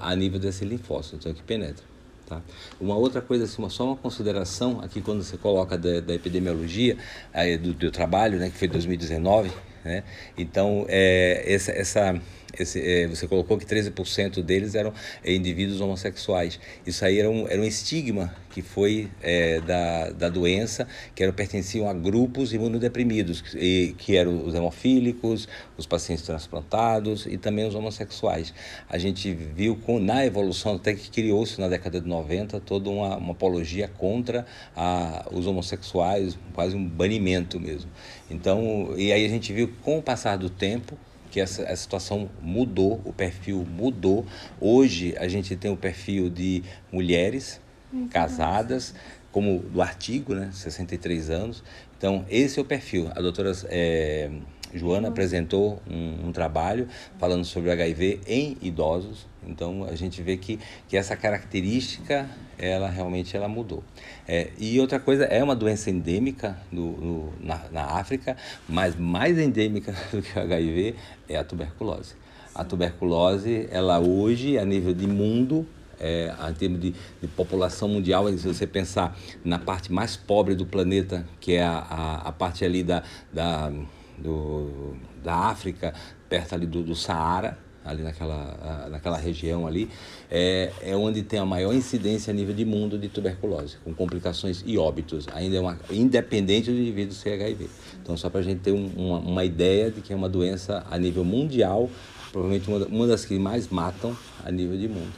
a 0.00 0.16
nível 0.16 0.40
desse 0.40 0.64
linfócito, 0.64 1.16
então 1.16 1.32
é 1.32 1.34
que 1.34 1.42
penetra. 1.42 1.93
Tá? 2.26 2.40
Uma 2.80 2.96
outra 2.96 3.20
coisa, 3.20 3.44
assim, 3.44 3.60
uma, 3.60 3.68
só 3.68 3.84
uma 3.84 3.96
consideração 3.96 4.80
aqui 4.80 5.00
quando 5.00 5.22
você 5.22 5.36
coloca 5.36 5.76
da, 5.76 6.00
da 6.00 6.14
epidemiologia, 6.14 6.96
aí, 7.32 7.58
do, 7.58 7.74
do 7.74 7.90
trabalho, 7.90 8.38
né, 8.38 8.48
que 8.48 8.56
foi 8.56 8.68
2019, 8.68 9.50
né? 9.84 10.02
então 10.38 10.86
é, 10.88 11.44
essa, 11.46 11.70
essa 11.72 12.20
esse, 12.58 12.80
é, 12.80 13.06
você 13.06 13.26
colocou 13.26 13.58
que 13.58 13.66
13% 13.66 14.42
deles 14.42 14.74
eram 14.74 14.92
é, 15.22 15.34
indivíduos 15.34 15.80
homossexuais. 15.80 16.58
Isso 16.86 17.04
aí 17.04 17.18
era 17.18 17.30
um, 17.30 17.48
era 17.48 17.60
um 17.60 17.64
estigma 17.64 18.34
que 18.54 18.62
foi 18.62 19.10
é, 19.20 19.60
da, 19.60 20.10
da 20.10 20.28
doença, 20.28 20.86
que 21.12 21.24
eram, 21.24 21.32
pertenciam 21.32 21.88
a 21.88 21.92
grupos 21.92 22.52
imunodeprimidos, 22.52 23.42
e, 23.56 23.96
que 23.98 24.16
eram 24.16 24.46
os 24.46 24.54
hemofílicos, 24.54 25.48
os 25.76 25.86
pacientes 25.86 26.24
transplantados 26.24 27.26
e 27.26 27.36
também 27.36 27.66
os 27.66 27.74
homossexuais. 27.74 28.54
A 28.88 28.96
gente 28.96 29.34
viu 29.34 29.74
com, 29.74 29.98
na 29.98 30.24
evolução, 30.24 30.76
até 30.76 30.94
que 30.94 31.10
criou-se 31.10 31.60
na 31.60 31.66
década 31.66 32.00
de 32.00 32.06
90 32.06 32.60
toda 32.60 32.88
uma, 32.88 33.16
uma 33.16 33.32
apologia 33.32 33.88
contra 33.88 34.46
a, 34.76 35.26
os 35.32 35.48
homossexuais, 35.48 36.38
quase 36.52 36.76
um 36.76 36.86
banimento 36.86 37.58
mesmo. 37.58 37.90
Então, 38.30 38.94
e 38.96 39.12
aí 39.12 39.26
a 39.26 39.28
gente 39.28 39.52
viu 39.52 39.72
com 39.82 39.98
o 39.98 40.02
passar 40.02 40.36
do 40.38 40.48
tempo, 40.48 40.96
que 41.34 41.40
essa, 41.40 41.62
essa 41.62 41.82
situação 41.82 42.30
mudou, 42.40 43.00
o 43.04 43.12
perfil 43.12 43.66
mudou. 43.68 44.24
Hoje 44.60 45.16
a 45.18 45.26
gente 45.26 45.56
tem 45.56 45.68
o 45.68 45.76
perfil 45.76 46.30
de 46.30 46.62
mulheres 46.92 47.60
casadas, 48.08 48.94
como 49.32 49.58
do 49.58 49.82
artigo, 49.82 50.32
né, 50.32 50.50
63 50.52 51.30
anos. 51.30 51.64
Então, 51.98 52.24
esse 52.30 52.60
é 52.60 52.62
o 52.62 52.64
perfil. 52.64 53.10
A 53.16 53.20
doutora 53.20 53.50
é, 53.64 54.30
Joana 54.72 55.08
apresentou 55.08 55.82
um, 55.90 56.28
um, 56.28 56.32
trabalho 56.32 56.86
falando 57.18 57.44
sobre 57.44 57.68
o 57.68 57.72
HIV 57.72 58.20
em 58.28 58.56
idosos. 58.62 59.26
Então, 59.48 59.84
a 59.84 59.94
gente 59.94 60.22
vê 60.22 60.36
que, 60.36 60.58
que 60.88 60.96
essa 60.96 61.16
característica, 61.16 62.28
ela 62.58 62.88
realmente 62.88 63.36
ela 63.36 63.48
mudou. 63.48 63.82
É, 64.26 64.50
e 64.58 64.78
outra 64.80 64.98
coisa, 64.98 65.24
é 65.24 65.42
uma 65.42 65.56
doença 65.56 65.90
endêmica 65.90 66.56
no, 66.70 66.92
no, 66.92 67.32
na, 67.40 67.60
na 67.70 67.82
África, 67.98 68.36
mas 68.68 68.96
mais 68.96 69.38
endêmica 69.38 69.94
do 70.12 70.22
que 70.22 70.38
o 70.38 70.42
HIV 70.42 70.94
é 71.28 71.36
a 71.36 71.44
tuberculose. 71.44 72.14
A 72.54 72.64
tuberculose, 72.64 73.68
ela 73.70 73.98
hoje, 73.98 74.58
a 74.58 74.64
nível 74.64 74.94
de 74.94 75.06
mundo, 75.06 75.66
é, 75.98 76.32
em 76.50 76.54
termos 76.54 76.80
de, 76.80 76.94
de, 77.20 77.28
população 77.28 77.88
mundial, 77.88 78.28
se 78.28 78.46
você 78.46 78.66
pensar 78.66 79.16
na 79.44 79.58
parte 79.58 79.92
mais 79.92 80.16
pobre 80.16 80.54
do 80.54 80.66
planeta, 80.66 81.26
que 81.40 81.54
é 81.54 81.64
a, 81.64 81.78
a, 81.78 82.28
a 82.28 82.32
parte 82.32 82.64
ali 82.64 82.82
da, 82.82 83.02
da, 83.32 83.72
do, 84.18 84.94
da 85.22 85.34
África, 85.34 85.94
perto 86.28 86.54
ali 86.54 86.66
do, 86.66 86.82
do 86.82 86.94
Saara, 86.94 87.58
ali 87.84 88.02
naquela, 88.02 88.88
naquela 88.90 89.18
região 89.18 89.66
ali, 89.66 89.90
é, 90.30 90.72
é 90.82 90.96
onde 90.96 91.22
tem 91.22 91.38
a 91.38 91.44
maior 91.44 91.74
incidência 91.74 92.30
a 92.30 92.34
nível 92.34 92.54
de 92.54 92.64
mundo 92.64 92.98
de 92.98 93.08
tuberculose, 93.08 93.76
com 93.84 93.92
complicações 93.92 94.62
e 94.64 94.78
óbitos, 94.78 95.26
ainda 95.34 95.56
é 95.56 95.60
uma, 95.60 95.78
independente 95.90 96.70
do 96.70 96.78
indivíduo 96.78 97.14
ser 97.14 97.34
HIV. 97.34 97.68
Então, 98.02 98.16
só 98.16 98.30
para 98.30 98.40
a 98.40 98.42
gente 98.42 98.60
ter 98.60 98.72
um, 98.72 98.86
uma, 98.96 99.18
uma 99.18 99.44
ideia 99.44 99.90
de 99.90 100.00
que 100.00 100.12
é 100.12 100.16
uma 100.16 100.28
doença 100.28 100.84
a 100.90 100.98
nível 100.98 101.24
mundial, 101.24 101.90
provavelmente 102.32 102.68
uma, 102.68 102.86
uma 102.86 103.06
das 103.06 103.24
que 103.24 103.38
mais 103.38 103.68
matam 103.68 104.16
a 104.44 104.50
nível 104.50 104.78
de 104.78 104.88
mundo. 104.88 105.12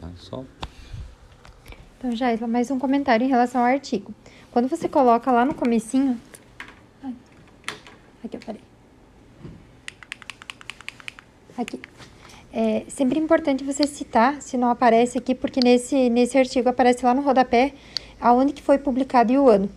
Tá? 0.00 0.08
Só. 0.16 0.44
Então, 1.98 2.14
Jaila, 2.14 2.46
mais 2.46 2.70
um 2.70 2.78
comentário 2.78 3.24
em 3.24 3.28
relação 3.28 3.60
ao 3.60 3.66
artigo. 3.66 4.14
Quando 4.52 4.68
você 4.68 4.88
coloca 4.88 5.32
lá 5.32 5.44
no 5.44 5.54
comecinho... 5.54 6.20
Aqui, 8.22 8.36
eu 8.36 8.40
parei. 8.40 8.60
Aqui. 11.56 11.80
É 12.56 12.84
sempre 12.86 13.18
importante 13.18 13.64
você 13.64 13.84
citar, 13.84 14.40
se 14.40 14.56
não 14.56 14.70
aparece 14.70 15.18
aqui, 15.18 15.34
porque 15.34 15.58
nesse, 15.58 16.08
nesse 16.08 16.38
artigo 16.38 16.68
aparece 16.68 17.04
lá 17.04 17.12
no 17.12 17.20
rodapé 17.20 17.72
aonde 18.20 18.52
que 18.52 18.62
foi 18.62 18.78
publicado 18.78 19.32
e 19.32 19.38
o 19.38 19.48
ano. 19.48 19.68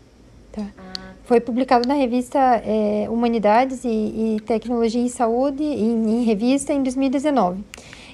Tá? 0.51 0.61
Ah. 0.77 1.13
Foi 1.23 1.41
publicado 1.41 1.87
na 1.87 1.95
revista 1.95 2.37
é, 2.63 3.07
Humanidades 3.09 3.83
e, 3.83 3.87
e, 3.87 4.37
Tecnologia 4.45 5.01
em 5.01 5.09
Saúde, 5.09 5.63
em, 5.63 6.21
em, 6.21 6.23
revista, 6.23 6.71
em 6.71 6.83
2019. 6.83 7.63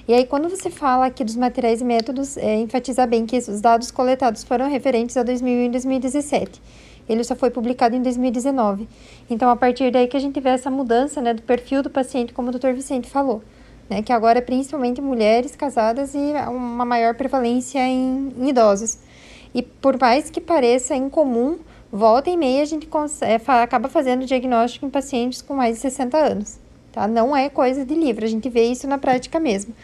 E 0.08 0.14
aí, 0.14 0.24
quando 0.24 0.48
você 0.48 0.70
fala 0.70 1.06
aqui 1.06 1.22
dos 1.22 1.36
materiais 1.36 1.82
e 1.82 1.84
métodos, 1.84 2.38
é, 2.38 2.56
enfatiza 2.56 3.06
bem 3.06 3.26
que 3.26 3.36
os 3.36 3.60
dados 3.60 3.90
coletados 3.90 4.44
foram 4.44 4.70
referentes 4.70 5.14
a 5.18 5.22
2000 5.22 5.66
e 5.66 5.68
2017. 5.68 6.62
Ele 7.06 7.22
só 7.22 7.36
foi 7.36 7.50
publicado 7.50 7.94
em 7.94 8.00
2019. 8.00 8.88
Então, 9.28 9.50
a 9.50 9.56
partir 9.56 9.90
daí 9.90 10.06
que 10.06 10.16
a 10.16 10.20
gente 10.20 10.40
vê 10.40 10.48
essa 10.48 10.70
mudança 10.70 11.20
né, 11.20 11.34
do 11.34 11.42
perfil 11.42 11.82
do 11.82 11.90
paciente, 11.90 12.32
como 12.32 12.48
o 12.48 12.50
Dr. 12.50 12.72
Vicente 12.72 13.10
falou 13.10 13.42
né, 13.88 14.02
que 14.02 14.12
agora 14.12 14.38
é 14.38 14.42
principalmente 14.42 15.00
mulheres 15.00 15.54
casadas 15.54 16.14
e 16.14 16.32
uma 16.48 16.84
maior 16.84 17.14
prevalência 17.14 17.80
em, 17.86 18.32
em 18.38 18.48
idosos. 18.48 18.98
E 19.54 19.62
por 19.62 19.98
mais 20.00 20.30
que 20.30 20.40
pareça 20.40 20.96
incomum, 20.96 21.58
volta 21.92 22.28
e 22.28 22.36
meia 22.36 22.62
a 22.62 22.64
gente 22.64 22.88
é, 23.20 23.40
acaba 23.62 23.88
fazendo 23.88 24.26
diagnóstico 24.26 24.86
em 24.86 24.90
pacientes 24.90 25.40
com 25.42 25.54
mais 25.54 25.76
de 25.76 25.82
60 25.82 26.16
anos. 26.16 26.58
Tá? 26.92 27.06
Não 27.06 27.36
é 27.36 27.48
coisa 27.48 27.84
de 27.84 27.94
livro, 27.94 28.24
a 28.24 28.28
gente 28.28 28.48
vê 28.48 28.64
isso 28.64 28.86
na 28.86 28.98
prática 28.98 29.40
mesmo, 29.40 29.74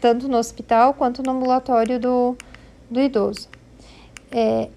tanto 0.00 0.28
no 0.28 0.36
hospital 0.36 0.94
quanto 0.94 1.22
no 1.22 1.32
ambulatório 1.32 1.98
do, 1.98 2.36
do 2.90 3.00
idoso. 3.00 3.48
É, 4.30 4.68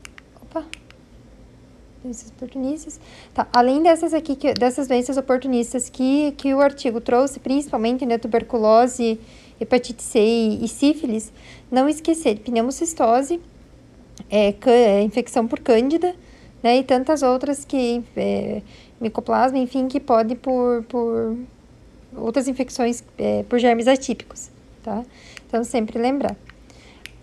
doenças 2.03 2.29
oportunistas. 2.29 2.99
Tá, 3.33 3.47
além 3.53 3.81
dessas 3.81 4.13
aqui, 4.13 4.35
que, 4.35 4.53
dessas 4.53 4.87
doenças 4.87 5.17
oportunistas 5.17 5.89
que, 5.89 6.31
que 6.37 6.53
o 6.53 6.61
artigo 6.61 7.01
trouxe, 7.01 7.39
principalmente 7.39 8.05
né, 8.05 8.17
tuberculose, 8.17 9.19
hepatite 9.59 10.03
C 10.03 10.19
e, 10.19 10.65
e 10.65 10.67
sífilis, 10.67 11.31
não 11.71 11.89
esquecer 11.89 12.39
pneumocistose, 12.39 13.39
é, 14.29 14.53
é, 14.65 15.01
infecção 15.01 15.47
por 15.47 15.59
cândida, 15.59 16.15
né, 16.63 16.77
e 16.77 16.83
tantas 16.83 17.21
outras 17.21 17.63
que, 17.65 18.03
é, 18.15 18.61
micoplasma, 18.99 19.57
enfim, 19.57 19.87
que 19.87 19.99
pode 19.99 20.35
por, 20.35 20.83
por 20.83 21.37
outras 22.15 22.47
infecções 22.47 23.03
é, 23.17 23.43
por 23.43 23.59
germes 23.59 23.87
atípicos, 23.87 24.49
tá? 24.83 25.03
Então, 25.47 25.63
sempre 25.63 25.99
lembrar. 25.99 26.35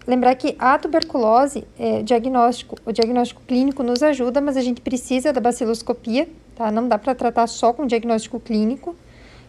Lembrar 0.06 0.34
que 0.34 0.54
a 0.58 0.78
tuberculose, 0.78 1.66
é, 1.78 2.02
diagnóstico, 2.02 2.76
o 2.84 2.92
diagnóstico 2.92 3.40
clínico 3.46 3.82
nos 3.82 4.02
ajuda, 4.02 4.40
mas 4.40 4.56
a 4.56 4.60
gente 4.60 4.82
precisa 4.82 5.32
da 5.32 5.40
baciloscopia, 5.40 6.28
tá? 6.54 6.70
Não 6.70 6.86
dá 6.86 6.98
para 6.98 7.14
tratar 7.14 7.46
só 7.46 7.72
com 7.72 7.86
diagnóstico 7.86 8.38
clínico. 8.38 8.94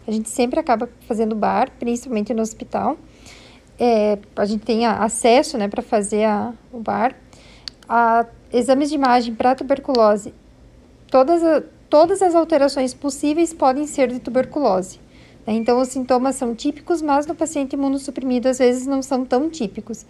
A 0.07 0.11
gente 0.11 0.29
sempre 0.29 0.59
acaba 0.59 0.87
fazendo 1.07 1.35
bar, 1.35 1.71
principalmente 1.77 2.33
no 2.33 2.41
hospital. 2.41 2.97
É, 3.77 4.17
a 4.35 4.45
gente 4.45 4.63
tem 4.63 4.85
acesso, 4.85 5.57
né, 5.57 5.67
para 5.67 5.81
fazer 5.81 6.23
a, 6.23 6.53
o 6.71 6.79
bar. 6.79 7.15
A, 7.89 8.25
exames 8.53 8.89
de 8.89 8.95
imagem 8.95 9.35
para 9.35 9.55
tuberculose, 9.55 10.33
todas, 11.11 11.43
a, 11.43 11.61
todas 11.89 12.21
as 12.21 12.33
alterações 12.33 12.93
possíveis 12.93 13.53
podem 13.53 13.85
ser 13.85 14.07
de 14.07 14.19
tuberculose. 14.19 14.99
Né? 15.45 15.53
Então, 15.53 15.79
os 15.79 15.89
sintomas 15.89 16.35
são 16.35 16.55
típicos, 16.55 17.01
mas 17.01 17.27
no 17.27 17.35
paciente 17.35 17.73
imunossuprimido, 17.73 18.47
às 18.47 18.59
vezes, 18.59 18.87
não 18.87 19.01
são 19.01 19.25
tão 19.25 19.49
típicos. 19.49 20.05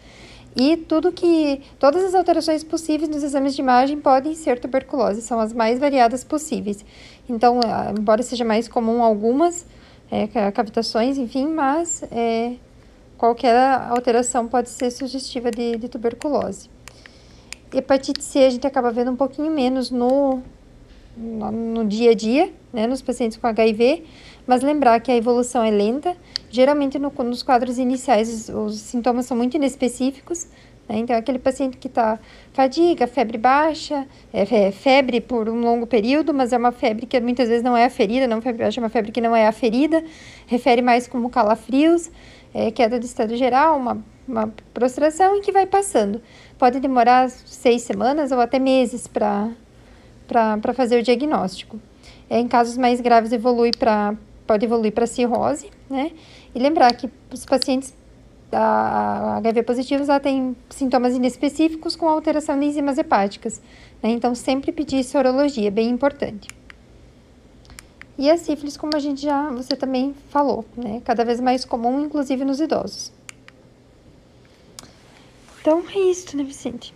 E 0.56 0.78
tudo 0.78 1.12
que, 1.12 1.62
todas 1.78 2.03
as 2.03 2.16
alterações 2.16 2.64
possíveis 2.64 3.10
nos 3.10 3.24
exames 3.24 3.56
de 3.56 3.62
imagem 3.62 3.99
podem 3.99 4.34
ser 4.34 4.58
tuberculose, 4.60 5.22
são 5.22 5.39
as 5.39 5.51
mais 5.51 5.80
variadas 5.80 6.24
possíveis. 6.24 6.86
Então, 7.28 7.60
ah, 7.66 7.93
embora 7.97 8.24
seja 8.24 8.45
mais 8.45 8.68
comum 8.68 9.03
algumas 9.03 9.66
é, 10.10 10.28
cavitações, 10.51 11.18
enfim, 11.18 11.47
mas 11.47 12.03
é, 12.12 12.53
qualquer 13.18 13.56
alteração 13.89 14.47
pode 14.47 14.70
ser 14.70 14.91
sugestiva 14.91 15.51
de, 15.51 15.78
de 15.78 15.89
tuberculose. 15.89 16.70
Hepatite 17.74 18.24
C 18.24 18.39
a 18.39 18.49
gente 18.49 18.66
acaba 18.66 18.91
vendo 18.91 19.12
um 19.12 19.16
pouquinho 19.16 19.51
menos 19.51 19.91
no, 19.91 20.41
no, 21.18 21.51
no 21.51 21.86
dia 21.86 22.12
a 22.12 22.14
dia, 22.14 22.53
né, 22.72 22.88
nos 22.88 23.01
pacientes 23.01 23.38
com 23.38 23.47
HIV, 23.47 24.03
mas 24.47 24.62
lembrar 24.62 24.99
que 25.01 25.12
a 25.12 25.18
evolução 25.18 25.64
é 25.64 25.72
lenta, 25.72 26.16
geralmente 26.56 26.97
no, 26.97 27.12
nos 27.24 27.43
quadros 27.43 27.78
iniciais 27.78 28.30
os, 28.30 28.49
os, 28.49 28.80
sintomas 28.80 29.26
são 29.26 29.36
muito 29.36 29.56
inespecíficos, 29.58 30.47
né? 30.88 30.97
então 30.97 31.16
aquele 31.16 31.38
paciente 31.38 31.78
que 31.78 31.88
está 31.88 32.18
fadiga, 32.53 33.06
febre 33.06 33.38
baixa, 33.38 34.08
é, 34.34 34.68
é, 34.68 34.72
febre 34.72 35.20
por 35.20 35.49
um 35.49 35.60
longo 35.60 35.86
período, 35.86 36.34
mas 36.34 36.53
é 36.53 36.58
uma 36.58 36.72
febre 36.72 37.06
que 37.06 37.20
muitas 37.20 37.49
vezes 37.49 37.64
não 37.64 37.76
é 37.76 37.86
aferida, 37.86 38.28
não 38.28 38.41
febre 38.41 38.64
baixa 38.64 38.80
é 38.80 38.84
uma 38.84 38.89
febre 38.89 39.12
que 39.12 39.22
não 39.22 39.36
é 39.36 39.45
aferida, 39.45 40.03
refere 40.47 40.82
mais 40.82 41.08
como 41.08 41.30
calafrios, 41.30 42.10
é, 42.53 42.72
queda 42.72 42.97
do 42.97 43.06
estado 43.06 43.36
geral, 43.36 43.78
uma, 43.78 44.03
uma 44.26 44.53
prostração 44.74 45.36
e 45.36 45.41
que 45.41 45.51
vai 45.51 45.66
passando. 45.66 46.22
Pode 46.58 46.80
demorar 46.80 47.30
seis 47.30 47.82
semanas 47.82 48.32
ou 48.32 48.39
até 48.39 48.60
meses 48.60 49.08
para 49.08 49.51
fazer 50.74 50.99
o 50.99 51.03
diagnóstico. 51.03 51.78
É, 52.30 52.39
em 52.39 52.47
casos 52.47 52.78
mais 52.78 53.01
graves 53.01 53.34
evolui 53.34 53.72
para 53.78 54.16
pode 54.45 54.66
evoluir 54.66 54.91
para 54.91 55.08
cirrose, 55.08 55.70
né? 55.89 56.12
E 56.56 56.60
lembrar 56.60 56.95
que 56.95 57.10
os 57.32 57.45
pacientes 57.45 57.93
da 58.49 59.36
HIV 59.38 59.64
positivos 59.64 60.08
têm 60.22 60.56
sintomas 60.70 61.14
inespecíficos 61.14 61.97
com 61.97 62.08
alteração 62.08 62.58
de 62.58 62.66
enzimas 62.66 62.97
hepáticas, 62.97 63.62
né? 64.01 64.10
Então 64.10 64.34
sempre 64.34 64.72
pedir 64.72 65.03
sorologia, 65.03 65.70
bem 65.70 65.89
importante. 65.89 66.47
E 68.18 68.32
a 68.32 68.38
sífilis, 68.38 68.78
como 68.78 68.95
a 68.95 68.99
gente 68.99 69.22
já, 69.22 69.49
você 69.51 69.76
também 69.76 70.16
falou, 70.30 70.64
né? 70.78 71.01
Cada 71.03 71.26
vez 71.26 71.41
mais 71.41 71.66
comum, 71.66 71.99
inclusive 72.06 72.45
nos 72.45 72.62
idosos. 72.62 73.12
Então 75.60 75.84
é 75.93 75.99
isso, 75.99 76.38
né, 76.38 76.43
Vicente? 76.43 76.93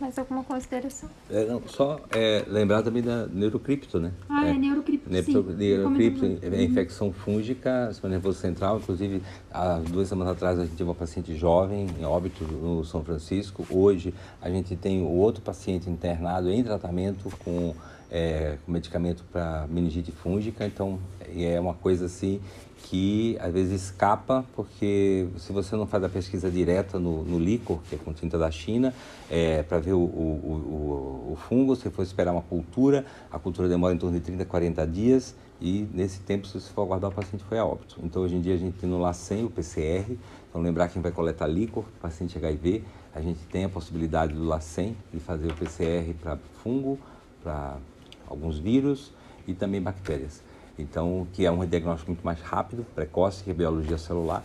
Mais 0.00 0.18
alguma 0.18 0.42
consideração? 0.42 1.10
É, 1.30 1.44
não, 1.44 1.60
só 1.66 2.00
é, 2.10 2.42
lembrar 2.48 2.82
também 2.82 3.02
da 3.02 3.26
neurocripto, 3.26 4.00
né? 4.00 4.12
Ah, 4.30 4.46
é, 4.46 4.50
é 4.50 4.54
neurocripto, 4.54 5.10
sim. 5.22 5.42
Neurocripto, 5.56 6.38
é 6.42 6.62
infecção 6.62 7.12
fúngica, 7.12 7.88
sistema 7.90 8.12
nervoso 8.12 8.38
central. 8.38 8.78
Inclusive, 8.78 9.22
há 9.52 9.74
duas 9.78 10.08
semanas 10.08 10.32
atrás 10.32 10.58
a 10.58 10.62
gente 10.62 10.74
teve 10.74 10.84
uma 10.84 10.94
paciente 10.94 11.36
jovem 11.36 11.86
em 12.00 12.04
óbito 12.06 12.44
no 12.44 12.82
São 12.82 13.04
Francisco. 13.04 13.66
Hoje 13.68 14.14
a 14.40 14.48
gente 14.48 14.74
tem 14.74 15.02
o 15.02 15.08
outro 15.10 15.42
paciente 15.42 15.90
internado 15.90 16.50
em 16.50 16.64
tratamento 16.64 17.30
com, 17.44 17.74
é, 18.10 18.56
com 18.64 18.72
medicamento 18.72 19.22
para 19.30 19.66
meningite 19.68 20.12
fúngica. 20.12 20.64
Então, 20.64 20.98
é 21.36 21.60
uma 21.60 21.74
coisa 21.74 22.06
assim 22.06 22.40
que 22.90 23.38
às 23.38 23.52
vezes 23.52 23.84
escapa, 23.84 24.44
porque 24.56 25.28
se 25.38 25.52
você 25.52 25.76
não 25.76 25.86
faz 25.86 26.02
a 26.02 26.08
pesquisa 26.08 26.50
direta 26.50 26.98
no, 26.98 27.22
no 27.22 27.38
líquor, 27.38 27.78
que 27.88 27.94
é 27.94 27.98
com 27.98 28.12
tinta 28.12 28.36
da 28.36 28.50
China, 28.50 28.92
é, 29.30 29.62
para 29.62 29.78
ver 29.78 29.92
o, 29.92 30.00
o, 30.00 30.02
o, 30.02 31.32
o, 31.32 31.36
fungo, 31.36 31.76
você 31.76 31.88
for 31.88 32.02
esperar 32.02 32.32
uma 32.32 32.42
cultura, 32.42 33.06
a 33.30 33.38
cultura 33.38 33.68
demora 33.68 33.94
em 33.94 33.96
torno 33.96 34.18
de 34.18 34.24
30, 34.24 34.44
40 34.44 34.84
dias, 34.88 35.36
e 35.60 35.86
nesse 35.94 36.18
tempo, 36.18 36.48
se 36.48 36.60
você 36.60 36.72
for 36.72 36.82
aguardar, 36.82 37.12
o 37.12 37.14
paciente 37.14 37.44
foi 37.44 37.60
a 37.60 37.64
óbito. 37.64 37.96
Então, 38.02 38.22
hoje 38.22 38.34
em 38.34 38.40
dia, 38.40 38.54
a 38.54 38.58
gente 38.58 38.76
tem 38.76 38.90
no 38.90 38.98
LACEN 38.98 39.44
o 39.44 39.50
PCR, 39.50 40.18
então 40.48 40.60
lembrar 40.60 40.88
quem 40.88 41.00
vai 41.00 41.12
coletar 41.12 41.46
líquor, 41.46 41.84
paciente 42.02 42.36
HIV, 42.36 42.82
a 43.14 43.20
gente 43.20 43.38
tem 43.52 43.66
a 43.66 43.68
possibilidade 43.68 44.32
do 44.32 44.44
LACEN 44.44 44.96
de 45.14 45.20
fazer 45.20 45.46
o 45.46 45.54
PCR 45.54 46.12
para 46.20 46.36
fungo, 46.60 46.98
para 47.40 47.76
alguns 48.26 48.58
vírus 48.58 49.12
e 49.46 49.54
também 49.54 49.80
bactérias. 49.80 50.49
Então, 50.80 51.26
que 51.32 51.44
é 51.44 51.50
um 51.50 51.64
diagnóstico 51.66 52.10
muito 52.10 52.24
mais 52.24 52.40
rápido, 52.40 52.84
precoce, 52.94 53.44
que 53.44 53.50
é 53.50 53.54
biologia 53.54 53.98
celular, 53.98 54.42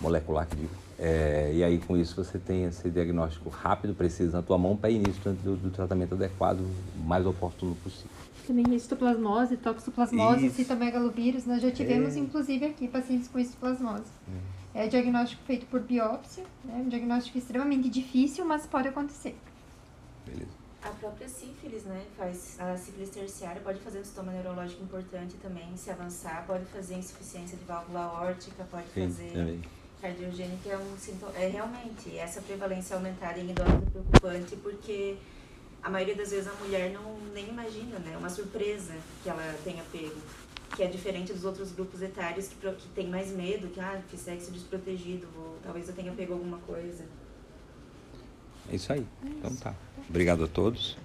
molecular, 0.00 0.46
que 0.46 0.56
digo. 0.56 0.74
É, 0.98 1.52
e 1.54 1.62
aí, 1.62 1.78
com 1.78 1.96
isso, 1.96 2.16
você 2.16 2.38
tem 2.38 2.64
esse 2.64 2.88
diagnóstico 2.88 3.50
rápido, 3.50 3.94
preciso 3.94 4.32
na 4.32 4.42
tua 4.42 4.56
mão 4.56 4.76
para 4.76 4.88
início 4.90 5.32
do, 5.32 5.56
do, 5.56 5.70
tratamento 5.70 6.14
adequado, 6.14 6.60
mais 7.04 7.26
oportuno 7.26 7.74
possível. 7.76 8.10
Também 8.46 8.74
histoplasmose, 8.74 9.56
toxoplasmose, 9.56 10.50
citomegalovírus, 10.50 11.44
nós 11.44 11.60
já 11.60 11.70
tivemos, 11.70 12.16
é. 12.16 12.20
inclusive, 12.20 12.64
aqui 12.64 12.88
pacientes 12.88 13.28
com 13.28 13.38
histoplasmose. 13.38 14.04
É. 14.74 14.84
É 14.84 14.88
diagnóstico 14.88 15.42
feito 15.46 15.66
por 15.66 15.80
biópsia, 15.80 16.44
né? 16.64 16.82
Um 16.84 16.88
diagnóstico 16.88 17.38
extremamente 17.38 17.88
difícil, 17.88 18.44
mas 18.44 18.66
pode 18.66 18.88
acontecer. 18.88 19.34
Beleza. 20.26 20.55
A 20.86 20.90
própria 20.90 21.28
sífilis, 21.28 21.82
né? 21.82 22.04
Faz 22.16 22.56
a 22.60 22.76
sífilis 22.76 23.10
terciária 23.10 23.60
pode 23.60 23.80
fazer 23.80 23.98
um 23.98 24.04
sintoma 24.04 24.30
neurológico 24.30 24.84
importante 24.84 25.34
também, 25.42 25.76
se 25.76 25.90
avançar, 25.90 26.44
pode 26.46 26.64
fazer 26.66 26.94
insuficiência 26.94 27.58
de 27.58 27.64
válvula 27.64 28.02
aórtica, 28.02 28.64
pode 28.70 28.86
Sim, 28.94 29.08
fazer 29.08 29.32
também. 29.32 29.62
cardiogênica, 30.00 30.68
é 30.68 30.78
um 30.78 30.96
sintoma, 30.96 31.32
é 31.36 31.48
realmente 31.48 32.16
essa 32.16 32.40
prevalência 32.40 32.94
aumentada 32.94 33.38
em 33.40 33.50
endócrino 33.50 33.82
é 33.84 33.90
preocupante 33.90 34.54
porque 34.56 35.16
a 35.82 35.90
maioria 35.90 36.14
das 36.14 36.30
vezes 36.30 36.46
a 36.46 36.54
mulher 36.54 36.92
não 36.92 37.18
nem 37.34 37.48
imagina, 37.48 37.98
né? 37.98 38.12
É 38.14 38.16
uma 38.16 38.30
surpresa 38.30 38.94
que 39.24 39.28
ela 39.28 39.58
tenha 39.64 39.82
pego, 39.90 40.20
que 40.76 40.84
é 40.84 40.86
diferente 40.86 41.32
dos 41.32 41.44
outros 41.44 41.72
grupos 41.72 42.00
etários 42.00 42.46
que, 42.46 42.54
que 42.54 42.88
tem 42.94 43.08
mais 43.08 43.32
medo, 43.32 43.66
que 43.68 43.80
ah, 43.80 44.00
fiz 44.08 44.20
sexo 44.20 44.52
desprotegido, 44.52 45.26
vou, 45.34 45.58
talvez 45.64 45.88
eu 45.88 45.94
tenha 45.96 46.12
pego 46.12 46.34
alguma 46.34 46.58
coisa. 46.58 47.04
É 48.70 48.76
isso 48.76 48.92
aí. 48.92 49.04
Então 49.24 49.54
tá. 49.56 49.74
Obrigado 50.08 50.44
a 50.44 50.48
todos. 50.48 50.96